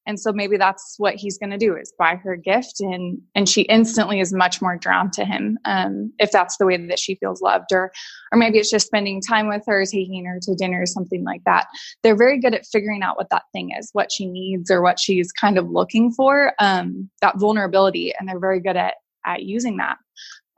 and 0.05 0.19
so 0.19 0.31
maybe 0.31 0.57
that's 0.57 0.95
what 0.97 1.15
he's 1.15 1.37
going 1.37 1.51
to 1.51 1.57
do 1.57 1.75
is 1.75 1.93
buy 1.97 2.15
her 2.15 2.33
a 2.33 2.37
gift 2.37 2.79
and 2.79 3.19
and 3.35 3.47
she 3.47 3.61
instantly 3.63 4.19
is 4.19 4.33
much 4.33 4.61
more 4.61 4.77
drawn 4.77 5.11
to 5.11 5.25
him 5.25 5.57
um, 5.65 6.11
if 6.19 6.31
that's 6.31 6.57
the 6.57 6.65
way 6.65 6.77
that 6.77 6.99
she 6.99 7.15
feels 7.15 7.41
loved 7.41 7.71
or 7.71 7.91
or 8.31 8.37
maybe 8.37 8.57
it's 8.57 8.71
just 8.71 8.87
spending 8.87 9.21
time 9.21 9.47
with 9.47 9.63
her 9.67 9.85
taking 9.85 10.25
her 10.25 10.39
to 10.41 10.55
dinner 10.55 10.81
or 10.81 10.85
something 10.85 11.23
like 11.23 11.43
that. 11.45 11.67
They're 12.03 12.15
very 12.15 12.39
good 12.39 12.53
at 12.53 12.65
figuring 12.65 13.03
out 13.03 13.17
what 13.17 13.29
that 13.29 13.43
thing 13.53 13.71
is 13.77 13.89
what 13.93 14.11
she 14.11 14.25
needs 14.25 14.71
or 14.71 14.81
what 14.81 14.99
she's 14.99 15.31
kind 15.31 15.57
of 15.57 15.69
looking 15.69 16.11
for 16.11 16.53
um, 16.59 17.09
that 17.21 17.37
vulnerability 17.37 18.13
and 18.17 18.27
they're 18.27 18.39
very 18.39 18.59
good 18.59 18.77
at 18.77 18.95
at 19.25 19.43
using 19.43 19.77
that. 19.77 19.97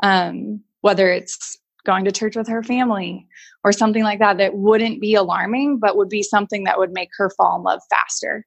Um, 0.04 0.62
whether 0.82 1.12
it's 1.12 1.58
going 1.86 2.06
to 2.06 2.12
church 2.12 2.36
with 2.36 2.48
her 2.48 2.64
family 2.64 3.28
or 3.64 3.72
something 3.72 4.04
like 4.04 4.20
that 4.20 4.38
that 4.38 4.56
wouldn't 4.56 5.02
be 5.02 5.16
alarming 5.16 5.80
but 5.80 5.98
would 5.98 6.10
be 6.10 6.24
something 6.24 6.64
that 6.64 6.78
would 6.78 6.92
make 6.92 7.10
her 7.18 7.30
fall 7.32 7.58
in 7.58 7.64
love 7.64 7.82
faster 7.90 8.46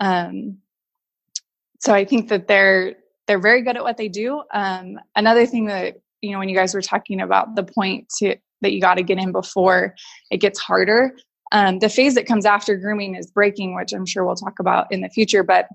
um, 0.00 0.58
so 1.80 1.92
I 1.92 2.04
think 2.04 2.28
that 2.28 2.48
they're 2.48 2.96
they're 3.26 3.40
very 3.40 3.62
good 3.62 3.76
at 3.76 3.82
what 3.82 3.96
they 3.96 4.08
do. 4.08 4.42
Um, 4.52 4.98
another 5.14 5.46
thing 5.46 5.66
that 5.66 5.96
you 6.22 6.32
know 6.32 6.38
when 6.38 6.48
you 6.48 6.56
guys 6.56 6.74
were 6.74 6.82
talking 6.82 7.20
about 7.20 7.54
the 7.54 7.64
point 7.64 8.08
to, 8.18 8.36
that 8.62 8.72
you 8.72 8.80
got 8.80 8.94
to 8.94 9.02
get 9.02 9.18
in 9.18 9.32
before 9.32 9.94
it 10.30 10.38
gets 10.38 10.58
harder. 10.58 11.16
Um, 11.52 11.78
the 11.78 11.88
phase 11.88 12.14
that 12.14 12.26
comes 12.26 12.44
after 12.44 12.76
grooming 12.76 13.14
is 13.14 13.30
breaking, 13.30 13.74
which 13.74 13.92
I'm 13.92 14.06
sure 14.06 14.24
we'll 14.24 14.34
talk 14.34 14.58
about 14.58 14.90
in 14.90 15.00
the 15.00 15.08
future. 15.08 15.42
But 15.42 15.68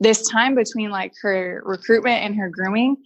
this 0.00 0.28
time 0.28 0.54
between 0.54 0.90
like 0.90 1.12
her 1.22 1.62
recruitment 1.64 2.22
and 2.22 2.36
her 2.36 2.48
grooming 2.48 2.96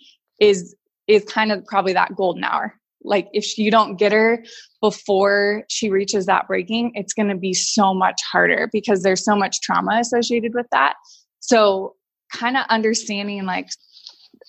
is 0.41 0.75
is 1.07 1.25
kind 1.25 1.53
of 1.53 1.65
probably 1.67 1.93
that 1.95 2.15
golden 2.15 2.45
hour 2.45 2.75
like 3.05 3.29
if 3.33 3.59
you 3.59 3.71
don't 3.71 3.97
get 3.97 4.13
her 4.13 4.45
before 4.81 5.65
she 5.69 5.91
reaches 5.91 6.27
that 6.27 6.47
breaking 6.47 6.93
it's 6.95 7.13
going 7.13 7.29
to 7.29 7.37
be 7.37 7.53
so 7.53 7.95
much 7.95 8.21
harder 8.31 8.69
because 8.73 9.03
there's 9.03 9.25
so 9.25 9.37
much 9.37 9.61
trauma 9.61 9.99
associated 9.99 10.55
with 10.55 10.67
that. 10.73 10.95
So 11.41 11.95
kind 12.33 12.57
of 12.57 12.65
understanding 12.69 13.45
like 13.45 13.69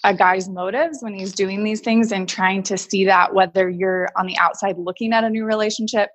a 0.04 0.14
guy's 0.14 0.50
motives 0.50 1.00
when 1.02 1.14
he's 1.14 1.34
doing 1.34 1.64
these 1.64 1.82
things 1.82 2.12
and 2.12 2.28
trying 2.28 2.64
to 2.64 2.78
see 2.78 3.06
that 3.06 3.34
whether 3.34 3.70
you're 3.70 4.10
on 4.18 4.26
the 4.26 4.38
outside 4.38 4.78
looking 4.78 5.14
at 5.14 5.24
a 5.24 5.30
new 5.30 5.46
relationship 5.46 6.10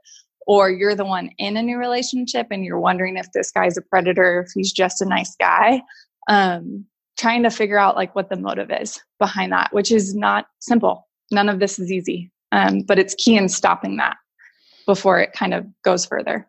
or 0.47 0.71
you're 0.71 0.95
the 0.95 1.05
one 1.05 1.31
in 1.39 1.57
a 1.57 1.63
new 1.63 1.79
relationship 1.79 2.47
and 2.51 2.65
you're 2.65 2.81
wondering 2.81 3.17
if 3.17 3.31
this 3.33 3.51
guy's 3.51 3.77
a 3.77 3.83
predator 3.83 4.45
if 4.47 4.53
he's 4.55 4.73
just 4.73 5.01
a 5.01 5.07
nice 5.07 5.35
guy 5.39 5.81
um, 6.29 6.85
trying 7.19 7.43
to 7.43 7.51
figure 7.51 7.79
out 7.79 7.97
like 7.97 8.15
what 8.15 8.29
the 8.29 8.37
motive 8.37 8.71
is 8.71 9.01
behind 9.19 9.53
that 9.53 9.73
which 9.73 9.91
is 9.91 10.15
not 10.15 10.47
simple 10.61 11.08
none 11.31 11.49
of 11.49 11.59
this 11.59 11.79
is 11.79 11.91
easy 11.91 12.31
um, 12.53 12.81
but 12.81 12.99
it's 12.99 13.15
key 13.15 13.37
in 13.37 13.49
stopping 13.49 13.97
that 13.97 14.17
before 14.87 15.21
it 15.21 15.33
kind 15.33 15.55
of 15.55 15.67
goes 15.83 16.07
further 16.07 16.47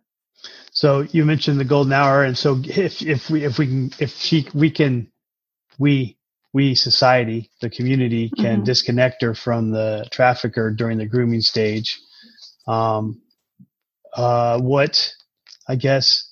so 0.71 1.01
you 1.11 1.25
mentioned 1.25 1.59
the 1.59 1.65
golden 1.65 1.93
hour 1.93 2.23
and 2.23 2.37
so 2.37 2.61
if 2.65 3.01
if 3.01 3.29
we 3.29 3.43
if 3.43 3.57
we 3.57 3.67
can 3.67 3.91
if 3.99 4.15
she 4.17 4.47
we 4.53 4.69
can 4.69 5.11
we 5.77 6.17
we 6.53 6.73
society 6.75 7.49
the 7.61 7.69
community 7.69 8.29
can 8.37 8.57
mm-hmm. 8.57 8.63
disconnect 8.63 9.21
her 9.21 9.33
from 9.33 9.71
the 9.71 10.07
trafficker 10.11 10.71
during 10.71 10.97
the 10.97 11.05
grooming 11.05 11.41
stage 11.41 11.99
um 12.67 13.21
uh 14.15 14.59
what 14.59 15.11
i 15.67 15.75
guess 15.75 16.28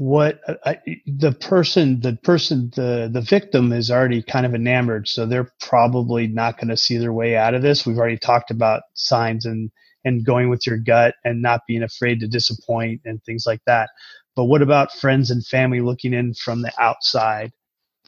what 0.00 0.40
uh, 0.48 0.54
I, 0.64 0.78
the 1.06 1.32
person 1.32 2.00
the 2.00 2.16
person 2.22 2.72
the 2.74 3.10
the 3.12 3.20
victim 3.20 3.70
is 3.70 3.90
already 3.90 4.22
kind 4.22 4.46
of 4.46 4.54
enamored 4.54 5.06
so 5.06 5.26
they're 5.26 5.52
probably 5.60 6.26
not 6.26 6.56
going 6.56 6.68
to 6.68 6.76
see 6.78 6.96
their 6.96 7.12
way 7.12 7.36
out 7.36 7.52
of 7.54 7.60
this. 7.60 7.84
We've 7.84 7.98
already 7.98 8.16
talked 8.16 8.50
about 8.50 8.84
signs 8.94 9.44
and 9.44 9.70
and 10.06 10.24
going 10.24 10.48
with 10.48 10.66
your 10.66 10.78
gut 10.78 11.16
and 11.22 11.42
not 11.42 11.60
being 11.68 11.82
afraid 11.82 12.20
to 12.20 12.28
disappoint 12.28 13.02
and 13.04 13.22
things 13.24 13.44
like 13.46 13.60
that. 13.66 13.90
But 14.36 14.46
what 14.46 14.62
about 14.62 14.90
friends 14.90 15.30
and 15.30 15.44
family 15.46 15.82
looking 15.82 16.14
in 16.14 16.32
from 16.32 16.62
the 16.62 16.72
outside? 16.80 17.52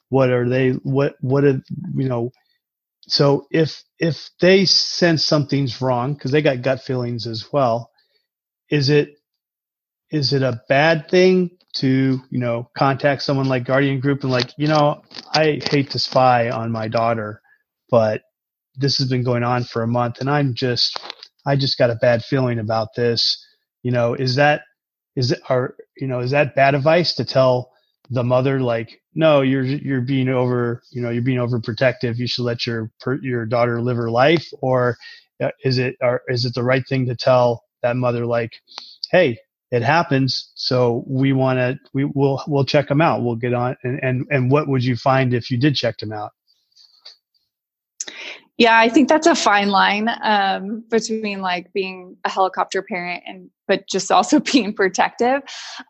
What 0.08 0.30
are 0.30 0.48
they 0.48 0.70
what 0.70 1.16
what 1.20 1.44
are 1.44 1.62
you 1.94 2.08
know 2.08 2.32
so 3.06 3.46
if 3.50 3.84
if 3.98 4.30
they 4.40 4.64
sense 4.64 5.26
something's 5.26 5.82
wrong 5.82 6.14
because 6.14 6.30
they 6.30 6.42
got 6.42 6.62
gut 6.62 6.82
feelings 6.82 7.26
as 7.26 7.52
well 7.52 7.90
is 8.70 8.88
it 8.90 9.10
is 10.10 10.32
it 10.32 10.42
a 10.42 10.62
bad 10.68 11.08
thing 11.10 11.50
to 11.74 12.20
you 12.30 12.38
know 12.38 12.68
contact 12.76 13.22
someone 13.22 13.48
like 13.48 13.64
guardian 13.64 14.00
group 14.00 14.22
and 14.22 14.32
like 14.32 14.50
you 14.58 14.68
know 14.68 15.02
i 15.34 15.60
hate 15.70 15.90
to 15.90 15.98
spy 15.98 16.50
on 16.50 16.70
my 16.70 16.88
daughter 16.88 17.40
but 17.90 18.22
this 18.76 18.98
has 18.98 19.08
been 19.08 19.22
going 19.24 19.42
on 19.42 19.64
for 19.64 19.82
a 19.82 19.88
month 19.88 20.20
and 20.20 20.30
i'm 20.30 20.54
just 20.54 20.98
i 21.46 21.56
just 21.56 21.78
got 21.78 21.90
a 21.90 21.96
bad 21.96 22.22
feeling 22.24 22.58
about 22.58 22.88
this. 22.96 23.44
You 23.82 23.90
know 23.90 24.14
is 24.14 24.36
that 24.36 24.62
is 25.16 25.32
it 25.32 25.40
are 25.48 25.74
you 25.96 26.06
know 26.06 26.20
is 26.20 26.30
that 26.30 26.54
bad 26.54 26.74
advice 26.74 27.14
to 27.16 27.24
tell 27.24 27.70
the 28.10 28.22
mother 28.24 28.60
like 28.60 29.00
no 29.14 29.40
you're 29.40 29.64
you're 29.64 30.00
being 30.02 30.28
over 30.28 30.82
you 30.92 31.02
know 31.02 31.10
you're 31.10 31.22
being 31.22 31.38
overprotective. 31.38 32.18
You 32.18 32.26
should 32.28 32.44
let 32.44 32.66
your 32.66 32.90
your 33.22 33.46
daughter 33.46 33.80
live 33.82 33.96
her 33.96 34.10
life 34.10 34.46
or 34.60 34.96
uh, 35.42 35.50
is 35.64 35.78
it 35.78 35.96
or 36.00 36.22
is 36.28 36.44
it 36.44 36.54
the 36.54 36.62
right 36.62 36.86
thing 36.88 37.06
to 37.06 37.16
tell 37.16 37.64
that 37.82 37.96
mother 37.96 38.24
like 38.26 38.52
hey 39.10 39.38
it 39.72 39.82
happens. 39.82 40.52
So 40.54 41.02
we 41.06 41.32
want 41.32 41.58
to, 41.58 41.78
we 41.94 42.04
will, 42.04 42.44
we'll 42.46 42.66
check 42.66 42.88
them 42.88 43.00
out. 43.00 43.22
We'll 43.22 43.36
get 43.36 43.54
on. 43.54 43.74
And, 43.82 43.98
and, 44.02 44.26
and 44.30 44.50
what 44.50 44.68
would 44.68 44.84
you 44.84 44.96
find 44.96 45.32
if 45.32 45.50
you 45.50 45.56
did 45.56 45.74
check 45.74 45.96
them 45.96 46.12
out? 46.12 46.32
Yeah, 48.58 48.78
I 48.78 48.90
think 48.90 49.08
that's 49.08 49.26
a 49.26 49.34
fine 49.34 49.70
line 49.70 50.10
um, 50.22 50.84
between 50.90 51.40
like 51.40 51.72
being 51.72 52.18
a 52.24 52.28
helicopter 52.28 52.82
parent 52.82 53.22
and 53.26 53.50
but 53.66 53.88
just 53.88 54.12
also 54.12 54.40
being 54.52 54.74
protective. 54.74 55.40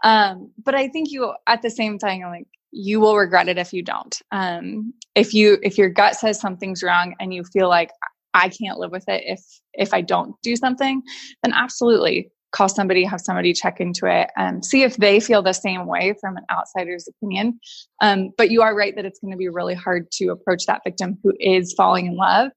Um, 0.05 0.53
but 0.63 0.77
I 0.77 0.87
think 0.89 1.11
you 1.11 1.35
at 1.49 1.61
the 1.61 1.71
same 1.71 1.99
time 1.99 2.21
like 2.21 2.47
you 2.71 3.01
will 3.01 3.17
regret 3.17 3.49
it 3.49 3.59
if 3.59 3.73
you 3.73 3.83
don't. 3.83 4.17
Um, 4.31 4.95
if 5.17 5.35
you 5.35 5.59
if 5.63 5.77
your 5.77 5.91
gut 5.91 6.15
says 6.15 6.41
something's 6.41 6.85
wrong 6.85 7.15
and 7.19 7.35
you 7.35 7.43
feel 7.43 7.69
like 7.69 7.91
I 8.33 8.49
can't 8.49 8.79
live 8.79 8.93
with 8.93 9.09
it 9.09 9.25
if 9.27 9.41
if 9.75 9.93
I 9.93 10.01
don't 10.01 10.37
do 10.43 10.55
something, 10.55 11.03
then 11.43 11.53
absolutely 11.53 12.31
call 12.53 12.69
somebody, 12.69 13.05
have 13.05 13.21
somebody 13.21 13.53
check 13.53 13.81
into 13.81 14.07
it, 14.07 14.31
and 14.37 14.65
see 14.65 14.83
if 14.83 14.97
they 14.97 15.21
feel 15.21 15.43
the 15.43 15.53
same 15.53 15.87
way 15.87 16.15
from 16.21 16.37
an 16.37 16.45
outsider's 16.51 17.09
opinion. 17.09 17.59
Um, 18.01 18.31
but 18.37 18.51
you 18.51 18.63
are 18.63 18.77
right 18.77 18.95
that 18.97 19.05
it's 19.05 19.19
going 19.19 19.33
to 19.33 19.39
be 19.39 19.49
really 19.49 19.75
hard 19.75 20.11
to 20.13 20.29
approach 20.29 20.67
that 20.67 20.83
victim 20.85 21.19
who 21.23 21.33
is 21.41 21.73
falling 21.73 22.07
in 22.07 22.17
love. 22.17 22.51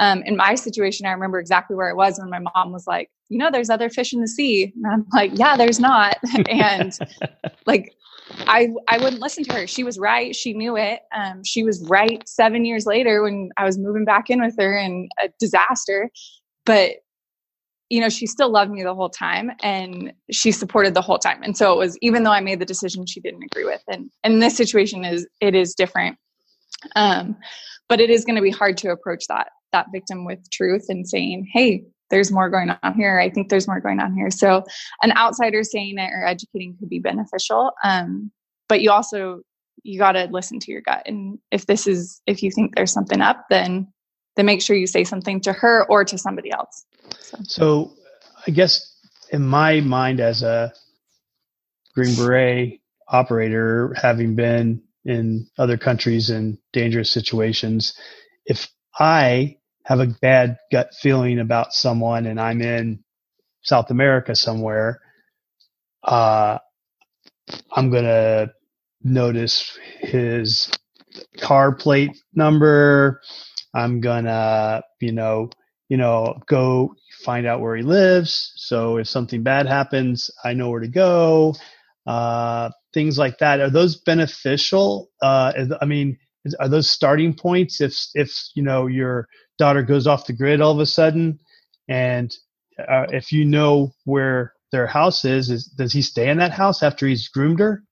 Um, 0.00 0.22
in 0.24 0.36
my 0.36 0.54
situation, 0.54 1.06
I 1.06 1.12
remember 1.12 1.38
exactly 1.38 1.76
where 1.76 1.90
it 1.90 1.96
was 1.96 2.18
when 2.18 2.30
my 2.30 2.40
mom 2.54 2.72
was 2.72 2.86
like, 2.86 3.10
"You 3.28 3.38
know, 3.38 3.50
there's 3.50 3.70
other 3.70 3.90
fish 3.90 4.12
in 4.12 4.20
the 4.20 4.28
sea," 4.28 4.72
and 4.74 4.86
I'm 4.92 5.06
like, 5.12 5.32
"Yeah, 5.34 5.56
there's 5.56 5.80
not," 5.80 6.16
and 6.48 6.96
like. 7.66 7.94
I 8.46 8.68
I 8.88 8.96
wouldn't 8.98 9.20
listen 9.20 9.44
to 9.44 9.52
her. 9.52 9.66
She 9.66 9.84
was 9.84 9.98
right. 9.98 10.34
She 10.34 10.54
knew 10.54 10.76
it. 10.76 11.00
Um, 11.14 11.44
she 11.44 11.64
was 11.64 11.84
right 11.90 12.26
seven 12.26 12.64
years 12.64 12.86
later 12.86 13.22
when 13.22 13.50
I 13.58 13.64
was 13.64 13.76
moving 13.76 14.06
back 14.06 14.30
in 14.30 14.40
with 14.40 14.54
her 14.58 14.78
and 14.78 15.10
a 15.22 15.28
disaster. 15.38 16.08
But 16.64 16.92
you 17.92 18.00
know, 18.00 18.08
she 18.08 18.26
still 18.26 18.48
loved 18.48 18.70
me 18.70 18.82
the 18.82 18.94
whole 18.94 19.10
time 19.10 19.50
and 19.62 20.14
she 20.30 20.50
supported 20.50 20.94
the 20.94 21.02
whole 21.02 21.18
time. 21.18 21.42
And 21.42 21.54
so 21.54 21.74
it 21.74 21.76
was, 21.76 21.98
even 22.00 22.22
though 22.22 22.30
I 22.30 22.40
made 22.40 22.58
the 22.58 22.64
decision 22.64 23.04
she 23.04 23.20
didn't 23.20 23.42
agree 23.42 23.66
with. 23.66 23.82
And, 23.86 24.10
and 24.24 24.40
this 24.40 24.56
situation 24.56 25.04
is, 25.04 25.26
it 25.42 25.54
is 25.54 25.74
different. 25.74 26.16
Um, 26.96 27.36
but 27.90 28.00
it 28.00 28.08
is 28.08 28.24
to 28.24 28.40
be 28.40 28.48
hard 28.48 28.78
to 28.78 28.92
approach 28.92 29.26
that, 29.28 29.48
that 29.72 29.88
victim 29.92 30.24
with 30.24 30.38
truth 30.50 30.86
and 30.88 31.06
saying, 31.06 31.50
Hey, 31.52 31.84
there's 32.08 32.32
more 32.32 32.48
going 32.48 32.70
on 32.82 32.94
here. 32.94 33.20
I 33.20 33.28
think 33.28 33.50
there's 33.50 33.68
more 33.68 33.80
going 33.80 34.00
on 34.00 34.14
here. 34.14 34.30
So 34.30 34.64
an 35.02 35.12
outsider 35.14 35.62
saying 35.62 35.98
it 35.98 36.10
or 36.14 36.24
educating 36.24 36.74
could 36.78 36.88
be 36.88 36.98
beneficial. 36.98 37.72
Um, 37.84 38.32
but 38.70 38.80
you 38.80 38.90
also, 38.90 39.42
you 39.82 39.98
got 39.98 40.12
to 40.12 40.30
listen 40.32 40.60
to 40.60 40.72
your 40.72 40.80
gut. 40.80 41.02
And 41.04 41.38
if 41.50 41.66
this 41.66 41.86
is, 41.86 42.22
if 42.26 42.42
you 42.42 42.50
think 42.50 42.74
there's 42.74 42.92
something 42.92 43.20
up, 43.20 43.44
then, 43.50 43.92
then 44.36 44.46
make 44.46 44.62
sure 44.62 44.76
you 44.76 44.86
say 44.86 45.04
something 45.04 45.42
to 45.42 45.52
her 45.52 45.84
or 45.90 46.06
to 46.06 46.16
somebody 46.16 46.50
else. 46.50 46.86
So, 47.44 47.92
I 48.46 48.50
guess 48.50 48.96
in 49.30 49.46
my 49.46 49.80
mind, 49.80 50.20
as 50.20 50.42
a 50.42 50.72
Green 51.94 52.14
Beret 52.16 52.80
operator, 53.08 53.94
having 54.00 54.34
been 54.34 54.82
in 55.04 55.48
other 55.58 55.76
countries 55.78 56.30
in 56.30 56.58
dangerous 56.72 57.10
situations, 57.10 57.94
if 58.46 58.68
I 58.98 59.58
have 59.84 60.00
a 60.00 60.06
bad 60.06 60.58
gut 60.70 60.94
feeling 60.94 61.40
about 61.40 61.74
someone 61.74 62.26
and 62.26 62.40
I'm 62.40 62.62
in 62.62 63.04
South 63.62 63.90
America 63.90 64.36
somewhere, 64.36 65.00
uh, 66.04 66.58
I'm 67.72 67.90
going 67.90 68.04
to 68.04 68.52
notice 69.02 69.78
his 70.00 70.70
car 71.38 71.74
plate 71.74 72.16
number. 72.34 73.20
I'm 73.74 74.00
going 74.00 74.24
to, 74.24 74.82
you 75.00 75.12
know, 75.12 75.50
you 75.88 75.96
know, 75.96 76.40
go 76.46 76.94
find 77.22 77.46
out 77.46 77.60
where 77.60 77.76
he 77.76 77.82
lives. 77.82 78.52
So 78.56 78.98
if 78.98 79.08
something 79.08 79.42
bad 79.42 79.66
happens, 79.66 80.30
I 80.44 80.54
know 80.54 80.70
where 80.70 80.80
to 80.80 80.88
go. 80.88 81.54
Uh, 82.06 82.70
things 82.92 83.18
like 83.18 83.38
that. 83.38 83.60
Are 83.60 83.70
those 83.70 83.96
beneficial? 83.96 85.10
Uh, 85.20 85.52
I 85.80 85.84
mean, 85.84 86.18
are 86.58 86.68
those 86.68 86.90
starting 86.90 87.34
points? 87.34 87.80
If 87.80 87.96
if 88.14 88.32
you 88.54 88.62
know 88.62 88.86
your 88.86 89.28
daughter 89.58 89.82
goes 89.82 90.06
off 90.06 90.26
the 90.26 90.32
grid 90.32 90.60
all 90.60 90.72
of 90.72 90.80
a 90.80 90.86
sudden, 90.86 91.38
and 91.88 92.34
uh, 92.78 93.06
if 93.10 93.30
you 93.32 93.44
know 93.44 93.92
where 94.04 94.52
their 94.72 94.86
house 94.86 95.24
is, 95.24 95.50
is 95.50 95.66
does 95.66 95.92
he 95.92 96.02
stay 96.02 96.28
in 96.28 96.38
that 96.38 96.52
house 96.52 96.82
after 96.82 97.06
he's 97.06 97.28
groomed 97.28 97.60
her? 97.60 97.84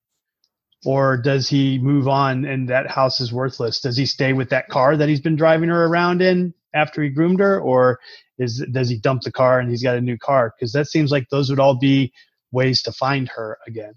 or 0.84 1.16
does 1.16 1.48
he 1.48 1.78
move 1.78 2.08
on 2.08 2.44
and 2.44 2.68
that 2.68 2.90
house 2.90 3.20
is 3.20 3.32
worthless? 3.32 3.80
Does 3.80 3.96
he 3.96 4.06
stay 4.06 4.32
with 4.32 4.50
that 4.50 4.68
car 4.68 4.96
that 4.96 5.08
he's 5.08 5.20
been 5.20 5.36
driving 5.36 5.68
her 5.68 5.84
around 5.84 6.22
in 6.22 6.54
after 6.74 7.02
he 7.02 7.08
groomed 7.08 7.40
her, 7.40 7.60
or 7.60 8.00
is 8.38 8.64
does 8.72 8.88
he 8.88 8.98
dump 8.98 9.22
the 9.22 9.32
car 9.32 9.58
and 9.60 9.70
he's 9.70 9.82
got 9.82 9.96
a 9.96 10.00
new 10.00 10.18
car? 10.18 10.54
Because 10.56 10.72
that 10.72 10.88
seems 10.88 11.10
like 11.10 11.28
those 11.30 11.50
would 11.50 11.60
all 11.60 11.76
be 11.76 12.12
ways 12.52 12.82
to 12.82 12.92
find 12.92 13.28
her 13.28 13.58
again. 13.66 13.94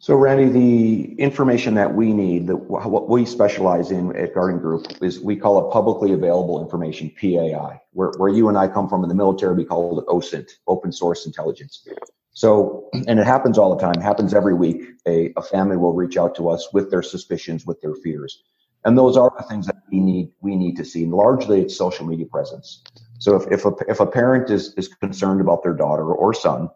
So, 0.00 0.14
Randy, 0.14 0.48
the 0.48 1.14
information 1.20 1.74
that 1.74 1.92
we 1.92 2.12
need, 2.12 2.46
that 2.46 2.56
what 2.56 3.08
we 3.08 3.24
specialize 3.24 3.90
in 3.90 4.14
at 4.14 4.32
Guardian 4.32 4.60
Group 4.60 4.86
is 5.02 5.18
we 5.18 5.34
call 5.34 5.66
it 5.66 5.72
publicly 5.72 6.12
available 6.12 6.62
information, 6.62 7.10
PAI. 7.20 7.80
Where, 7.92 8.12
where 8.16 8.28
you 8.28 8.48
and 8.48 8.56
I 8.56 8.68
come 8.68 8.88
from 8.88 9.02
in 9.02 9.08
the 9.08 9.16
military, 9.16 9.56
we 9.56 9.64
call 9.64 9.98
it 9.98 10.06
OSINT, 10.06 10.52
open 10.68 10.92
source 10.92 11.26
intelligence. 11.26 11.84
So, 12.30 12.88
and 12.92 13.18
it 13.18 13.26
happens 13.26 13.58
all 13.58 13.74
the 13.74 13.82
time, 13.82 14.00
happens 14.00 14.34
every 14.34 14.54
week. 14.54 14.82
A, 15.08 15.32
a 15.36 15.42
family 15.42 15.76
will 15.76 15.94
reach 15.94 16.16
out 16.16 16.36
to 16.36 16.48
us 16.48 16.68
with 16.72 16.92
their 16.92 17.02
suspicions, 17.02 17.66
with 17.66 17.80
their 17.80 17.96
fears. 17.96 18.44
And 18.84 18.96
those 18.96 19.16
are 19.16 19.32
the 19.36 19.44
things 19.44 19.66
that 19.66 19.82
we 19.90 20.00
need, 20.00 20.30
we 20.40 20.56
need 20.56 20.76
to 20.76 20.84
see. 20.84 21.04
And 21.04 21.12
largely 21.12 21.60
it's 21.60 21.76
social 21.76 22.06
media 22.06 22.26
presence. 22.26 22.82
So 23.18 23.36
if, 23.36 23.50
if 23.50 23.64
a, 23.64 23.72
if 23.88 24.00
a 24.00 24.06
parent 24.06 24.50
is, 24.50 24.74
is 24.74 24.88
concerned 24.88 25.40
about 25.40 25.62
their 25.62 25.74
daughter 25.74 26.12
or 26.12 26.32
son, 26.32 26.68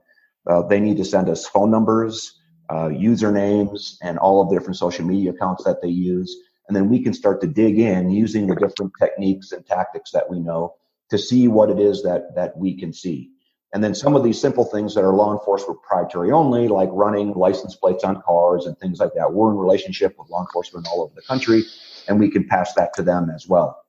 uh, 0.49 0.63
they 0.63 0.81
need 0.81 0.97
to 0.97 1.05
send 1.05 1.29
us 1.29 1.47
phone 1.47 1.71
numbers, 1.71 2.41
uh, 2.69 2.89
usernames, 2.89 3.97
and 4.03 4.19
all 4.19 4.43
of 4.43 4.49
the 4.49 4.57
different 4.57 4.77
social 4.77 5.05
media 5.05 5.31
accounts 5.31 5.65
that 5.65 5.81
they 5.83 5.89
use. 5.89 6.37
And 6.67 6.77
then 6.77 6.89
we 6.89 7.03
can 7.03 7.15
start 7.15 7.41
to 7.43 7.47
dig 7.47 7.79
in 7.79 8.11
using 8.11 8.47
the 8.47 8.55
different 8.57 8.93
techniques 9.01 9.53
and 9.53 9.65
tactics 9.67 10.11
that 10.13 10.29
we 10.31 10.41
know 10.41 10.75
to 11.11 11.19
see 11.19 11.49
what 11.49 11.71
it 11.71 11.79
is 11.79 12.03
that, 12.05 12.35
that 12.35 12.57
we 12.57 12.77
can 12.79 12.93
see. 12.93 13.32
And 13.73 13.83
then 13.83 13.95
some 13.95 14.15
of 14.15 14.23
these 14.23 14.41
simple 14.41 14.65
things 14.67 14.95
that 14.95 15.03
are 15.03 15.15
law 15.15 15.33
enforcement 15.33 15.81
proprietary 15.81 16.31
only, 16.31 16.69
like 16.69 16.91
running 16.93 17.33
license 17.33 17.75
plates 17.75 18.05
on 18.05 18.21
cars 18.21 18.67
and 18.67 18.79
things 18.79 19.01
like 19.01 19.13
that. 19.15 19.33
We're 19.33 19.51
in 19.51 19.57
relationship 19.57 20.15
with 20.19 20.29
law 20.29 20.43
enforcement 20.43 20.87
all 20.91 21.03
over 21.03 21.15
the 21.15 21.23
country, 21.23 21.65
and 22.07 22.21
we 22.21 22.31
can 22.31 22.47
pass 22.47 22.75
that 22.75 22.93
to 22.95 23.03
them 23.03 23.31
as 23.35 23.49
well. 23.49 23.83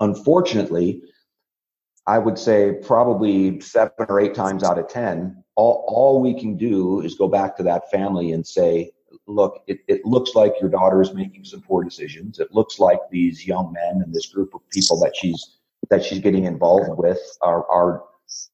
Unfortunately, 0.00 1.02
I 2.06 2.18
would 2.18 2.38
say 2.38 2.74
probably 2.82 3.60
seven 3.60 4.06
or 4.08 4.20
eight 4.20 4.34
times 4.34 4.62
out 4.62 4.78
of 4.78 4.88
10, 4.88 5.44
all, 5.56 5.84
all 5.88 6.22
we 6.22 6.38
can 6.38 6.56
do 6.56 7.00
is 7.00 7.16
go 7.16 7.26
back 7.28 7.56
to 7.56 7.62
that 7.64 7.90
family 7.90 8.32
and 8.32 8.46
say, 8.46 8.92
look, 9.26 9.62
it, 9.66 9.80
it 9.88 10.04
looks 10.06 10.34
like 10.34 10.54
your 10.60 10.70
daughter 10.70 11.02
is 11.02 11.12
making 11.12 11.44
some 11.44 11.60
poor 11.60 11.82
decisions. 11.82 12.38
It 12.38 12.52
looks 12.52 12.78
like 12.78 13.00
these 13.10 13.46
young 13.46 13.72
men 13.72 14.02
and 14.02 14.14
this 14.14 14.26
group 14.26 14.54
of 14.54 14.60
people 14.70 14.98
that 15.00 15.16
she's 15.16 15.56
that 15.90 16.04
she's 16.04 16.18
getting 16.18 16.44
involved 16.44 16.98
with 16.98 17.18
are, 17.40 17.66
are 17.70 18.04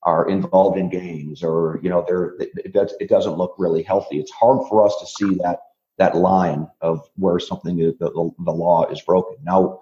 are 0.05 0.29
involved 0.29 0.79
in 0.79 0.89
games 0.89 1.43
or 1.43 1.81
you 1.83 1.91
know 1.91 2.05
they're 2.07 2.37
it, 2.39 2.75
it 3.01 3.09
doesn't 3.09 3.37
look 3.37 3.55
really 3.59 3.83
healthy. 3.83 4.19
It's 4.19 4.33
hard 4.33 4.67
for 4.69 4.85
us 4.87 4.97
to 5.01 5.07
see 5.07 5.35
that 5.43 5.61
that 5.99 6.17
line 6.17 6.69
of 6.81 7.09
where 7.17 7.39
something 7.39 7.77
the, 7.77 7.97
the, 8.01 8.31
the 8.39 8.53
law 8.53 8.85
is 8.91 9.01
broken. 9.03 9.37
Now 9.45 9.81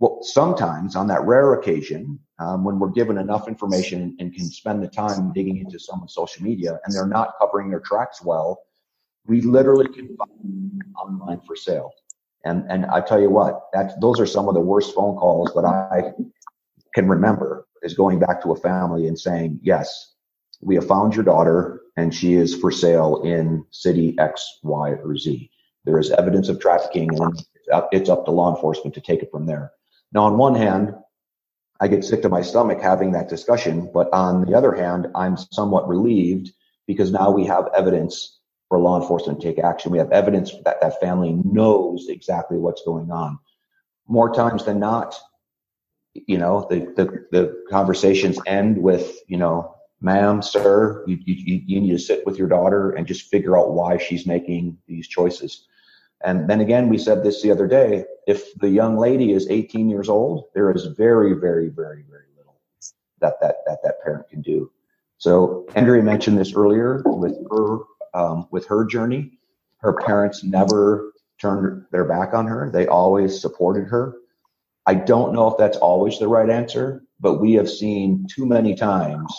well, 0.00 0.20
sometimes 0.22 0.94
on 0.94 1.08
that 1.08 1.22
rare 1.24 1.54
occasion 1.54 2.20
um, 2.38 2.62
when 2.62 2.78
we're 2.78 2.90
given 2.90 3.18
enough 3.18 3.48
information 3.48 4.16
and 4.20 4.32
can 4.32 4.44
spend 4.44 4.80
the 4.80 4.88
time 4.88 5.32
digging 5.32 5.58
into 5.58 5.78
someone's 5.78 6.14
social 6.14 6.44
media 6.44 6.78
and 6.84 6.94
they're 6.94 7.06
not 7.06 7.34
covering 7.40 7.68
their 7.68 7.80
tracks 7.80 8.22
well 8.22 8.62
we 9.26 9.40
literally 9.42 9.86
can 9.88 10.16
find 10.16 10.82
online 10.96 11.40
for 11.46 11.54
sale. 11.54 11.92
And 12.44 12.64
and 12.70 12.86
i 12.86 13.00
tell 13.00 13.20
you 13.20 13.30
what 13.30 13.68
that's 13.72 13.94
those 14.00 14.20
are 14.20 14.26
some 14.26 14.48
of 14.48 14.54
the 14.54 14.60
worst 14.60 14.94
phone 14.94 15.16
calls 15.16 15.52
that 15.54 15.64
i 15.64 16.12
can 16.94 17.08
remember 17.08 17.67
is 17.82 17.94
going 17.94 18.18
back 18.18 18.42
to 18.42 18.52
a 18.52 18.56
family 18.56 19.06
and 19.06 19.18
saying, 19.18 19.60
yes, 19.62 20.14
we 20.60 20.74
have 20.74 20.86
found 20.86 21.14
your 21.14 21.24
daughter 21.24 21.80
and 21.96 22.14
she 22.14 22.34
is 22.34 22.54
for 22.54 22.70
sale 22.70 23.22
in 23.22 23.64
city 23.70 24.14
X, 24.18 24.58
Y, 24.62 24.90
or 24.90 25.16
Z. 25.16 25.50
There 25.84 25.98
is 25.98 26.10
evidence 26.10 26.48
of 26.48 26.60
trafficking 26.60 27.10
and 27.20 27.42
it's 27.92 28.08
up 28.08 28.24
to 28.24 28.30
law 28.30 28.54
enforcement 28.54 28.94
to 28.94 29.00
take 29.00 29.22
it 29.22 29.30
from 29.30 29.46
there. 29.46 29.72
Now, 30.12 30.24
on 30.24 30.38
one 30.38 30.54
hand, 30.54 30.94
I 31.80 31.88
get 31.88 32.04
sick 32.04 32.22
to 32.22 32.28
my 32.28 32.42
stomach 32.42 32.80
having 32.80 33.12
that 33.12 33.28
discussion, 33.28 33.90
but 33.92 34.12
on 34.12 34.44
the 34.44 34.54
other 34.54 34.74
hand, 34.74 35.08
I'm 35.14 35.36
somewhat 35.36 35.88
relieved 35.88 36.50
because 36.86 37.12
now 37.12 37.30
we 37.30 37.44
have 37.46 37.68
evidence 37.76 38.40
for 38.68 38.78
law 38.78 39.00
enforcement 39.00 39.40
to 39.40 39.48
take 39.48 39.62
action. 39.62 39.92
We 39.92 39.98
have 39.98 40.10
evidence 40.10 40.52
that 40.64 40.80
that 40.80 41.00
family 41.00 41.40
knows 41.44 42.06
exactly 42.08 42.58
what's 42.58 42.82
going 42.84 43.10
on. 43.10 43.38
More 44.08 44.32
times 44.34 44.64
than 44.64 44.80
not, 44.80 45.14
you 46.26 46.38
know, 46.38 46.66
the, 46.70 46.80
the, 46.96 47.26
the 47.30 47.64
conversations 47.70 48.38
end 48.46 48.78
with, 48.78 49.18
you 49.28 49.36
know, 49.36 49.74
ma'am, 50.00 50.42
sir, 50.42 51.04
you, 51.06 51.18
you, 51.24 51.62
you 51.66 51.80
need 51.80 51.92
to 51.92 51.98
sit 51.98 52.24
with 52.24 52.38
your 52.38 52.48
daughter 52.48 52.90
and 52.90 53.06
just 53.06 53.30
figure 53.30 53.58
out 53.58 53.72
why 53.72 53.98
she's 53.98 54.26
making 54.26 54.78
these 54.86 55.08
choices. 55.08 55.66
And 56.22 56.48
then 56.48 56.60
again, 56.60 56.88
we 56.88 56.98
said 56.98 57.22
this 57.22 57.42
the 57.42 57.50
other 57.50 57.66
day. 57.66 58.04
If 58.26 58.54
the 58.56 58.68
young 58.68 58.96
lady 58.96 59.32
is 59.32 59.48
18 59.48 59.88
years 59.88 60.08
old, 60.08 60.46
there 60.54 60.70
is 60.72 60.86
very, 60.86 61.32
very, 61.34 61.68
very, 61.68 62.04
very 62.08 62.26
little 62.36 62.56
that 63.20 63.40
that 63.40 63.56
that, 63.66 63.78
that 63.84 64.02
parent 64.02 64.28
can 64.28 64.42
do. 64.42 64.70
So 65.18 65.66
Andrea 65.74 66.02
mentioned 66.02 66.38
this 66.38 66.54
earlier 66.54 67.02
with 67.04 67.36
her 67.50 67.78
um, 68.14 68.48
with 68.50 68.66
her 68.66 68.84
journey. 68.84 69.38
Her 69.78 69.92
parents 69.92 70.42
never 70.42 71.12
turned 71.40 71.84
their 71.92 72.04
back 72.04 72.34
on 72.34 72.46
her. 72.46 72.70
They 72.70 72.88
always 72.88 73.40
supported 73.40 73.86
her. 73.88 74.14
I 74.88 74.94
don't 74.94 75.34
know 75.34 75.48
if 75.48 75.58
that's 75.58 75.76
always 75.76 76.18
the 76.18 76.28
right 76.28 76.48
answer, 76.48 77.02
but 77.20 77.42
we 77.42 77.52
have 77.52 77.68
seen 77.68 78.26
too 78.34 78.46
many 78.46 78.74
times 78.74 79.30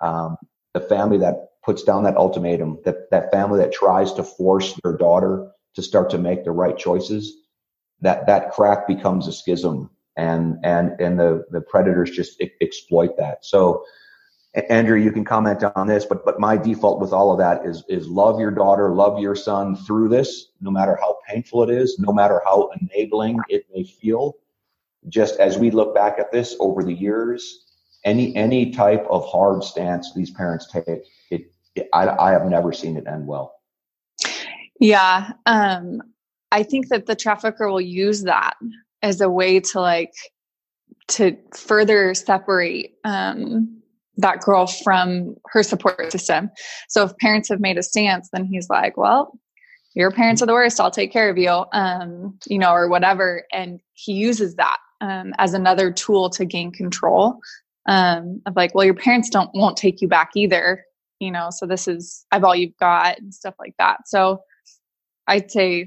um, 0.00 0.36
the 0.74 0.80
family 0.80 1.18
that 1.18 1.50
puts 1.64 1.84
down 1.84 2.02
that 2.02 2.16
ultimatum, 2.16 2.80
that, 2.84 3.08
that 3.12 3.30
family 3.30 3.60
that 3.60 3.72
tries 3.72 4.12
to 4.14 4.24
force 4.24 4.74
their 4.82 4.96
daughter 4.96 5.52
to 5.76 5.82
start 5.82 6.10
to 6.10 6.18
make 6.18 6.42
the 6.42 6.50
right 6.50 6.76
choices, 6.76 7.32
that, 8.00 8.26
that 8.26 8.50
crack 8.50 8.88
becomes 8.88 9.28
a 9.28 9.32
schism 9.32 9.88
and, 10.16 10.56
and, 10.64 11.00
and 11.00 11.16
the, 11.20 11.44
the 11.52 11.60
predators 11.60 12.10
just 12.10 12.42
exploit 12.60 13.16
that. 13.18 13.44
So, 13.44 13.84
Andrea, 14.68 15.04
you 15.04 15.12
can 15.12 15.24
comment 15.24 15.62
on 15.76 15.86
this, 15.86 16.06
but 16.06 16.24
but 16.24 16.40
my 16.40 16.56
default 16.56 16.98
with 16.98 17.12
all 17.12 17.30
of 17.30 17.38
that 17.38 17.66
is 17.66 17.84
is 17.90 18.08
love 18.08 18.40
your 18.40 18.50
daughter, 18.50 18.94
love 18.94 19.20
your 19.20 19.36
son 19.36 19.76
through 19.76 20.08
this, 20.08 20.46
no 20.62 20.70
matter 20.70 20.96
how 20.98 21.18
painful 21.28 21.62
it 21.64 21.68
is, 21.68 21.98
no 21.98 22.10
matter 22.10 22.40
how 22.42 22.70
enabling 22.80 23.38
it 23.50 23.66
may 23.74 23.84
feel. 23.84 24.34
Just 25.08 25.38
as 25.38 25.58
we 25.58 25.70
look 25.70 25.94
back 25.94 26.18
at 26.18 26.32
this 26.32 26.56
over 26.60 26.82
the 26.82 26.92
years, 26.94 27.64
any 28.04 28.34
any 28.36 28.70
type 28.70 29.06
of 29.10 29.24
hard 29.26 29.62
stance 29.62 30.12
these 30.14 30.30
parents 30.30 30.70
take, 30.70 30.86
it, 30.86 31.06
it 31.30 31.88
I, 31.92 32.08
I 32.08 32.32
have 32.32 32.46
never 32.46 32.72
seen 32.72 32.96
it 32.96 33.06
end 33.06 33.26
well. 33.26 33.54
Yeah, 34.80 35.32
um, 35.46 36.02
I 36.52 36.62
think 36.62 36.88
that 36.88 37.06
the 37.06 37.16
trafficker 37.16 37.68
will 37.68 37.80
use 37.80 38.22
that 38.22 38.54
as 39.02 39.20
a 39.20 39.28
way 39.28 39.60
to 39.60 39.80
like 39.80 40.12
to 41.08 41.36
further 41.54 42.14
separate 42.14 42.94
um, 43.04 43.80
that 44.16 44.40
girl 44.40 44.66
from 44.66 45.36
her 45.46 45.62
support 45.62 46.10
system. 46.10 46.50
So 46.88 47.04
if 47.04 47.16
parents 47.18 47.48
have 47.48 47.60
made 47.60 47.78
a 47.78 47.82
stance, 47.82 48.28
then 48.32 48.44
he's 48.44 48.68
like, 48.68 48.96
well, 48.96 49.38
your 49.94 50.10
parents 50.10 50.42
are 50.42 50.46
the 50.46 50.52
worst. 50.52 50.80
I'll 50.80 50.90
take 50.90 51.12
care 51.12 51.30
of 51.30 51.38
you, 51.38 51.64
um, 51.72 52.38
you 52.46 52.58
know, 52.58 52.72
or 52.72 52.88
whatever. 52.88 53.44
And 53.52 53.80
he 53.94 54.12
uses 54.12 54.56
that 54.56 54.78
um, 55.00 55.32
as 55.38 55.54
another 55.54 55.90
tool 55.90 56.30
to 56.30 56.44
gain 56.44 56.72
control 56.72 57.38
um, 57.86 58.42
of 58.46 58.56
like, 58.56 58.74
well, 58.74 58.84
your 58.84 58.94
parents 58.94 59.30
don't 59.30 59.50
won't 59.54 59.76
take 59.76 60.00
you 60.00 60.08
back 60.08 60.30
either, 60.34 60.84
you 61.20 61.30
know. 61.30 61.48
So 61.50 61.66
this 61.66 61.88
is 61.88 62.26
I've 62.32 62.44
all 62.44 62.54
you've 62.54 62.76
got 62.78 63.18
and 63.18 63.32
stuff 63.32 63.54
like 63.58 63.74
that. 63.78 64.08
So 64.08 64.40
I'd 65.26 65.50
say 65.50 65.86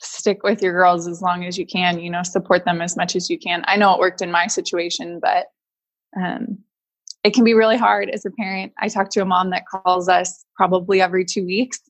stick 0.00 0.42
with 0.42 0.62
your 0.62 0.72
girls 0.72 1.06
as 1.06 1.20
long 1.20 1.44
as 1.44 1.58
you 1.58 1.66
can. 1.66 2.00
You 2.00 2.10
know, 2.10 2.22
support 2.22 2.64
them 2.64 2.80
as 2.80 2.96
much 2.96 3.16
as 3.16 3.28
you 3.28 3.38
can. 3.38 3.62
I 3.66 3.76
know 3.76 3.94
it 3.94 4.00
worked 4.00 4.22
in 4.22 4.30
my 4.30 4.46
situation, 4.46 5.20
but 5.20 5.46
um, 6.16 6.58
it 7.22 7.34
can 7.34 7.44
be 7.44 7.54
really 7.54 7.76
hard 7.76 8.08
as 8.10 8.24
a 8.24 8.30
parent. 8.30 8.72
I 8.78 8.88
talk 8.88 9.10
to 9.10 9.20
a 9.20 9.24
mom 9.26 9.50
that 9.50 9.66
calls 9.66 10.08
us 10.08 10.44
probably 10.56 11.00
every 11.00 11.24
two 11.24 11.44
weeks, 11.44 11.80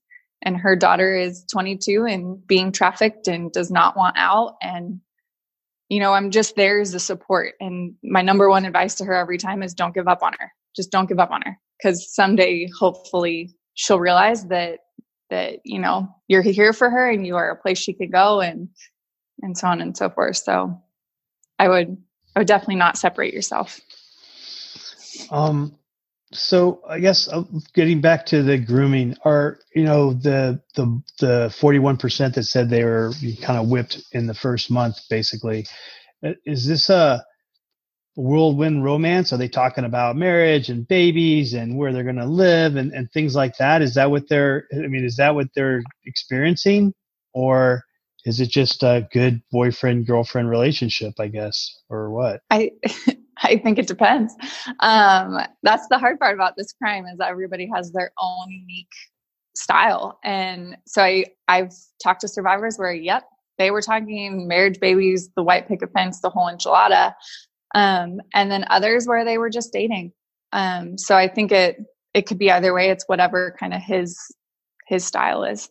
and 0.42 0.56
her 0.56 0.74
daughter 0.74 1.14
is 1.14 1.44
22 1.52 2.06
and 2.06 2.44
being 2.46 2.72
trafficked 2.72 3.28
and 3.28 3.52
does 3.52 3.70
not 3.70 3.96
want 3.96 4.16
out. 4.18 4.56
And, 4.62 5.00
you 5.90 6.00
know, 6.00 6.14
I'm 6.14 6.30
just 6.30 6.56
there 6.56 6.80
as 6.80 6.94
a 6.94 7.00
support. 7.00 7.54
And 7.60 7.94
my 8.02 8.22
number 8.22 8.48
one 8.48 8.64
advice 8.64 8.94
to 8.96 9.04
her 9.04 9.14
every 9.14 9.36
time 9.36 9.62
is 9.62 9.74
don't 9.74 9.94
give 9.94 10.08
up 10.08 10.22
on 10.22 10.32
her. 10.38 10.52
Just 10.74 10.90
don't 10.90 11.08
give 11.08 11.18
up 11.18 11.32
on 11.32 11.42
her. 11.42 11.58
Because 11.78 12.14
someday, 12.14 12.68
hopefully, 12.78 13.54
she'll 13.74 14.00
realize 14.00 14.46
that 14.46 14.78
that 15.30 15.60
you 15.64 15.78
know 15.78 16.08
you're 16.28 16.42
here 16.42 16.72
for 16.72 16.90
her 16.90 17.08
and 17.08 17.26
you 17.26 17.36
are 17.36 17.50
a 17.50 17.56
place 17.56 17.78
she 17.78 17.94
could 17.94 18.12
go 18.12 18.40
and 18.40 18.68
and 19.42 19.56
so 19.56 19.68
on 19.68 19.80
and 19.80 19.96
so 19.96 20.10
forth 20.10 20.36
so 20.36 20.76
i 21.58 21.68
would 21.68 21.96
i 22.34 22.40
would 22.40 22.48
definitely 22.48 22.74
not 22.74 22.98
separate 22.98 23.32
yourself 23.32 23.80
um, 25.30 25.76
so 26.32 26.80
I 26.88 27.00
guess 27.00 27.28
uh, 27.28 27.42
getting 27.74 28.00
back 28.00 28.26
to 28.26 28.42
the 28.42 28.58
grooming, 28.58 29.16
are 29.24 29.58
you 29.74 29.84
know 29.84 30.12
the 30.12 30.62
the 30.76 31.02
the 31.18 31.54
forty 31.58 31.78
one 31.78 31.96
percent 31.96 32.34
that 32.36 32.44
said 32.44 32.70
they 32.70 32.84
were 32.84 33.12
kind 33.42 33.58
of 33.58 33.68
whipped 33.68 34.02
in 34.12 34.26
the 34.26 34.34
first 34.34 34.70
month, 34.70 34.96
basically, 35.08 35.66
uh, 36.24 36.32
is 36.46 36.66
this 36.66 36.88
a 36.88 37.24
whirlwind 38.16 38.84
romance? 38.84 39.32
Are 39.32 39.38
they 39.38 39.48
talking 39.48 39.84
about 39.84 40.16
marriage 40.16 40.68
and 40.68 40.86
babies 40.86 41.54
and 41.54 41.76
where 41.76 41.92
they're 41.92 42.04
going 42.04 42.16
to 42.16 42.26
live 42.26 42.76
and, 42.76 42.92
and 42.92 43.10
things 43.10 43.34
like 43.34 43.56
that? 43.58 43.82
Is 43.82 43.94
that 43.94 44.10
what 44.10 44.28
they're? 44.28 44.66
I 44.72 44.86
mean, 44.86 45.04
is 45.04 45.16
that 45.16 45.34
what 45.34 45.48
they're 45.56 45.82
experiencing, 46.06 46.94
or 47.34 47.82
is 48.24 48.40
it 48.40 48.50
just 48.50 48.84
a 48.84 49.08
good 49.12 49.42
boyfriend 49.50 50.06
girlfriend 50.06 50.48
relationship? 50.48 51.14
I 51.18 51.26
guess, 51.28 51.74
or 51.88 52.10
what? 52.10 52.42
I 52.50 52.70
I 53.42 53.56
think 53.56 53.78
it 53.78 53.86
depends. 53.86 54.34
Um, 54.80 55.38
that's 55.62 55.86
the 55.88 55.98
hard 55.98 56.18
part 56.18 56.34
about 56.34 56.54
this 56.56 56.72
crime 56.72 57.06
is 57.06 57.18
everybody 57.20 57.68
has 57.74 57.92
their 57.92 58.12
own 58.18 58.50
unique 58.50 58.92
style. 59.54 60.18
And 60.24 60.76
so 60.86 61.02
I, 61.02 61.26
I've 61.48 61.72
talked 62.02 62.22
to 62.22 62.28
survivors 62.28 62.76
where, 62.76 62.92
yep, 62.92 63.24
they 63.58 63.70
were 63.70 63.82
talking 63.82 64.48
marriage 64.48 64.80
babies, 64.80 65.30
the 65.36 65.42
white 65.42 65.68
picket 65.68 65.92
fence, 65.92 66.20
the 66.20 66.30
whole 66.30 66.50
enchilada. 66.50 67.14
Um, 67.74 68.20
and 68.34 68.50
then 68.50 68.64
others 68.68 69.06
where 69.06 69.24
they 69.24 69.38
were 69.38 69.50
just 69.50 69.72
dating. 69.72 70.12
Um, 70.52 70.98
so 70.98 71.16
I 71.16 71.28
think 71.28 71.52
it, 71.52 71.76
it 72.14 72.26
could 72.26 72.38
be 72.38 72.50
either 72.50 72.74
way. 72.74 72.90
It's 72.90 73.04
whatever 73.06 73.54
kind 73.58 73.74
of 73.74 73.80
his, 73.80 74.18
his 74.86 75.04
style 75.04 75.44
is. 75.44 75.68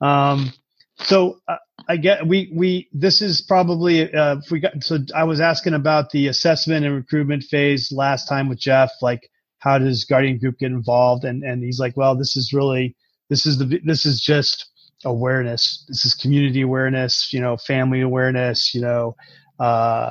Um, 0.00 0.52
so 1.00 1.40
uh, 1.48 1.56
I 1.88 1.96
get 1.96 2.26
we 2.26 2.50
we 2.54 2.88
this 2.92 3.22
is 3.22 3.40
probably 3.40 4.12
uh, 4.12 4.38
if 4.38 4.50
we 4.50 4.60
got 4.60 4.82
so 4.82 4.98
I 5.14 5.24
was 5.24 5.40
asking 5.40 5.74
about 5.74 6.10
the 6.10 6.28
assessment 6.28 6.84
and 6.84 6.94
recruitment 6.94 7.44
phase 7.44 7.92
last 7.92 8.28
time 8.28 8.48
with 8.48 8.58
Jeff 8.58 8.90
like 9.00 9.30
how 9.60 9.78
does 9.78 10.04
Guardian 10.04 10.38
Group 10.38 10.58
get 10.58 10.70
involved? 10.72 11.24
And 11.24 11.42
and 11.42 11.62
he's 11.62 11.78
like 11.80 11.96
well 11.96 12.16
this 12.16 12.36
is 12.36 12.52
really 12.52 12.96
this 13.30 13.46
is 13.46 13.58
the 13.58 13.80
this 13.84 14.06
is 14.06 14.20
just 14.20 14.66
awareness. 15.04 15.84
This 15.88 16.04
is 16.04 16.14
community 16.14 16.62
awareness 16.62 17.32
you 17.32 17.40
know 17.40 17.56
family 17.56 18.00
awareness 18.00 18.74
you 18.74 18.80
know 18.80 19.16
uh, 19.60 20.10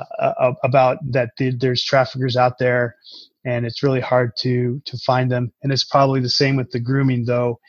about 0.64 0.98
that 1.12 1.30
there's 1.38 1.82
traffickers 1.82 2.36
out 2.36 2.58
there 2.58 2.96
and 3.44 3.64
it's 3.64 3.82
really 3.82 4.00
hard 4.00 4.32
to 4.38 4.80
to 4.84 4.98
find 4.98 5.30
them. 5.30 5.52
And 5.62 5.72
it's 5.72 5.84
probably 5.84 6.20
the 6.20 6.28
same 6.28 6.56
with 6.56 6.70
the 6.70 6.80
grooming 6.80 7.24
though 7.26 7.60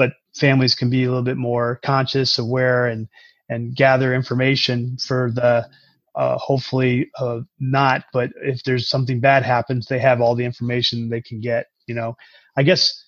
but 0.00 0.14
families 0.34 0.74
can 0.74 0.88
be 0.88 1.04
a 1.04 1.08
little 1.08 1.22
bit 1.22 1.36
more 1.36 1.78
conscious, 1.84 2.38
aware, 2.38 2.86
and 2.86 3.06
and 3.50 3.76
gather 3.76 4.14
information 4.14 4.96
for 4.96 5.30
the 5.34 5.68
uh, 6.14 6.38
hopefully 6.38 7.10
uh, 7.18 7.40
not. 7.58 8.04
But 8.10 8.30
if 8.42 8.64
there's 8.64 8.88
something 8.88 9.20
bad 9.20 9.42
happens, 9.42 9.86
they 9.86 9.98
have 9.98 10.22
all 10.22 10.34
the 10.34 10.46
information 10.46 11.10
they 11.10 11.20
can 11.20 11.42
get. 11.42 11.66
You 11.86 11.96
know, 11.96 12.16
I 12.56 12.62
guess 12.62 13.04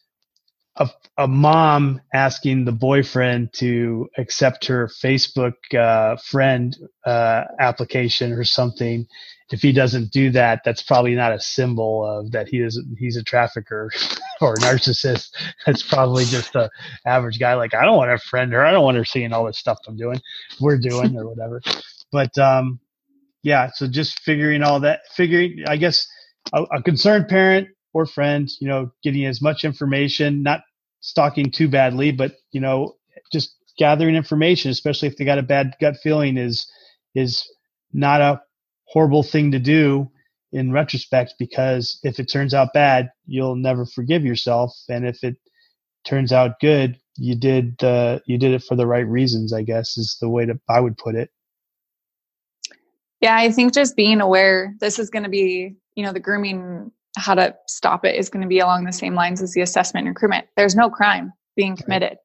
a, 0.76 0.90
a 1.16 1.26
mom 1.26 2.02
asking 2.12 2.66
the 2.66 2.72
boyfriend 2.72 3.54
to 3.54 4.10
accept 4.18 4.66
her 4.66 4.90
Facebook 5.02 5.54
uh, 5.74 6.16
friend 6.16 6.76
uh, 7.06 7.44
application 7.58 8.32
or 8.32 8.44
something 8.44 9.06
if 9.52 9.60
he 9.60 9.70
doesn't 9.70 10.10
do 10.10 10.30
that, 10.30 10.62
that's 10.64 10.82
probably 10.82 11.14
not 11.14 11.32
a 11.32 11.40
symbol 11.40 12.04
of 12.04 12.32
that 12.32 12.48
he 12.48 12.58
is 12.58 12.80
he's 12.98 13.16
a 13.16 13.22
trafficker 13.22 13.90
or 14.40 14.54
a 14.54 14.56
narcissist. 14.56 15.30
That's 15.66 15.82
probably 15.82 16.24
just 16.24 16.56
a 16.56 16.70
average 17.06 17.38
guy. 17.38 17.54
Like 17.54 17.74
I 17.74 17.84
don't 17.84 17.96
want 17.96 18.18
to 18.18 18.26
friend 18.26 18.52
her. 18.52 18.64
I 18.64 18.72
don't 18.72 18.84
want 18.84 18.96
her 18.96 19.04
seeing 19.04 19.32
all 19.32 19.44
this 19.44 19.58
stuff 19.58 19.78
I'm 19.86 19.96
doing, 19.96 20.20
we're 20.60 20.78
doing 20.78 21.16
or 21.16 21.28
whatever. 21.28 21.60
But 22.10 22.36
um, 22.38 22.80
yeah. 23.42 23.70
So 23.74 23.86
just 23.86 24.20
figuring 24.20 24.62
all 24.62 24.80
that, 24.80 25.00
figuring. 25.14 25.64
I 25.68 25.76
guess 25.76 26.06
a, 26.52 26.62
a 26.64 26.82
concerned 26.82 27.28
parent 27.28 27.68
or 27.92 28.06
friend, 28.06 28.50
you 28.60 28.68
know, 28.68 28.90
getting 29.02 29.26
as 29.26 29.42
much 29.42 29.64
information, 29.64 30.42
not 30.42 30.62
stalking 31.00 31.50
too 31.50 31.68
badly, 31.68 32.10
but 32.10 32.36
you 32.52 32.60
know, 32.60 32.94
just 33.30 33.54
gathering 33.78 34.14
information, 34.14 34.70
especially 34.70 35.08
if 35.08 35.16
they 35.16 35.24
got 35.24 35.38
a 35.38 35.42
bad 35.42 35.74
gut 35.80 35.96
feeling, 36.02 36.38
is 36.38 36.66
is 37.14 37.46
not 37.92 38.22
a 38.22 38.40
horrible 38.92 39.22
thing 39.22 39.50
to 39.52 39.58
do 39.58 40.10
in 40.52 40.70
retrospect 40.70 41.34
because 41.38 41.98
if 42.02 42.20
it 42.20 42.30
turns 42.30 42.52
out 42.52 42.74
bad, 42.74 43.10
you'll 43.26 43.56
never 43.56 43.86
forgive 43.86 44.24
yourself, 44.24 44.72
and 44.88 45.06
if 45.06 45.24
it 45.24 45.36
turns 46.04 46.32
out 46.32 46.60
good, 46.60 46.98
you 47.16 47.34
did 47.34 47.82
uh, 47.82 48.18
you 48.26 48.38
did 48.38 48.52
it 48.52 48.62
for 48.62 48.76
the 48.76 48.86
right 48.86 49.06
reasons. 49.06 49.52
I 49.52 49.62
guess 49.62 49.96
is 49.96 50.18
the 50.20 50.28
way 50.28 50.46
to 50.46 50.58
I 50.68 50.80
would 50.80 50.98
put 50.98 51.14
it. 51.14 51.30
Yeah, 53.20 53.36
I 53.36 53.50
think 53.52 53.72
just 53.72 53.96
being 53.96 54.20
aware 54.20 54.74
this 54.80 54.98
is 54.98 55.08
going 55.08 55.22
to 55.22 55.28
be, 55.28 55.76
you 55.94 56.04
know, 56.04 56.12
the 56.12 56.20
grooming, 56.20 56.90
how 57.16 57.34
to 57.34 57.54
stop 57.68 58.04
it 58.04 58.16
is 58.16 58.28
going 58.28 58.42
to 58.42 58.48
be 58.48 58.58
along 58.58 58.84
the 58.84 58.92
same 58.92 59.14
lines 59.14 59.40
as 59.40 59.52
the 59.52 59.60
assessment 59.60 60.06
and 60.06 60.14
recruitment. 60.14 60.48
There's 60.56 60.74
no 60.74 60.90
crime 60.90 61.32
being 61.54 61.76
committed. 61.76 62.18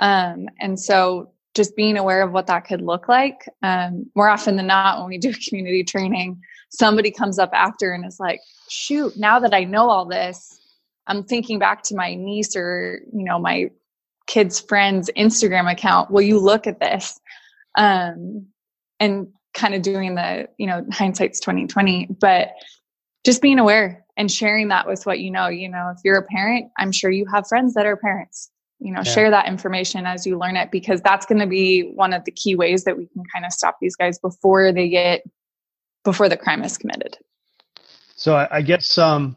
Right. 0.00 0.32
Um, 0.32 0.48
and 0.58 0.80
so 0.80 1.31
just 1.54 1.76
being 1.76 1.96
aware 1.96 2.22
of 2.22 2.32
what 2.32 2.46
that 2.46 2.66
could 2.66 2.80
look 2.80 3.08
like. 3.08 3.48
Um, 3.62 4.10
more 4.14 4.28
often 4.28 4.56
than 4.56 4.66
not, 4.66 4.98
when 4.98 5.08
we 5.08 5.18
do 5.18 5.32
community 5.48 5.84
training, 5.84 6.40
somebody 6.70 7.10
comes 7.10 7.38
up 7.38 7.50
after 7.52 7.92
and 7.92 8.04
is 8.06 8.18
like, 8.18 8.40
shoot, 8.68 9.16
now 9.16 9.38
that 9.40 9.54
I 9.54 9.64
know 9.64 9.90
all 9.90 10.06
this, 10.06 10.58
I'm 11.06 11.24
thinking 11.24 11.58
back 11.58 11.82
to 11.84 11.96
my 11.96 12.14
niece 12.14 12.56
or, 12.56 13.00
you 13.12 13.24
know, 13.24 13.38
my 13.38 13.70
kid's 14.26 14.60
friend's 14.60 15.10
Instagram 15.16 15.70
account. 15.70 16.10
Will 16.10 16.22
you 16.22 16.38
look 16.38 16.66
at 16.66 16.80
this? 16.80 17.20
Um, 17.76 18.46
and 19.00 19.28
kind 19.52 19.74
of 19.74 19.82
doing 19.82 20.14
the, 20.14 20.48
you 20.58 20.66
know, 20.66 20.86
hindsight's 20.90 21.40
2020, 21.40 22.06
but 22.20 22.50
just 23.26 23.42
being 23.42 23.58
aware 23.58 24.04
and 24.16 24.30
sharing 24.30 24.68
that 24.68 24.86
with 24.86 25.04
what 25.04 25.18
you 25.18 25.30
know. 25.30 25.48
You 25.48 25.68
know, 25.68 25.92
if 25.94 26.00
you're 26.04 26.18
a 26.18 26.22
parent, 26.22 26.70
I'm 26.78 26.92
sure 26.92 27.10
you 27.10 27.26
have 27.32 27.48
friends 27.48 27.74
that 27.74 27.84
are 27.84 27.96
parents 27.96 28.51
you 28.82 28.92
know 28.92 29.02
yeah. 29.04 29.12
share 29.12 29.30
that 29.30 29.46
information 29.46 30.06
as 30.06 30.26
you 30.26 30.38
learn 30.38 30.56
it 30.56 30.70
because 30.70 31.00
that's 31.00 31.24
going 31.24 31.38
to 31.38 31.46
be 31.46 31.92
one 31.94 32.12
of 32.12 32.24
the 32.24 32.32
key 32.32 32.54
ways 32.54 32.84
that 32.84 32.96
we 32.96 33.06
can 33.06 33.22
kind 33.32 33.44
of 33.44 33.52
stop 33.52 33.76
these 33.80 33.96
guys 33.96 34.18
before 34.18 34.72
they 34.72 34.88
get 34.88 35.22
before 36.04 36.28
the 36.28 36.36
crime 36.36 36.64
is 36.64 36.76
committed. 36.76 37.16
So 38.16 38.34
I, 38.34 38.56
I 38.56 38.62
guess 38.62 38.98
um, 38.98 39.36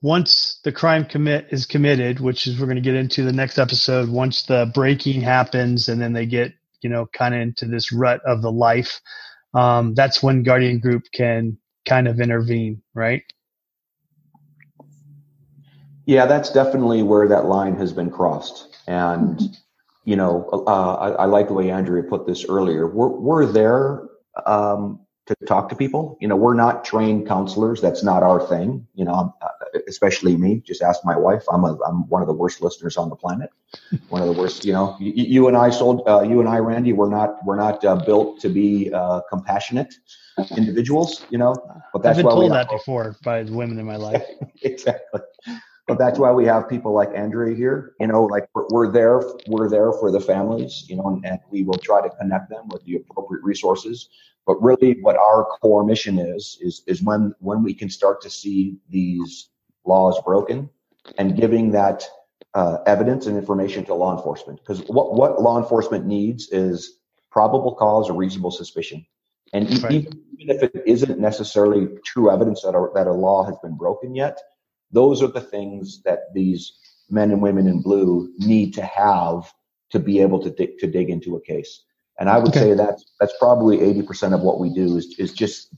once 0.00 0.60
the 0.64 0.72
crime 0.72 1.04
commit 1.04 1.46
is 1.50 1.66
committed, 1.66 2.20
which 2.20 2.46
is 2.46 2.58
we're 2.58 2.66
going 2.66 2.76
to 2.76 2.82
get 2.82 2.94
into 2.94 3.22
the 3.22 3.32
next 3.32 3.58
episode, 3.58 4.08
once 4.08 4.44
the 4.44 4.70
breaking 4.74 5.20
happens 5.20 5.88
and 5.88 6.00
then 6.00 6.12
they 6.12 6.26
get 6.26 6.52
you 6.80 6.88
know 6.88 7.06
kind 7.12 7.34
of 7.34 7.40
into 7.40 7.66
this 7.66 7.92
rut 7.92 8.20
of 8.24 8.40
the 8.40 8.52
life, 8.52 9.00
um, 9.54 9.94
that's 9.94 10.22
when 10.22 10.42
Guardian 10.42 10.80
Group 10.80 11.04
can 11.12 11.58
kind 11.86 12.08
of 12.08 12.20
intervene, 12.20 12.82
right? 12.94 13.22
Yeah, 16.06 16.26
that's 16.26 16.50
definitely 16.50 17.02
where 17.02 17.26
that 17.28 17.46
line 17.46 17.76
has 17.76 17.92
been 17.92 18.10
crossed. 18.10 18.75
And, 18.86 19.40
you 20.04 20.16
know, 20.16 20.48
uh, 20.66 20.94
I, 20.94 21.08
I, 21.10 21.24
like 21.26 21.48
the 21.48 21.54
way 21.54 21.70
Andrea 21.70 22.02
put 22.02 22.26
this 22.26 22.44
earlier. 22.48 22.86
We're, 22.86 23.08
we're 23.08 23.46
there 23.46 24.08
um, 24.46 25.00
to 25.26 25.34
talk 25.46 25.68
to 25.68 25.76
people. 25.76 26.16
You 26.20 26.28
know, 26.28 26.36
we're 26.36 26.54
not 26.54 26.84
trained 26.84 27.26
counselors. 27.26 27.80
That's 27.80 28.02
not 28.02 28.22
our 28.22 28.46
thing. 28.46 28.86
You 28.94 29.04
know, 29.04 29.34
uh, 29.42 29.78
especially 29.88 30.36
me. 30.36 30.62
Just 30.64 30.82
ask 30.82 31.04
my 31.04 31.16
wife. 31.16 31.42
I'm 31.50 31.64
a, 31.64 31.76
I'm 31.84 32.08
one 32.08 32.22
of 32.22 32.28
the 32.28 32.34
worst 32.34 32.62
listeners 32.62 32.96
on 32.96 33.08
the 33.08 33.16
planet. 33.16 33.50
One 34.08 34.22
of 34.22 34.32
the 34.32 34.40
worst. 34.40 34.64
You 34.64 34.72
know, 34.72 34.96
you, 35.00 35.12
you 35.12 35.48
and 35.48 35.56
I 35.56 35.70
sold. 35.70 36.06
Uh, 36.06 36.22
you 36.22 36.40
and 36.40 36.48
I, 36.48 36.58
Randy, 36.58 36.92
we're 36.92 37.10
not 37.10 37.44
we're 37.44 37.56
not 37.56 37.84
uh, 37.84 37.96
built 37.96 38.40
to 38.40 38.48
be 38.48 38.92
uh, 38.92 39.20
compassionate 39.28 39.94
individuals. 40.56 41.26
You 41.30 41.38
know, 41.38 41.54
but 41.92 42.02
that's 42.02 42.18
I've 42.18 42.24
been 42.24 42.32
told 42.32 42.52
that 42.52 42.70
before 42.70 43.16
by 43.24 43.42
women 43.42 43.78
in 43.78 43.86
my 43.86 43.96
life. 43.96 44.24
exactly. 44.62 45.20
But 45.86 45.98
that's 45.98 46.18
why 46.18 46.32
we 46.32 46.44
have 46.46 46.68
people 46.68 46.92
like 46.92 47.10
Andrea 47.14 47.54
here. 47.54 47.94
You 48.00 48.08
know, 48.08 48.24
like 48.24 48.48
we're, 48.54 48.66
we're 48.70 48.90
there, 48.90 49.22
we're 49.46 49.68
there 49.68 49.92
for 49.92 50.10
the 50.10 50.20
families. 50.20 50.84
You 50.88 50.96
know, 50.96 51.06
and, 51.08 51.24
and 51.24 51.38
we 51.50 51.62
will 51.62 51.78
try 51.78 52.02
to 52.02 52.10
connect 52.16 52.50
them 52.50 52.68
with 52.68 52.84
the 52.84 52.96
appropriate 52.96 53.44
resources. 53.44 54.08
But 54.46 54.62
really, 54.62 54.98
what 55.02 55.16
our 55.16 55.44
core 55.60 55.84
mission 55.84 56.18
is 56.18 56.58
is 56.60 56.82
is 56.86 57.02
when 57.02 57.34
when 57.40 57.62
we 57.62 57.74
can 57.74 57.88
start 57.88 58.20
to 58.22 58.30
see 58.30 58.78
these 58.90 59.50
laws 59.84 60.20
broken 60.24 60.68
and 61.18 61.36
giving 61.36 61.70
that 61.72 62.04
uh, 62.54 62.78
evidence 62.86 63.26
and 63.26 63.36
information 63.36 63.84
to 63.84 63.94
law 63.94 64.16
enforcement. 64.16 64.58
Because 64.60 64.80
what 64.88 65.14
what 65.14 65.40
law 65.40 65.58
enforcement 65.58 66.06
needs 66.06 66.48
is 66.50 66.98
probable 67.30 67.74
cause 67.74 68.08
or 68.08 68.14
reasonable 68.14 68.50
suspicion. 68.50 69.06
And 69.52 69.70
right. 69.82 69.92
even, 69.92 70.22
even 70.38 70.56
if 70.56 70.62
it 70.62 70.82
isn't 70.86 71.20
necessarily 71.20 71.88
true 72.04 72.30
evidence 72.30 72.62
that 72.62 72.74
a, 72.74 72.88
that 72.94 73.06
a 73.06 73.12
law 73.12 73.44
has 73.44 73.54
been 73.62 73.76
broken 73.76 74.14
yet, 74.14 74.40
those 74.92 75.22
are 75.22 75.28
the 75.28 75.40
things 75.40 76.02
that 76.04 76.32
these 76.34 76.78
men 77.10 77.30
and 77.30 77.42
women 77.42 77.66
in 77.66 77.82
blue 77.82 78.32
need 78.38 78.74
to 78.74 78.82
have 78.82 79.52
to 79.90 79.98
be 79.98 80.20
able 80.20 80.40
to 80.42 80.50
dig, 80.50 80.78
to 80.78 80.86
dig 80.86 81.10
into 81.10 81.36
a 81.36 81.40
case. 81.40 81.84
And 82.18 82.28
I 82.28 82.38
would 82.38 82.48
okay. 82.48 82.60
say 82.60 82.74
that's 82.74 83.04
that's 83.20 83.34
probably 83.38 83.78
80% 83.78 84.34
of 84.34 84.40
what 84.40 84.58
we 84.58 84.70
do 84.70 84.96
is 84.96 85.14
is 85.18 85.32
just 85.32 85.74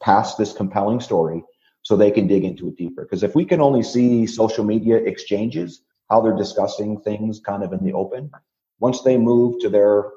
pass 0.00 0.34
this 0.34 0.52
compelling 0.52 1.00
story 1.00 1.42
so 1.82 1.96
they 1.96 2.10
can 2.10 2.26
dig 2.26 2.44
into 2.44 2.68
it 2.68 2.76
deeper. 2.76 3.02
Because 3.02 3.22
if 3.22 3.34
we 3.34 3.44
can 3.44 3.60
only 3.60 3.82
see 3.82 4.26
social 4.26 4.64
media 4.64 4.96
exchanges, 4.96 5.82
how 6.10 6.20
they're 6.20 6.36
discussing 6.36 7.00
things 7.00 7.40
kind 7.40 7.62
of 7.62 7.72
in 7.72 7.84
the 7.84 7.92
open, 7.92 8.30
once 8.80 9.02
they 9.02 9.16
move 9.16 9.60
to 9.60 9.68
their 9.68 10.10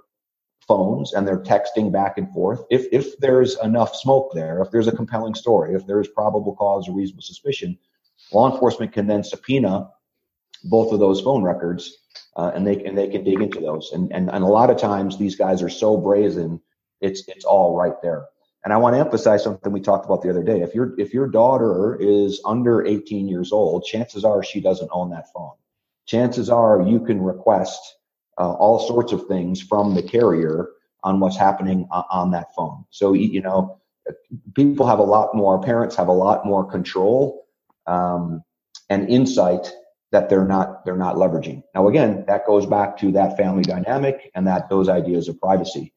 phones 0.68 1.14
and 1.14 1.28
they're 1.28 1.44
texting 1.44 1.92
back 1.92 2.18
and 2.18 2.32
forth, 2.34 2.64
if 2.72 2.88
if 2.92 3.18
there's 3.20 3.58
enough 3.60 3.96
smoke 3.96 4.32
there, 4.34 4.62
if 4.62 4.72
there's 4.72 4.88
a 4.88 4.96
compelling 4.96 5.36
story, 5.36 5.76
if 5.76 5.86
there's 5.86 6.08
probable 6.08 6.56
cause 6.56 6.90
or 6.90 6.96
reasonable 6.96 7.22
suspicion, 7.22 7.78
Law 8.32 8.52
enforcement 8.52 8.94
can 8.94 9.08
then 9.08 9.24
subpoena 9.24 9.90
both 10.66 10.92
of 10.92 11.00
those 11.00 11.22
phone 11.22 11.44
records, 11.44 11.98
uh, 12.36 12.52
and 12.54 12.66
they 12.66 12.84
and 12.84 12.98
they 12.98 13.08
can 13.08 13.24
dig 13.24 13.42
into 13.42 13.60
those. 13.60 13.92
And, 13.94 14.12
and 14.12 14.30
and 14.30 14.44
a 14.44 14.48
lot 14.48 14.70
of 14.70 14.78
times 14.78 15.18
these 15.18 15.36
guys 15.36 15.62
are 15.62 15.70
so 15.70 15.98
brazen, 15.98 16.62
it's 17.02 17.24
it's 17.28 17.46
all 17.46 17.76
right 17.76 18.00
there. 18.02 18.26
And 18.66 18.74
I 18.74 18.78
want 18.78 18.96
to 18.96 19.00
emphasize 19.00 19.44
something 19.44 19.72
we 19.72 19.80
talked 19.80 20.06
about 20.06 20.22
the 20.22 20.30
other 20.30 20.44
day. 20.44 20.62
If 20.62 20.76
your 20.76 21.00
if 21.00 21.14
your 21.14 21.28
daughter 21.28 21.98
is 22.00 22.42
under 22.46 22.86
18 22.86 23.28
years 23.28 23.52
old, 23.52 23.86
chances 23.86 24.26
are 24.26 24.44
she 24.44 24.60
doesn't 24.60 24.90
own 24.92 25.10
that 25.12 25.32
phone. 25.34 25.54
Chances 26.06 26.50
are 26.50 26.82
you 26.82 27.00
can 27.00 27.22
request 27.22 27.80
uh, 28.38 28.52
all 28.54 28.80
sorts 28.80 29.14
of 29.14 29.28
things 29.28 29.62
from 29.62 29.96
the 29.96 30.04
carrier 30.04 30.70
on 31.04 31.20
what's 31.22 31.38
happening 31.38 31.88
on 31.92 32.32
that 32.32 32.54
phone. 32.54 32.84
So 32.90 33.14
you 33.14 33.42
know, 33.42 33.80
people 34.56 34.86
have 34.86 35.00
a 35.00 35.04
lot 35.04 35.34
more. 35.34 35.62
Parents 35.62 35.96
have 35.96 36.10
a 36.10 36.14
lot 36.14 36.46
more 36.46 36.70
control 36.70 37.46
um, 37.90 38.44
and 38.90 39.10
insight 39.10 39.72
that 40.12 40.30
they're 40.30 40.46
not 40.46 40.86
they're 40.86 40.96
not 40.96 41.16
leveraging. 41.16 41.64
Now 41.76 41.88
again, 41.88 42.24
that 42.28 42.46
goes 42.46 42.66
back 42.66 42.98
to 43.00 43.12
that 43.12 43.36
family 43.38 43.64
dynamic 43.64 44.32
and 44.36 44.48
that 44.48 44.70
those 44.70 44.90
ideas 44.90 45.28
of 45.28 45.40
privacy. 45.40 45.94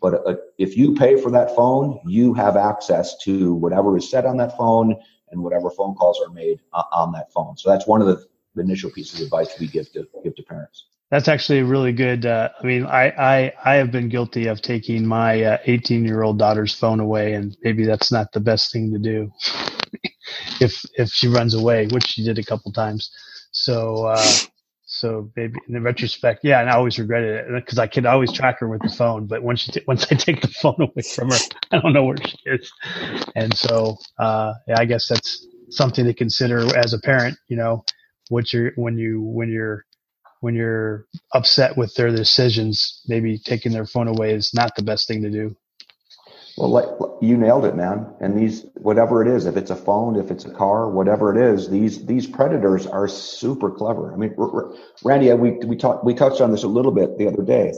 But 0.00 0.26
uh, 0.26 0.36
if 0.58 0.76
you 0.76 0.94
pay 0.94 1.20
for 1.20 1.30
that 1.30 1.54
phone, 1.54 2.00
you 2.04 2.34
have 2.34 2.56
access 2.56 3.16
to 3.18 3.54
whatever 3.54 3.96
is 3.96 4.10
said 4.10 4.26
on 4.26 4.36
that 4.38 4.56
phone 4.56 4.96
and 5.30 5.42
whatever 5.42 5.70
phone 5.70 5.94
calls 5.94 6.20
are 6.20 6.32
made 6.32 6.60
uh, 6.72 6.82
on 6.92 7.12
that 7.12 7.32
phone. 7.32 7.56
So 7.56 7.70
that's 7.70 7.86
one 7.86 8.00
of 8.00 8.08
the, 8.08 8.26
initial 8.54 8.90
pieces 8.90 9.18
of 9.18 9.24
advice 9.24 9.58
we 9.58 9.66
give 9.66 9.90
to 9.92 10.06
give 10.22 10.34
to 10.34 10.42
parents. 10.42 10.84
That's 11.10 11.26
actually 11.26 11.62
really 11.62 11.92
good. 11.92 12.26
Uh, 12.26 12.50
I 12.60 12.66
mean, 12.66 12.84
I, 12.84 13.04
I 13.08 13.52
I 13.64 13.74
have 13.76 13.90
been 13.90 14.10
guilty 14.10 14.46
of 14.46 14.60
taking 14.60 15.06
my 15.06 15.58
18 15.64 16.04
uh, 16.04 16.06
year 16.06 16.22
old 16.22 16.38
daughter's 16.38 16.74
phone 16.74 17.00
away, 17.00 17.32
and 17.32 17.56
maybe 17.62 17.86
that's 17.86 18.12
not 18.12 18.30
the 18.32 18.40
best 18.40 18.70
thing 18.70 18.92
to 18.92 18.98
do 18.98 19.32
if 20.60 20.84
if 20.94 21.10
she 21.10 21.28
runs 21.28 21.54
away, 21.54 21.86
which 21.88 22.06
she 22.08 22.24
did 22.24 22.38
a 22.38 22.44
couple 22.44 22.72
times. 22.72 23.10
So 23.52 24.06
uh, 24.06 24.38
so 24.84 25.30
maybe 25.36 25.54
in 25.68 25.74
the 25.74 25.80
retrospect, 25.80 26.40
yeah, 26.44 26.60
and 26.60 26.70
I 26.70 26.74
always 26.74 26.98
regretted 26.98 27.46
it 27.46 27.64
because 27.64 27.78
I 27.78 27.86
could 27.86 28.06
always 28.06 28.32
track 28.32 28.60
her 28.60 28.68
with 28.68 28.82
the 28.82 28.90
phone, 28.90 29.26
but 29.26 29.42
once 29.42 29.60
she 29.60 29.72
t- 29.72 29.84
once 29.88 30.06
I 30.12 30.16
take 30.16 30.42
the 30.42 30.48
phone 30.48 30.76
away 30.80 31.04
from 31.14 31.30
her, 31.30 31.44
I 31.72 31.80
don't 31.80 31.92
know 31.94 32.04
where 32.04 32.18
she 32.18 32.38
is. 32.46 32.72
And 33.36 33.56
so 33.56 33.98
uh, 34.18 34.54
yeah, 34.68 34.76
I 34.78 34.84
guess 34.86 35.08
that's 35.08 35.46
something 35.70 36.04
to 36.06 36.14
consider 36.14 36.76
as 36.76 36.92
a 36.94 37.00
parent. 37.00 37.38
You 37.48 37.56
know, 37.58 37.84
what 38.30 38.52
you're 38.52 38.72
when 38.76 38.98
you 38.98 39.22
when 39.22 39.50
you're 39.50 39.84
when 40.40 40.54
you're 40.54 41.06
upset 41.34 41.76
with 41.76 41.94
their 41.96 42.10
decisions, 42.10 43.02
maybe 43.08 43.38
taking 43.38 43.72
their 43.72 43.86
phone 43.86 44.08
away 44.08 44.34
is 44.34 44.52
not 44.54 44.76
the 44.76 44.84
best 44.84 45.08
thing 45.08 45.22
to 45.22 45.30
do. 45.30 45.56
Well, 46.56 46.68
like, 46.68 46.86
you 47.22 47.36
nailed 47.36 47.64
it, 47.64 47.74
man. 47.74 48.14
And 48.20 48.36
these, 48.36 48.66
whatever 48.74 49.22
it 49.22 49.28
is, 49.28 49.46
if 49.46 49.56
it's 49.56 49.70
a 49.70 49.76
phone, 49.76 50.16
if 50.16 50.30
it's 50.30 50.44
a 50.44 50.50
car, 50.50 50.90
whatever 50.90 51.34
it 51.34 51.54
is, 51.54 51.70
these 51.70 52.04
these 52.04 52.26
predators 52.26 52.86
are 52.86 53.08
super 53.08 53.70
clever. 53.70 54.12
I 54.12 54.16
mean, 54.16 54.34
Randy, 55.02 55.32
we 55.32 55.52
we 55.52 55.76
talked 55.76 56.04
we 56.04 56.14
touched 56.14 56.40
on 56.40 56.50
this 56.50 56.62
a 56.62 56.68
little 56.68 56.92
bit 56.92 57.16
the 57.16 57.26
other 57.26 57.42
day. 57.42 57.72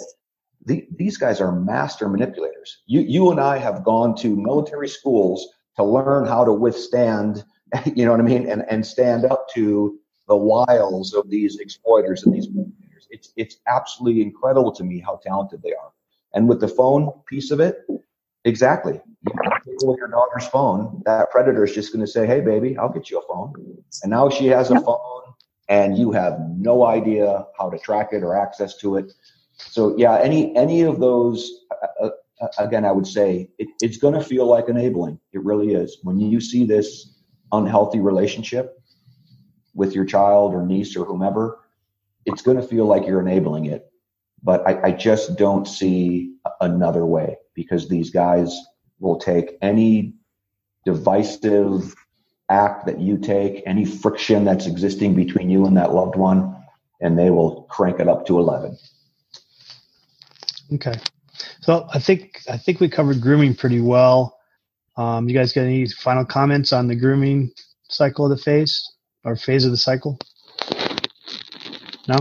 The, 0.66 0.87
these 0.96 1.18
guys 1.18 1.40
are 1.40 1.52
master 1.52 2.08
manipulators. 2.08 2.82
You 2.87 3.00
you 3.00 3.30
and 3.30 3.40
I 3.40 3.58
have 3.58 3.84
gone 3.84 4.16
to 4.16 4.34
military 4.34 4.88
schools 4.88 5.46
to 5.76 5.84
learn 5.84 6.26
how 6.26 6.44
to 6.44 6.52
withstand, 6.52 7.44
you 7.94 8.04
know 8.04 8.10
what 8.10 8.20
I 8.20 8.24
mean, 8.24 8.48
and 8.48 8.64
and 8.68 8.84
stand 8.84 9.24
up 9.24 9.46
to 9.54 9.98
the 10.26 10.37
wiles 10.37 11.12
of 11.14 11.30
these 11.30 11.58
exploiters 11.60 12.24
and 12.24 12.34
these 12.34 12.48
manipulators. 12.48 13.06
It's 13.10 13.32
it's 13.37 13.56
absolutely 13.68 14.22
incredible 14.22 14.72
to 14.72 14.84
me 14.84 14.98
how 14.98 15.20
talented 15.22 15.62
they 15.62 15.74
are. 15.74 15.92
And 16.32 16.48
with 16.48 16.60
the 16.60 16.68
phone 16.68 17.12
piece 17.28 17.52
of 17.52 17.60
it, 17.60 17.76
Exactly. 18.44 19.00
With 19.83 19.98
your 19.98 20.09
daughter's 20.09 20.46
phone, 20.46 21.02
that 21.07 21.30
predator 21.30 21.64
is 21.64 21.74
just 21.74 21.92
going 21.92 22.04
to 22.04 22.11
say, 22.11 22.26
"Hey, 22.26 22.40
baby, 22.40 22.76
I'll 22.76 22.90
get 22.92 23.11
you 23.11 23.18
a 23.18 23.26
phone," 23.26 23.54
and 24.02 24.11
now 24.11 24.28
she 24.28 24.46
has 24.48 24.70
a 24.70 24.78
phone, 24.80 25.22
and 25.68 25.96
you 25.96 26.12
have 26.12 26.38
no 26.57 26.85
idea 26.85 27.46
how 27.59 27.70
to 27.70 27.78
track 27.78 28.11
it 28.12 28.22
or 28.22 28.37
access 28.37 28.76
to 28.78 28.96
it. 28.96 29.12
So, 29.57 29.96
yeah, 29.96 30.18
any 30.18 30.54
any 30.57 30.83
of 30.83 31.00
those, 31.00 31.50
uh, 32.02 32.11
uh, 32.40 32.48
again, 32.59 32.85
I 32.85 32.92
would 32.92 33.07
say 33.07 33.48
it, 33.59 33.68
it's 33.80 33.96
going 33.96 34.14
to 34.14 34.22
feel 34.22 34.46
like 34.46 34.68
enabling. 34.68 35.18
It 35.33 35.42
really 35.42 35.72
is. 35.72 35.98
When 36.02 36.20
you 36.20 36.40
see 36.40 36.66
this 36.66 37.22
unhealthy 37.52 38.00
relationship 38.00 38.78
with 39.74 39.94
your 39.94 40.04
child 40.04 40.54
or 40.54 40.66
niece 40.66 40.96
or 40.96 41.04
whomever, 41.07 41.61
it's 42.26 42.42
going 42.42 42.59
to 42.59 42.62
feel 42.62 42.85
like 42.87 43.07
you're 43.07 43.20
enabling 43.20 43.66
it. 43.66 43.90
But 44.44 44.66
I, 44.68 44.88
I 44.88 44.90
just 44.92 45.37
don't 45.37 45.66
see 45.66 46.37
another 46.61 47.07
way 47.07 47.38
because 47.54 47.88
these 47.88 48.11
guys 48.11 48.54
will 49.00 49.18
take 49.18 49.57
any 49.62 50.14
divisive 50.85 51.94
act 52.51 52.86
that 52.86 53.01
you 53.01 53.16
take, 53.16 53.62
any 53.66 53.84
friction 53.84 54.45
that's 54.45 54.66
existing 54.66 55.14
between 55.14 55.49
you 55.49 55.64
and 55.64 55.76
that 55.78 55.95
loved 55.95 56.16
one, 56.16 56.55
and 57.01 57.18
they 57.18 57.30
will 57.30 57.62
crank 57.70 58.01
it 58.01 58.09
up 58.09 58.26
to 58.26 58.38
11. 58.38 58.76
Okay. 60.74 60.95
So 61.61 61.88
I 61.92 61.99
think 61.99 62.42
I 62.49 62.59
think 62.59 62.80
we 62.80 62.88
covered 62.88 63.20
grooming 63.20 63.55
pretty 63.55 63.80
well. 63.80 64.38
Um, 64.97 65.28
you 65.28 65.34
guys 65.34 65.53
got 65.53 65.62
any 65.62 65.86
final 65.88 66.24
comments 66.24 66.72
on 66.72 66.86
the 66.86 66.95
grooming 66.95 67.51
cycle 67.88 68.26
of 68.26 68.30
the 68.30 68.42
phase 68.42 68.92
or 69.24 69.36
phase 69.36 69.64
of 69.64 69.70
the 69.70 69.76
cycle? 69.76 70.18
No. 72.07 72.18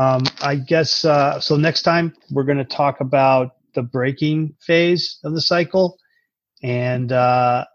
Um, 0.00 0.22
I 0.40 0.54
guess 0.54 1.04
uh, 1.04 1.40
so. 1.40 1.56
Next 1.58 1.82
time 1.82 2.14
we're 2.30 2.44
going 2.44 2.56
to 2.56 2.64
talk 2.64 3.00
about 3.00 3.56
the 3.74 3.82
breaking 3.82 4.54
phase 4.66 5.18
of 5.24 5.34
the 5.34 5.42
cycle, 5.42 5.98
and 6.62 7.12
uh, 7.12 7.66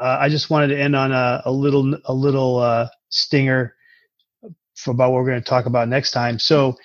uh, 0.00 0.16
I 0.18 0.30
just 0.30 0.48
wanted 0.48 0.68
to 0.68 0.80
end 0.80 0.96
on 0.96 1.12
a, 1.12 1.42
a 1.44 1.52
little 1.52 1.94
a 2.06 2.14
little 2.14 2.60
uh, 2.60 2.88
stinger 3.10 3.74
about 4.86 5.12
what 5.12 5.18
we're 5.18 5.28
going 5.28 5.42
to 5.42 5.48
talk 5.48 5.66
about 5.66 5.86
next 5.86 6.12
time. 6.12 6.38
So, 6.38 6.76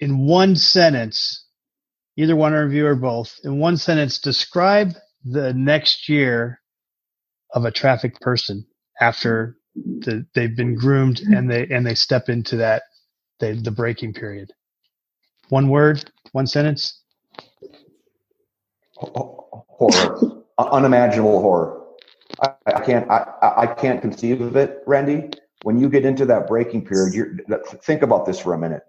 in 0.00 0.26
one 0.26 0.56
sentence, 0.56 1.44
either 2.16 2.34
one 2.34 2.52
of 2.52 2.72
you 2.72 2.88
or 2.88 2.96
both, 2.96 3.38
in 3.44 3.60
one 3.60 3.76
sentence, 3.76 4.18
describe 4.18 4.94
the 5.24 5.54
next 5.54 6.08
year 6.08 6.60
of 7.54 7.64
a 7.64 7.70
trafficked 7.70 8.20
person 8.22 8.66
after 9.00 9.56
the, 9.76 10.26
they've 10.34 10.56
been 10.56 10.74
groomed 10.74 11.20
and 11.20 11.48
they 11.48 11.68
and 11.68 11.86
they 11.86 11.94
step 11.94 12.28
into 12.28 12.56
that 12.56 12.82
the, 13.40 13.54
the 13.54 13.70
breaking 13.70 14.14
period? 14.14 14.52
One 15.48 15.68
word, 15.68 16.10
one 16.32 16.46
sentence. 16.46 17.02
Horror, 18.96 20.44
unimaginable 20.58 21.40
horror. 21.40 21.82
I, 22.40 22.52
I 22.66 22.80
can't. 22.80 23.10
I, 23.10 23.26
I 23.42 23.66
can't 23.66 24.00
conceive 24.00 24.40
of 24.40 24.56
it, 24.56 24.82
Randy. 24.86 25.30
When 25.62 25.78
you 25.78 25.88
get 25.88 26.04
into 26.04 26.26
that 26.26 26.46
breaking 26.46 26.86
period, 26.86 27.14
you're, 27.14 27.36
think 27.82 28.02
about 28.02 28.26
this 28.26 28.38
for 28.38 28.54
a 28.54 28.58
minute. 28.58 28.82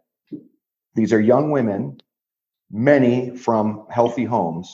These 0.95 1.13
are 1.13 1.19
young 1.19 1.51
women, 1.51 1.99
many 2.71 3.35
from 3.35 3.87
healthy 3.89 4.25
homes, 4.25 4.73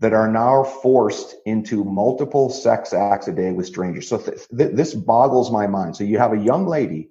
that 0.00 0.12
are 0.12 0.30
now 0.30 0.64
forced 0.64 1.36
into 1.46 1.84
multiple 1.84 2.50
sex 2.50 2.92
acts 2.92 3.28
a 3.28 3.32
day 3.32 3.52
with 3.52 3.66
strangers. 3.66 4.08
So 4.08 4.18
th- 4.18 4.46
th- 4.56 4.72
this 4.74 4.94
boggles 4.94 5.50
my 5.50 5.66
mind. 5.66 5.96
So 5.96 6.04
you 6.04 6.18
have 6.18 6.32
a 6.32 6.38
young 6.38 6.66
lady 6.66 7.10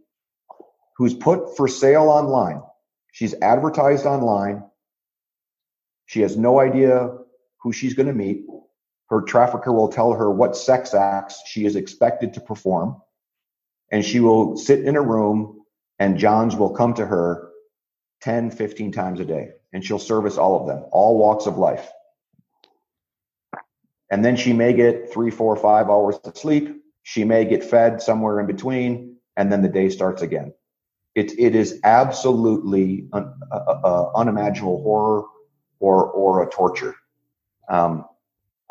who's 1.04 1.14
put 1.14 1.58
for 1.58 1.68
sale 1.68 2.04
online. 2.04 2.62
She's 3.12 3.36
advertised 3.42 4.06
online. 4.06 4.64
She 6.06 6.22
has 6.22 6.38
no 6.38 6.62
idea 6.62 7.18
who 7.62 7.74
she's 7.74 7.94
going 7.94 8.08
to 8.08 8.14
meet. 8.14 8.46
Her 9.10 9.22
trafficker 9.24 9.74
will 9.74 9.90
tell 9.90 10.14
her 10.14 10.32
what 10.32 10.56
sex 10.56 10.94
acts 10.94 11.42
she 11.46 11.66
is 11.66 11.76
expected 11.76 12.36
to 12.36 12.40
perform. 12.40 13.02
And 13.92 14.06
she 14.06 14.22
will 14.22 14.56
sit 14.56 14.86
in 14.86 14.96
a 14.96 15.02
room 15.02 15.66
and 16.00 16.18
Johns 16.18 16.56
will 16.56 16.74
come 16.74 16.94
to 16.94 17.06
her 17.06 17.50
10, 18.22 18.52
15 18.52 18.94
times 18.94 19.20
a 19.20 19.26
day 19.26 19.50
and 19.74 19.84
she'll 19.84 20.00
service 20.00 20.38
all 20.38 20.62
of 20.62 20.68
them, 20.68 20.86
all 20.94 21.18
walks 21.18 21.48
of 21.48 21.58
life. 21.58 21.92
And 24.10 24.24
then 24.24 24.38
she 24.38 24.54
may 24.54 24.72
get 24.72 25.12
three, 25.12 25.32
four, 25.32 25.58
five 25.58 25.90
hours 25.90 26.16
of 26.24 26.38
sleep. 26.38 26.82
She 27.02 27.26
may 27.26 27.44
get 27.44 27.62
fed 27.62 28.02
somewhere 28.02 28.40
in 28.40 28.48
between, 28.48 29.18
and 29.36 29.52
then 29.52 29.62
the 29.62 29.68
day 29.68 29.90
starts 29.90 30.22
again. 30.22 30.54
It, 31.16 31.38
it 31.40 31.56
is 31.56 31.80
absolutely 31.84 33.08
un, 33.14 33.34
uh, 33.52 33.56
uh, 33.56 34.12
unimaginable 34.16 34.82
horror 34.82 35.24
or, 35.80 36.06
or 36.12 36.44
a 36.44 36.50
torture. 36.50 36.96
Um, 37.70 38.06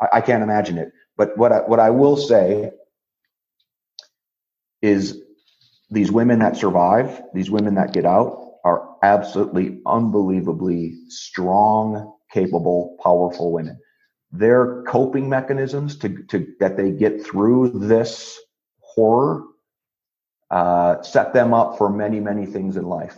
I, 0.01 0.17
I 0.17 0.21
can't 0.21 0.43
imagine 0.43 0.77
it. 0.77 0.91
But 1.15 1.37
what 1.37 1.51
I, 1.51 1.59
what 1.59 1.79
I 1.79 1.89
will 1.91 2.17
say 2.17 2.71
is 4.81 5.21
these 5.89 6.11
women 6.11 6.39
that 6.39 6.57
survive, 6.57 7.21
these 7.33 7.49
women 7.51 7.75
that 7.75 7.93
get 7.93 8.05
out 8.05 8.55
are 8.65 8.89
absolutely 9.03 9.79
unbelievably 9.85 10.95
strong, 11.09 12.15
capable, 12.31 12.97
powerful 13.01 13.51
women 13.51 13.79
their 14.33 14.81
coping 14.83 15.29
mechanisms 15.29 15.95
to, 15.97 16.23
to 16.23 16.47
that 16.59 16.75
they 16.75 16.91
get 16.91 17.23
through 17.23 17.69
this 17.69 18.39
horror 18.79 19.43
uh, 20.53 21.01
set 21.01 21.33
them 21.33 21.53
up 21.53 21.77
for 21.77 21.89
many 21.89 22.19
many 22.19 22.45
things 22.45 22.77
in 22.77 22.83
life 22.83 23.17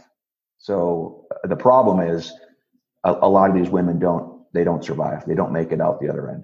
so 0.58 1.26
uh, 1.32 1.48
the 1.48 1.56
problem 1.56 2.00
is 2.00 2.32
a, 3.04 3.12
a, 3.12 3.30
lot 3.30 3.50
of 3.50 3.56
these 3.56 3.70
women 3.70 4.00
don't 4.00 4.44
they 4.54 4.64
don't 4.64 4.86
survive 4.86 5.26
they 5.26 5.36
don't 5.36 5.52
make 5.52 5.72
it 5.72 5.82
out 5.82 6.00
the 6.00 6.10
other 6.10 6.30
end 6.30 6.44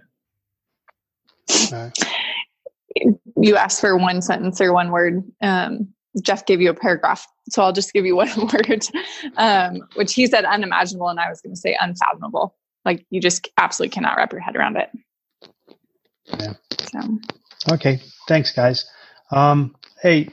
you 3.37 3.55
asked 3.55 3.79
for 3.79 3.95
one 3.97 4.21
sentence 4.21 4.59
or 4.59 4.73
one 4.73 4.91
word 4.91 5.23
um, 5.41 5.87
jeff 6.21 6.45
gave 6.45 6.59
you 6.59 6.69
a 6.69 6.73
paragraph 6.73 7.25
so 7.49 7.63
i'll 7.63 7.71
just 7.71 7.93
give 7.93 8.05
you 8.05 8.15
one 8.23 8.47
word 8.47 8.85
um, 9.37 9.79
which 9.95 10.13
he 10.13 10.27
said 10.27 10.43
unimaginable 10.45 11.07
and 11.07 11.19
i 11.19 11.29
was 11.29 11.39
going 11.41 11.55
to 11.55 11.59
say 11.59 11.77
unfathomable 11.79 12.55
like 12.85 13.05
you 13.09 13.21
just 13.21 13.49
absolutely 13.57 13.93
cannot 13.93 14.17
wrap 14.17 14.31
your 14.31 14.41
head 14.41 14.55
around 14.55 14.77
it. 14.77 14.89
Yeah. 16.25 16.53
So. 16.91 17.19
Okay. 17.73 18.01
Thanks, 18.27 18.51
guys. 18.51 18.85
Um, 19.31 19.75
hey, 20.01 20.29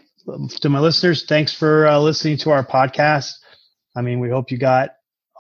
to 0.61 0.69
my 0.69 0.81
listeners, 0.81 1.25
thanks 1.25 1.53
for 1.53 1.87
uh, 1.87 1.99
listening 1.99 2.37
to 2.39 2.51
our 2.51 2.65
podcast. 2.65 3.33
I 3.97 4.03
mean, 4.03 4.21
we 4.21 4.29
hope 4.29 4.51
you 4.51 4.59
got 4.59 4.91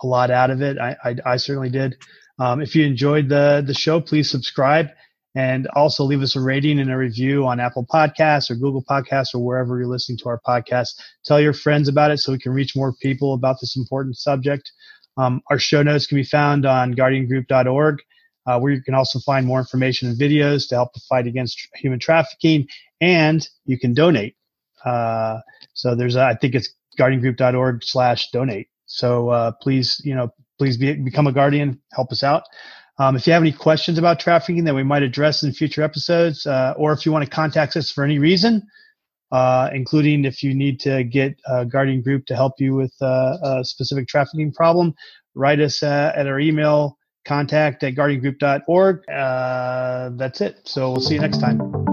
a 0.03 0.07
lot 0.07 0.30
out 0.30 0.51
of 0.51 0.62
it. 0.62 0.78
I, 0.78 0.97
I, 1.05 1.16
I 1.26 1.36
certainly 1.36 1.70
did. 1.70 1.97
Um, 2.39 2.61
if 2.62 2.74
you 2.74 2.86
enjoyed 2.86 3.28
the 3.28 3.64
the 3.66 3.74
show, 3.74 4.01
please 4.01 4.30
subscribe 4.30 4.89
and 5.34 5.66
also 5.74 6.05
leave 6.05 6.22
us 6.22 6.36
a 6.36 6.41
rating 6.41 6.80
and 6.80 6.91
a 6.91 6.97
review 6.97 7.47
on 7.47 7.61
Apple 7.61 7.86
Podcasts 7.93 8.51
or 8.51 8.55
Google 8.55 8.82
Podcasts 8.89 9.34
or 9.34 9.41
wherever 9.41 9.78
you're 9.78 9.89
listening 9.89 10.18
to 10.18 10.28
our 10.28 10.41
podcast. 10.47 10.91
Tell 11.24 11.41
your 11.41 11.53
friends 11.53 11.89
about 11.89 12.11
it 12.11 12.18
so 12.18 12.32
we 12.32 12.39
can 12.39 12.53
reach 12.53 12.74
more 12.74 12.95
people 13.03 13.34
about 13.34 13.57
this 13.61 13.76
important 13.76 14.16
subject. 14.16 14.70
Um, 15.16 15.43
our 15.51 15.59
show 15.59 15.82
notes 15.82 16.07
can 16.07 16.16
be 16.16 16.24
found 16.24 16.64
on 16.64 16.95
guardiangroup.org, 16.95 17.99
uh, 18.47 18.59
where 18.61 18.72
you 18.72 18.82
can 18.82 18.95
also 18.95 19.18
find 19.18 19.47
more 19.47 19.59
information 19.59 20.09
and 20.09 20.18
videos 20.18 20.68
to 20.68 20.76
help 20.76 20.93
the 20.95 21.01
fight 21.09 21.26
against 21.26 21.61
human 21.74 21.99
trafficking, 21.99 22.66
and 23.01 23.47
you 23.66 23.78
can 23.78 23.93
donate. 23.93 24.38
Uh, 24.85 25.39
so 25.74 25.95
there's, 25.95 26.16
a, 26.16 26.22
I 26.22 26.35
think 26.35 26.55
it's 26.55 26.70
guardiangroup.org 26.99 27.85
slash 27.85 28.31
donate. 28.31 28.68
So 28.87 29.29
uh, 29.29 29.53
please, 29.61 30.01
you 30.05 30.14
know, 30.14 30.33
please 30.59 30.76
be, 30.76 30.95
become 30.95 31.26
a 31.26 31.33
guardian, 31.33 31.81
help 31.93 32.11
us 32.12 32.22
out. 32.22 32.45
Um, 32.99 33.14
if 33.14 33.26
you 33.26 33.33
have 33.33 33.43
any 33.43 33.53
questions 33.53 33.97
about 33.97 34.18
trafficking 34.18 34.64
that 34.64 34.74
we 34.74 34.83
might 34.83 35.05
address 35.05 35.45
in 35.45 35.53
future 35.53 35.83
episodes, 35.83 36.47
uh, 36.47 36.74
or 36.76 36.93
if 36.93 37.07
you 37.07 37.12
want 37.12 37.24
to 37.24 37.31
contact 37.31 37.76
us 37.76 37.93
for 37.93 38.03
any 38.03 38.18
reason, 38.18 38.66
uh, 39.31 39.70
including 39.72 40.24
if 40.24 40.43
you 40.43 40.55
need 40.55 40.81
to 40.81 41.05
get 41.05 41.39
a 41.47 41.64
guardian 41.64 42.03
group 42.03 42.26
to 42.26 42.35
help 42.35 42.55
you 42.59 42.74
with 42.74 42.93
uh, 43.01 43.37
a 43.43 43.64
specific 43.64 44.09
trafficking 44.09 44.53
problem, 44.53 44.95
write 45.35 45.61
us 45.61 45.83
uh, 45.83 46.12
at 46.16 46.26
our 46.26 46.41
email 46.41 46.99
contact 47.24 47.85
at 47.85 47.95
guardiangroup.org. 47.95 49.09
Uh, 49.09 50.11
that's 50.16 50.41
it. 50.41 50.61
So 50.64 50.91
we'll 50.91 51.01
see 51.01 51.14
you 51.14 51.20
next 51.20 51.39
time. 51.39 51.88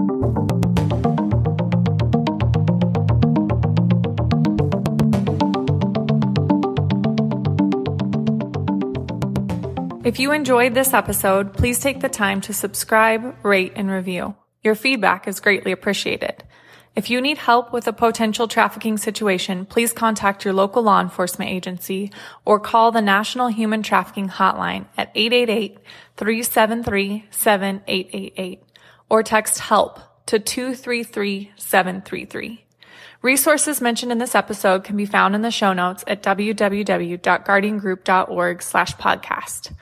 If 10.06 10.18
you 10.20 10.30
enjoyed 10.30 10.72
this 10.72 10.94
episode, 10.94 11.52
please 11.52 11.80
take 11.80 11.98
the 11.98 12.08
time 12.08 12.40
to 12.42 12.52
subscribe, 12.52 13.44
rate, 13.44 13.72
and 13.74 13.90
review. 13.90 14.36
Your 14.62 14.76
feedback 14.76 15.26
is 15.26 15.40
greatly 15.40 15.72
appreciated. 15.72 16.44
If 16.94 17.10
you 17.10 17.20
need 17.20 17.38
help 17.38 17.72
with 17.72 17.88
a 17.88 17.92
potential 17.92 18.46
trafficking 18.46 18.98
situation, 18.98 19.66
please 19.66 19.92
contact 19.92 20.44
your 20.44 20.54
local 20.54 20.84
law 20.84 21.00
enforcement 21.00 21.50
agency 21.50 22.12
or 22.44 22.60
call 22.60 22.92
the 22.92 23.02
National 23.02 23.48
Human 23.48 23.82
Trafficking 23.82 24.28
Hotline 24.28 24.86
at 24.96 25.12
888-373-7888 26.16 28.60
or 29.10 29.24
text 29.24 29.58
HELP 29.58 29.98
to 30.26 30.38
233-733. 30.38 32.65
Resources 33.26 33.80
mentioned 33.80 34.12
in 34.12 34.18
this 34.18 34.36
episode 34.36 34.84
can 34.84 34.96
be 34.96 35.04
found 35.04 35.34
in 35.34 35.42
the 35.42 35.50
show 35.50 35.72
notes 35.72 36.04
at 36.06 36.22
www.guardiangroup.org 36.22 38.62
slash 38.62 38.94
podcast. 38.94 39.74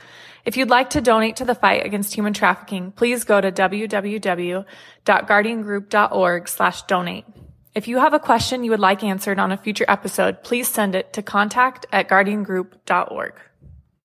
If 0.46 0.56
you'd 0.56 0.70
like 0.70 0.88
to 0.90 1.00
donate 1.02 1.36
to 1.36 1.44
the 1.44 1.54
fight 1.54 1.84
against 1.84 2.14
human 2.14 2.32
trafficking, 2.32 2.92
please 2.92 3.24
go 3.24 3.42
to 3.42 3.52
www.guardiangroup.org 3.52 6.48
slash 6.48 6.82
donate. 6.84 7.26
If 7.74 7.86
you 7.86 7.98
have 7.98 8.14
a 8.14 8.18
question 8.18 8.64
you 8.64 8.70
would 8.70 8.80
like 8.80 9.04
answered 9.04 9.38
on 9.38 9.52
a 9.52 9.58
future 9.58 9.84
episode, 9.88 10.42
please 10.42 10.66
send 10.66 10.94
it 10.94 11.12
to 11.12 11.20
contact 11.20 11.84
at 11.92 12.08
guardiangroup.org. 12.08 13.34